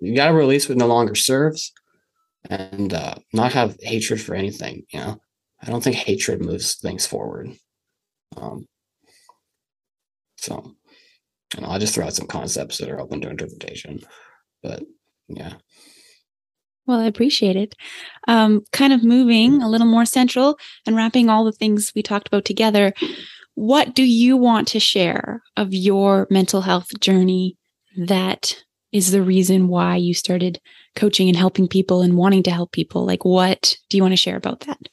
you 0.00 0.14
got 0.14 0.28
to 0.28 0.34
release 0.34 0.68
what 0.68 0.78
no 0.78 0.86
longer 0.86 1.14
serves 1.14 1.72
and 2.48 2.92
uh, 2.92 3.14
not 3.32 3.52
have 3.52 3.76
hatred 3.80 4.20
for 4.20 4.34
anything. 4.34 4.84
You 4.92 5.00
know, 5.00 5.20
I 5.62 5.70
don't 5.70 5.82
think 5.82 5.96
hatred 5.96 6.40
moves 6.44 6.76
things 6.76 7.06
forward. 7.06 7.52
Um, 8.36 8.66
so, 10.36 10.74
you 11.54 11.62
know, 11.62 11.68
I 11.68 11.78
just 11.78 11.94
throw 11.94 12.06
out 12.06 12.14
some 12.14 12.26
concepts 12.26 12.78
that 12.78 12.90
are 12.90 13.00
open 13.00 13.20
to 13.22 13.30
interpretation, 13.30 14.00
but 14.62 14.82
yeah. 15.28 15.54
Well, 16.86 17.00
I 17.00 17.06
appreciate 17.06 17.56
it. 17.56 17.74
Um, 18.28 18.62
kind 18.72 18.92
of 18.92 19.02
moving 19.02 19.60
a 19.60 19.68
little 19.68 19.86
more 19.86 20.04
central 20.04 20.58
and 20.86 20.94
wrapping 20.94 21.28
all 21.28 21.44
the 21.44 21.52
things 21.52 21.92
we 21.94 22.02
talked 22.02 22.28
about 22.28 22.44
together. 22.44 22.92
What 23.54 23.94
do 23.94 24.04
you 24.04 24.36
want 24.36 24.68
to 24.68 24.80
share 24.80 25.42
of 25.56 25.74
your 25.74 26.26
mental 26.30 26.60
health 26.60 26.88
journey 27.00 27.56
that 27.96 28.62
is 28.92 29.10
the 29.10 29.22
reason 29.22 29.68
why 29.68 29.96
you 29.96 30.14
started 30.14 30.60
coaching 30.94 31.28
and 31.28 31.36
helping 31.36 31.66
people 31.66 32.02
and 32.02 32.16
wanting 32.16 32.42
to 32.44 32.50
help 32.50 32.72
people? 32.72 33.04
Like, 33.04 33.24
what 33.24 33.76
do 33.90 33.96
you 33.96 34.02
want 34.02 34.12
to 34.12 34.16
share 34.16 34.36
about 34.36 34.60
that? 34.60 34.88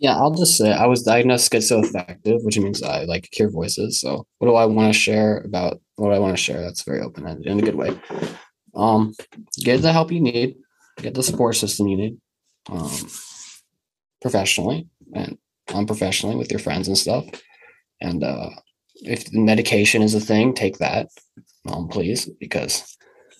Yeah, 0.00 0.16
I'll 0.16 0.34
just 0.34 0.58
say 0.58 0.72
I 0.72 0.86
was 0.86 1.02
diagnosed 1.02 1.50
schizoaffective, 1.50 2.44
which 2.44 2.58
means 2.58 2.82
I 2.82 3.04
like 3.04 3.28
hear 3.32 3.48
voices. 3.48 4.00
So, 4.00 4.26
what 4.38 4.48
do 4.48 4.54
I 4.54 4.66
want 4.66 4.92
to 4.92 4.98
share 4.98 5.38
about 5.38 5.80
what 5.96 6.08
do 6.08 6.14
I 6.14 6.18
want 6.18 6.36
to 6.36 6.42
share? 6.42 6.60
That's 6.60 6.82
very 6.82 7.00
open 7.00 7.26
ended 7.26 7.46
in 7.46 7.60
a 7.60 7.62
good 7.62 7.76
way. 7.76 7.98
Um, 8.74 9.14
get 9.58 9.82
the 9.82 9.92
help 9.92 10.10
you 10.10 10.20
need, 10.20 10.56
get 10.98 11.14
the 11.14 11.22
support 11.22 11.56
system 11.56 11.88
you 11.88 11.96
need, 11.96 12.16
um, 12.70 12.90
professionally 14.20 14.88
and 15.14 15.38
unprofessionally 15.72 16.36
with 16.36 16.50
your 16.50 16.60
friends 16.60 16.88
and 16.88 16.98
stuff. 16.98 17.24
And 18.00 18.24
uh, 18.24 18.50
if 18.96 19.32
medication 19.32 20.02
is 20.02 20.14
a 20.14 20.20
thing, 20.20 20.54
take 20.54 20.78
that, 20.78 21.08
um, 21.68 21.88
please, 21.88 22.28
because 22.40 22.96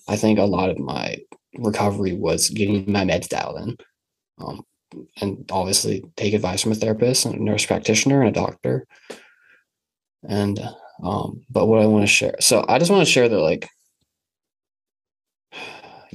I 0.07 0.15
think 0.15 0.39
a 0.39 0.43
lot 0.43 0.69
of 0.69 0.79
my 0.79 1.17
recovery 1.57 2.13
was 2.13 2.49
getting 2.49 2.91
my 2.91 3.03
meds 3.03 3.27
dialed 3.27 3.61
in. 3.61 3.77
Um, 4.37 4.63
and 5.21 5.49
obviously 5.51 6.03
take 6.15 6.33
advice 6.33 6.61
from 6.61 6.71
a 6.71 6.75
therapist 6.75 7.25
and 7.25 7.35
a 7.35 7.43
nurse 7.43 7.65
practitioner 7.65 8.21
and 8.21 8.29
a 8.29 8.39
doctor. 8.39 8.85
And 10.27 10.59
um, 11.03 11.41
but 11.49 11.65
what 11.65 11.81
I 11.81 11.87
want 11.87 12.03
to 12.03 12.07
share, 12.07 12.35
so 12.39 12.65
I 12.67 12.79
just 12.79 12.91
want 12.91 13.05
to 13.05 13.11
share 13.11 13.27
that 13.27 13.39
like 13.39 13.67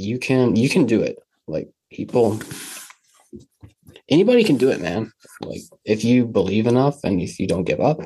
you 0.01 0.19
can 0.19 0.57
you 0.57 0.69
can 0.69 0.87
do 0.87 1.03
it. 1.03 1.19
Like 1.47 1.69
people 1.93 2.41
anybody 4.09 4.45
can 4.45 4.57
do 4.57 4.71
it, 4.71 4.81
man. 4.81 5.13
Like 5.41 5.63
if 5.85 6.05
you 6.05 6.27
believe 6.27 6.67
enough 6.67 7.03
and 7.05 7.21
if 7.21 7.39
you 7.39 7.47
don't 7.47 7.65
give 7.65 7.81
up, 7.81 8.01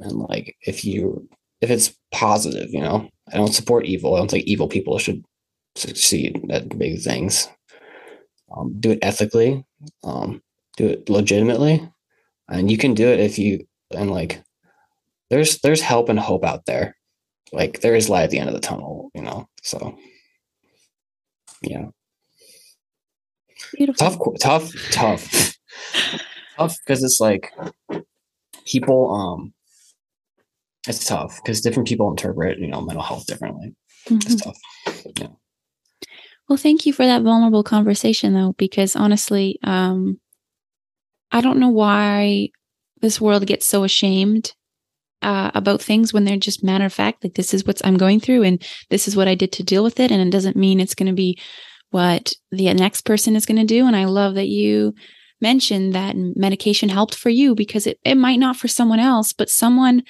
and 0.00 0.12
like 0.12 0.56
if 0.62 0.84
you 0.84 1.28
if 1.60 1.70
it's 1.70 1.94
positive, 2.12 2.70
you 2.70 2.80
know. 2.80 3.08
I 3.32 3.36
don't 3.36 3.54
support 3.54 3.86
evil. 3.86 4.14
I 4.14 4.18
don't 4.18 4.30
think 4.30 4.44
evil 4.44 4.68
people 4.68 4.98
should 4.98 5.24
succeed 5.74 6.40
at 6.50 6.78
big 6.78 7.00
things. 7.00 7.48
Um, 8.56 8.76
do 8.78 8.92
it 8.92 9.00
ethically. 9.02 9.64
Um, 10.04 10.42
do 10.76 10.86
it 10.86 11.10
legitimately, 11.10 11.88
and 12.48 12.70
you 12.70 12.78
can 12.78 12.94
do 12.94 13.08
it 13.08 13.20
if 13.20 13.38
you 13.38 13.66
and 13.90 14.10
like. 14.10 14.42
There's 15.28 15.58
there's 15.58 15.80
help 15.80 16.08
and 16.08 16.20
hope 16.20 16.44
out 16.44 16.66
there. 16.66 16.96
Like 17.52 17.80
there 17.80 17.96
is 17.96 18.08
light 18.08 18.24
at 18.24 18.30
the 18.30 18.38
end 18.38 18.48
of 18.48 18.54
the 18.54 18.60
tunnel, 18.60 19.10
you 19.12 19.22
know. 19.22 19.48
So 19.62 19.98
yeah. 21.66 21.86
Beautiful. 23.74 24.34
Tough, 24.36 24.38
tough, 24.40 24.72
tough, 24.92 25.56
tough 26.56 26.76
because 26.84 27.02
it's 27.02 27.20
like 27.20 27.52
people. 28.66 29.12
Um, 29.12 29.52
it's 30.88 31.04
tough 31.04 31.40
because 31.42 31.60
different 31.60 31.88
people 31.88 32.10
interpret 32.10 32.58
you 32.58 32.68
know 32.68 32.80
mental 32.80 33.02
health 33.02 33.26
differently. 33.26 33.74
Mm-hmm. 34.08 34.32
It's 34.32 34.42
tough. 34.42 34.58
Yeah. 35.18 35.28
Well, 36.48 36.56
thank 36.56 36.86
you 36.86 36.92
for 36.92 37.04
that 37.04 37.22
vulnerable 37.22 37.64
conversation, 37.64 38.32
though, 38.34 38.54
because 38.56 38.94
honestly, 38.94 39.58
um, 39.64 40.20
I 41.32 41.40
don't 41.40 41.58
know 41.58 41.70
why 41.70 42.50
this 43.00 43.20
world 43.20 43.46
gets 43.46 43.66
so 43.66 43.82
ashamed 43.82 44.54
uh, 45.22 45.50
about 45.54 45.82
things 45.82 46.12
when 46.12 46.24
they're 46.24 46.36
just 46.36 46.64
matter 46.64 46.84
of 46.84 46.92
fact. 46.92 47.24
Like 47.24 47.34
this 47.34 47.54
is 47.54 47.64
what 47.64 47.80
I'm 47.84 47.96
going 47.96 48.20
through, 48.20 48.42
and 48.42 48.62
this 48.90 49.08
is 49.08 49.16
what 49.16 49.28
I 49.28 49.34
did 49.34 49.52
to 49.52 49.62
deal 49.62 49.82
with 49.82 50.00
it, 50.00 50.10
and 50.10 50.20
it 50.20 50.30
doesn't 50.30 50.56
mean 50.56 50.80
it's 50.80 50.94
going 50.94 51.08
to 51.08 51.14
be 51.14 51.38
what 51.90 52.32
the 52.50 52.72
next 52.74 53.02
person 53.02 53.36
is 53.36 53.46
going 53.46 53.58
to 53.58 53.64
do. 53.64 53.86
And 53.86 53.96
I 53.96 54.04
love 54.04 54.34
that 54.34 54.48
you 54.48 54.94
mentioned 55.40 55.94
that 55.94 56.16
medication 56.16 56.88
helped 56.88 57.14
for 57.14 57.28
you 57.28 57.54
because 57.54 57.86
it, 57.86 57.98
it 58.04 58.16
might 58.16 58.38
not 58.38 58.56
for 58.56 58.68
someone 58.68 59.00
else, 59.00 59.32
but 59.32 59.50
someone 59.50 60.02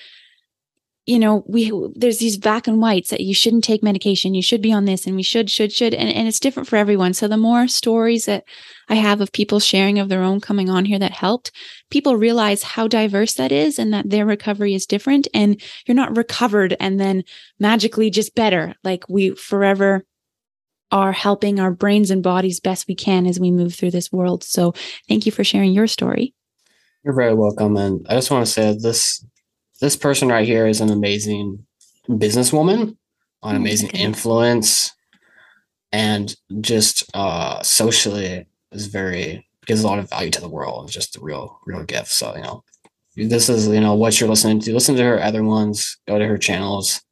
you 1.07 1.21
know, 1.21 1.45
we 1.47 1.73
there's 1.95 2.19
these 2.19 2.37
black 2.37 2.67
and 2.67 2.81
whites 2.81 3.11
that 3.11 3.21
you 3.21 3.33
shouldn't 3.33 3.63
take 3.63 3.83
medication, 3.83 4.35
you 4.35 4.43
should 4.43 4.61
be 4.61 4.73
on 4.73 4.85
this, 4.87 5.07
and 5.07 5.15
we 5.15 5.23
should, 5.23 5.49
should, 5.49 5.73
should, 5.73 5.95
and, 5.95 6.11
and 6.11 6.27
it's 6.27 6.41
different 6.41 6.69
for 6.69 6.75
everyone. 6.75 7.15
So 7.15 7.29
the 7.29 7.37
more 7.37 7.69
stories 7.69 8.25
that 8.25 8.43
I 8.89 8.95
have 8.97 9.21
of 9.21 9.33
people 9.33 9.61
sharing 9.61 9.99
of 9.99 10.09
their 10.09 10.23
own 10.23 10.41
coming 10.41 10.71
on 10.71 10.85
here 10.85 10.99
that 10.99 11.13
helped, 11.13 11.51
people 11.91 12.17
realize 12.17 12.63
how 12.63 12.87
diverse 12.87 13.35
that 13.35 13.53
is 13.53 13.79
and 13.79 13.93
that 13.93 14.11
their 14.11 14.27
recovery 14.27 14.75
is 14.75 14.87
different. 14.87 15.27
And 15.35 15.61
you're 15.87 15.97
not 15.97 16.17
recovered 16.17 16.77
and 16.79 17.01
then 17.01 17.25
magically 17.59 18.11
just 18.11 18.35
better. 18.35 18.75
Like 18.85 19.09
we 19.09 19.31
forever 19.31 20.05
are 20.93 21.13
helping 21.13 21.59
our 21.59 21.73
brains 21.73 22.11
and 22.11 22.23
bodies 22.23 22.61
best 22.61 22.87
we 22.87 22.95
can 22.95 23.27
as 23.27 23.41
we 23.41 23.51
move 23.51 23.75
through 23.75 23.91
this 23.91 24.13
world. 24.13 24.45
So 24.45 24.73
thank 25.09 25.27
you 25.27 25.33
for 25.33 25.43
sharing 25.43 25.73
your 25.73 25.89
story. 25.89 26.33
You're 27.05 27.15
very 27.15 27.35
welcome. 27.35 27.77
And 27.77 28.07
I 28.09 28.15
just 28.15 28.31
want 28.31 28.47
to 28.47 28.53
say 28.53 28.77
this 28.81 29.25
this 29.81 29.97
person 29.97 30.29
right 30.29 30.47
here 30.47 30.67
is 30.67 30.81
an 30.81 30.91
amazing 30.91 31.67
businesswoman, 32.09 32.81
an 32.83 32.97
oh, 33.43 33.51
amazing 33.51 33.91
okay. 33.91 33.99
influence, 33.99 34.93
and 35.93 36.35
just 36.61 37.05
uh, 37.15 37.63
socially 37.63 38.47
is 38.73 38.87
very 38.87 39.47
gives 39.67 39.83
a 39.83 39.87
lot 39.87 39.99
of 39.99 40.09
value 40.09 40.31
to 40.31 40.41
the 40.41 40.49
world. 40.49 40.85
It's 40.85 40.95
just 40.95 41.17
a 41.17 41.21
real, 41.21 41.59
real 41.67 41.83
gift. 41.83 42.09
So 42.09 42.35
you 42.37 42.43
know, 42.43 42.65
this 43.17 43.49
is 43.49 43.69
you 43.69 43.81
know 43.81 43.95
what 43.95 44.21
you're 44.21 44.29
listening 44.29 44.61
to. 44.61 44.73
Listen 44.73 44.97
to 44.97 45.03
her 45.03 45.23
other 45.23 45.43
ones. 45.43 45.99
Go 46.07 46.19
to 46.19 46.27
her 46.27 46.39
channels. 46.39 47.03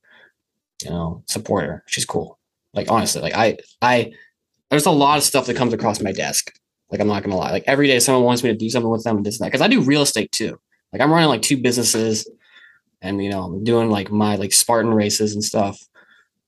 You 0.83 0.91
know, 0.91 1.23
support 1.27 1.65
her. 1.65 1.85
She's 1.87 2.05
cool. 2.05 2.39
Like 2.73 2.91
honestly, 2.91 3.23
like 3.23 3.35
I, 3.35 3.59
I, 3.81 4.13
there's 4.71 4.87
a 4.87 4.91
lot 4.91 5.19
of 5.19 5.25
stuff 5.25 5.47
that 5.47 5.57
comes 5.57 5.73
across 5.73 6.01
my 6.01 6.13
desk. 6.13 6.53
Like 6.91 7.01
I'm 7.01 7.07
not 7.07 7.23
gonna 7.23 7.37
lie. 7.37 7.53
Like 7.53 7.65
every 7.67 7.87
day, 7.87 8.01
someone 8.01 8.25
wants 8.25 8.43
me 8.43 8.51
to 8.51 8.57
do 8.57 8.69
something 8.69 8.91
with 8.91 9.05
them 9.05 9.17
and 9.17 9.27
this 9.27 9.39
and 9.39 9.45
that. 9.45 9.53
Because 9.53 9.63
I 9.63 9.69
do 9.69 9.81
real 9.81 10.03
estate 10.03 10.33
too. 10.33 10.59
Like 10.93 11.01
I'm 11.01 11.11
running 11.11 11.29
like 11.29 11.43
two 11.43 11.57
businesses 11.57 12.29
and 13.05 13.23
you 13.23 13.31
know 13.31 13.43
i'm 13.43 13.63
doing 13.63 13.91
like 13.91 14.11
my 14.11 14.35
like 14.35 14.53
spartan 14.53 14.93
races 14.93 15.35
and 15.35 15.45
stuff 15.45 15.87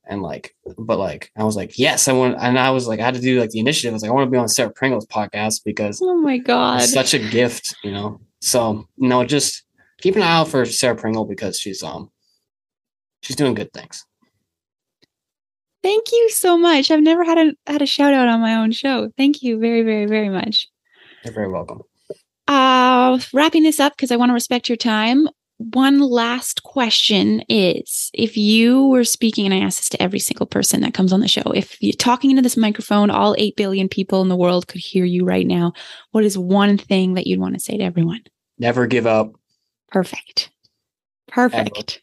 and 0.07 0.23
like 0.23 0.55
but 0.79 0.99
like 0.99 1.31
i 1.37 1.45
was 1.45 1.57
like 1.57 1.79
yes 1.79 2.09
i 2.09 2.13
want 2.13 2.37
and 2.39 2.59
i 2.59 2.71
was 2.71 2.87
like 2.87 3.01
i 3.01 3.05
had 3.05 3.15
to 3.15 3.21
do 3.21 3.41
like 3.41 3.51
the 3.51 3.59
initiative. 3.59 3.93
I 3.93 3.95
was 3.95 4.03
like 4.03 4.11
i 4.11 4.15
want 4.15 4.27
to 4.27 4.31
be 4.31 4.39
on 4.39 4.49
sarah 4.49 4.71
pringle's 4.71 5.07
podcast 5.07 5.65
because 5.65 6.01
oh 6.03 6.17
my 6.17 6.39
god. 6.39 6.83
it's 6.83 6.93
such 6.93 7.15
a 7.15 7.19
gift 7.19 7.75
you 7.83 7.93
know? 7.93 8.21
So 8.41 8.87
you 8.97 9.09
know 9.09 9.25
just 9.25 9.65
keep 10.01 10.17
an 10.17 10.23
eye 10.23 10.39
out 10.39 10.49
for 10.49 10.65
sarah 10.65 10.97
pringle 10.97 11.25
because 11.25 11.59
she's 11.59 11.83
um 11.83 12.11
she's 13.23 13.37
doing 13.37 13.55
good 13.55 13.73
things. 13.73 14.05
Thank 15.83 16.11
you 16.11 16.31
so 16.31 16.59
much. 16.59 16.91
I've 16.91 17.03
never 17.03 17.25
had 17.25 17.39
a 17.39 17.53
had 17.71 17.83
a 17.83 17.87
shout 17.87 18.13
out 18.13 18.29
on 18.29 18.41
my 18.41 18.57
own 18.57 18.73
show. 18.73 19.11
Thank 19.17 19.43
you 19.43 19.59
very 19.59 19.83
very 19.83 20.07
very 20.07 20.29
much. 20.29 20.69
You're 21.25 21.35
very 21.35 21.49
welcome. 21.49 21.83
Uh 22.49 23.19
wrapping 23.33 23.63
this 23.63 23.81
up 23.81 23.97
because 23.97 24.11
i 24.13 24.17
want 24.17 24.31
to 24.31 24.35
respect 24.35 24.69
your 24.69 24.77
time 24.77 25.29
one 25.59 26.01
last 26.01 26.63
question 26.63 27.43
is 27.49 28.11
if 28.13 28.37
you 28.37 28.89
were 28.89 29.05
speaking, 29.05 29.47
and 29.47 29.55
I 29.55 29.59
ask 29.59 29.79
this 29.79 29.89
to 29.91 30.03
every 30.03 30.19
single 30.19 30.47
person 30.47 30.83
that 30.83 30.95
comes 30.95 31.13
on 31.13 31.21
the 31.21 31.29
show, 31.29 31.51
if 31.55 31.83
you're 31.83 31.95
talking 31.95 32.31
into 32.31 32.43
this 32.43 32.57
microphone, 32.57 33.11
all 33.11 33.35
8 33.39 33.57
billion 33.57 33.89
people 33.89 34.21
in 34.23 34.29
the 34.29 34.37
world 34.37 34.69
could 34.69 34.81
hear 34.81 35.05
you 35.05 35.25
right 35.25 35.47
now, 35.47 35.73
what 36.11 36.25
is 36.25 36.37
one 36.37 36.77
thing 36.77 37.15
that 37.15 37.27
you'd 37.27 37.41
want 37.41 37.55
to 37.55 37.61
say 37.61 37.79
to 37.79 37.85
everyone? 37.85 38.23
Never 38.59 38.87
give 38.87 39.07
up. 39.07 39.33
Perfect. 39.89 40.51
Perfect. 41.29 42.03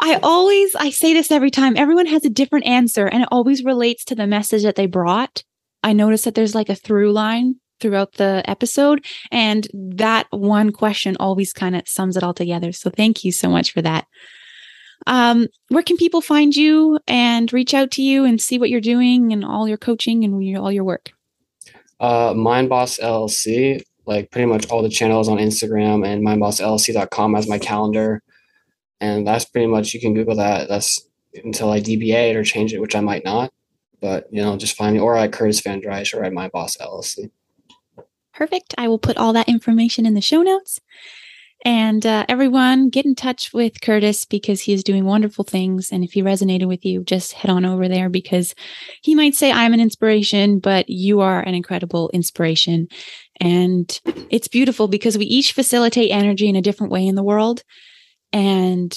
I 0.00 0.20
always 0.22 0.76
I 0.76 0.90
say 0.90 1.12
this 1.12 1.32
every 1.32 1.50
time. 1.50 1.76
Everyone 1.76 2.06
has 2.06 2.24
a 2.24 2.30
different 2.30 2.66
answer 2.66 3.06
and 3.06 3.22
it 3.22 3.28
always 3.32 3.64
relates 3.64 4.04
to 4.04 4.14
the 4.14 4.26
message 4.26 4.62
that 4.62 4.76
they 4.76 4.86
brought. 4.86 5.42
I 5.82 5.92
notice 5.92 6.22
that 6.22 6.34
there's 6.34 6.54
like 6.54 6.68
a 6.68 6.74
through 6.74 7.12
line 7.12 7.56
throughout 7.80 8.14
the 8.14 8.42
episode. 8.46 9.04
And 9.30 9.66
that 9.72 10.26
one 10.30 10.70
question 10.72 11.16
always 11.18 11.52
kind 11.52 11.76
of 11.76 11.88
sums 11.88 12.16
it 12.16 12.22
all 12.22 12.34
together. 12.34 12.72
So 12.72 12.90
thank 12.90 13.24
you 13.24 13.32
so 13.32 13.48
much 13.48 13.72
for 13.72 13.82
that. 13.82 14.06
Um, 15.06 15.46
where 15.68 15.82
can 15.82 15.96
people 15.96 16.20
find 16.20 16.54
you 16.54 16.98
and 17.06 17.52
reach 17.52 17.72
out 17.72 17.90
to 17.92 18.02
you 18.02 18.24
and 18.24 18.40
see 18.40 18.58
what 18.58 18.70
you're 18.70 18.80
doing 18.80 19.32
and 19.32 19.44
all 19.44 19.68
your 19.68 19.78
coaching 19.78 20.24
and 20.24 20.44
your, 20.44 20.60
all 20.60 20.72
your 20.72 20.84
work? 20.84 21.10
Uh, 22.00 22.34
Mind 22.36 22.68
Boss 22.68 22.98
LLC, 22.98 23.82
like 24.06 24.30
pretty 24.30 24.46
much 24.46 24.68
all 24.70 24.82
the 24.82 24.88
channels 24.88 25.28
on 25.28 25.38
Instagram 25.38 26.06
and 26.06 26.26
mindbossllc.com 26.26 27.34
as 27.34 27.48
my 27.48 27.58
calendar. 27.58 28.22
And 29.00 29.26
that's 29.26 29.44
pretty 29.44 29.66
much, 29.66 29.94
you 29.94 30.00
can 30.00 30.14
Google 30.14 30.36
that. 30.36 30.68
That's 30.68 31.08
until 31.44 31.70
I 31.70 31.80
DBA 31.80 32.30
it 32.30 32.36
or 32.36 32.44
change 32.44 32.72
it, 32.72 32.80
which 32.80 32.96
I 32.96 33.00
might 33.00 33.24
not. 33.24 33.52
But, 34.00 34.26
you 34.30 34.42
know, 34.42 34.56
just 34.56 34.76
find 34.76 34.94
me 34.94 35.00
or 35.00 35.16
at 35.16 35.32
Curtis 35.32 35.60
Van 35.60 35.80
Drysh 35.80 36.14
or 36.14 36.24
at 36.24 36.32
Mind 36.32 36.52
Boss 36.52 36.76
LLC. 36.76 37.30
Perfect. 38.38 38.72
I 38.78 38.86
will 38.86 39.00
put 39.00 39.16
all 39.16 39.32
that 39.32 39.48
information 39.48 40.06
in 40.06 40.14
the 40.14 40.20
show 40.20 40.42
notes. 40.42 40.80
And 41.64 42.06
uh, 42.06 42.24
everyone, 42.28 42.88
get 42.88 43.04
in 43.04 43.16
touch 43.16 43.52
with 43.52 43.80
Curtis 43.80 44.24
because 44.24 44.60
he 44.60 44.72
is 44.72 44.84
doing 44.84 45.04
wonderful 45.04 45.42
things. 45.42 45.90
And 45.90 46.04
if 46.04 46.12
he 46.12 46.22
resonated 46.22 46.68
with 46.68 46.84
you, 46.84 47.02
just 47.02 47.32
head 47.32 47.50
on 47.50 47.64
over 47.64 47.88
there 47.88 48.08
because 48.08 48.54
he 49.02 49.16
might 49.16 49.34
say, 49.34 49.50
I'm 49.50 49.74
an 49.74 49.80
inspiration, 49.80 50.60
but 50.60 50.88
you 50.88 51.18
are 51.18 51.40
an 51.40 51.56
incredible 51.56 52.10
inspiration. 52.14 52.86
And 53.40 54.00
it's 54.30 54.46
beautiful 54.46 54.86
because 54.86 55.18
we 55.18 55.24
each 55.24 55.52
facilitate 55.52 56.12
energy 56.12 56.48
in 56.48 56.54
a 56.54 56.62
different 56.62 56.92
way 56.92 57.08
in 57.08 57.16
the 57.16 57.24
world. 57.24 57.64
And 58.32 58.96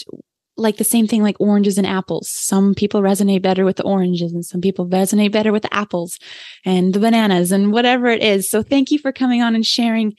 like 0.62 0.78
the 0.78 0.84
same 0.84 1.08
thing 1.08 1.24
like 1.24 1.36
oranges 1.40 1.78
and 1.78 1.88
apples. 1.88 2.30
Some 2.30 2.74
people 2.74 3.02
resonate 3.02 3.42
better 3.42 3.66
with 3.66 3.78
the 3.78 3.84
oranges 3.84 4.34
and 4.34 4.46
some 4.46 4.62
people 4.62 4.88
resonate 4.88 5.32
better 5.32 5.52
with 5.52 5.64
the 5.64 5.74
apples 5.74 6.20
and 6.66 6.94
the 6.94 7.00
bananas 7.00 7.52
and 7.52 7.72
whatever 7.72 8.08
it 8.08 8.22
is. 8.22 8.50
So 8.50 8.64
thank 8.64 8.92
you 8.92 9.00
for 9.00 9.12
coming 9.12 9.42
on 9.42 9.56
and 9.56 9.66
sharing 9.66 10.16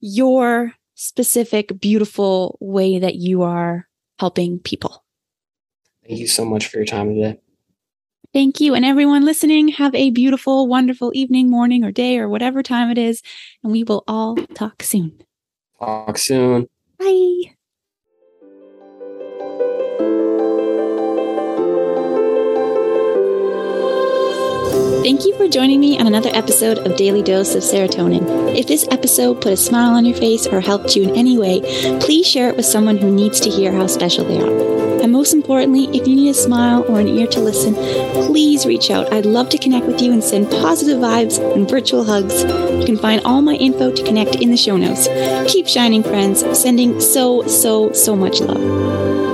your 0.00 0.74
specific, 0.94 1.80
beautiful 1.80 2.58
way 2.60 2.98
that 2.98 3.16
you 3.16 3.42
are 3.42 3.88
helping 4.18 4.58
people. 4.58 5.04
Thank 6.06 6.20
you 6.20 6.26
so 6.26 6.44
much 6.44 6.66
for 6.66 6.78
your 6.78 6.86
time 6.86 7.14
today. 7.14 7.38
Thank 8.32 8.60
you. 8.60 8.74
And 8.74 8.84
everyone 8.84 9.24
listening, 9.24 9.68
have 9.68 9.94
a 9.94 10.10
beautiful, 10.10 10.66
wonderful 10.66 11.12
evening, 11.14 11.50
morning, 11.50 11.84
or 11.84 11.92
day, 11.92 12.18
or 12.18 12.28
whatever 12.28 12.62
time 12.62 12.90
it 12.90 12.98
is. 12.98 13.22
And 13.62 13.72
we 13.72 13.84
will 13.84 14.04
all 14.06 14.36
talk 14.54 14.82
soon. 14.82 15.18
Talk 15.78 16.18
soon. 16.18 16.66
Bye. 16.98 17.54
Thank 25.02 25.24
you 25.24 25.36
for 25.36 25.46
joining 25.46 25.78
me 25.78 25.98
on 25.98 26.08
another 26.08 26.30
episode 26.32 26.78
of 26.78 26.96
Daily 26.96 27.22
Dose 27.22 27.54
of 27.54 27.62
Serotonin. 27.62 28.56
If 28.56 28.66
this 28.66 28.86
episode 28.90 29.40
put 29.40 29.52
a 29.52 29.56
smile 29.56 29.94
on 29.94 30.04
your 30.04 30.16
face 30.16 30.46
or 30.46 30.60
helped 30.60 30.96
you 30.96 31.04
in 31.04 31.14
any 31.14 31.38
way, 31.38 31.60
please 32.00 32.26
share 32.26 32.48
it 32.48 32.56
with 32.56 32.66
someone 32.66 32.98
who 32.98 33.08
needs 33.08 33.38
to 33.40 33.48
hear 33.48 33.72
how 33.72 33.86
special 33.86 34.24
they 34.24 34.40
are. 34.40 35.00
And 35.00 35.12
most 35.12 35.32
importantly, 35.32 35.84
if 35.96 36.08
you 36.08 36.16
need 36.16 36.30
a 36.30 36.34
smile 36.34 36.84
or 36.88 36.98
an 36.98 37.06
ear 37.06 37.28
to 37.28 37.40
listen, 37.40 37.74
please 38.26 38.66
reach 38.66 38.90
out. 38.90 39.12
I'd 39.12 39.24
love 39.24 39.48
to 39.50 39.58
connect 39.58 39.86
with 39.86 40.02
you 40.02 40.12
and 40.12 40.22
send 40.22 40.50
positive 40.50 40.98
vibes 40.98 41.38
and 41.54 41.70
virtual 41.70 42.02
hugs. 42.04 42.42
You 42.42 42.84
can 42.84 42.98
find 42.98 43.22
all 43.24 43.40
my 43.40 43.54
info 43.54 43.92
to 43.92 44.02
connect 44.02 44.34
in 44.34 44.50
the 44.50 44.56
show 44.56 44.76
notes. 44.76 45.06
Keep 45.50 45.68
shining, 45.68 46.02
friends. 46.02 46.40
Sending 46.58 47.00
so, 47.00 47.46
so, 47.46 47.92
so 47.92 48.16
much 48.16 48.40
love. 48.40 49.27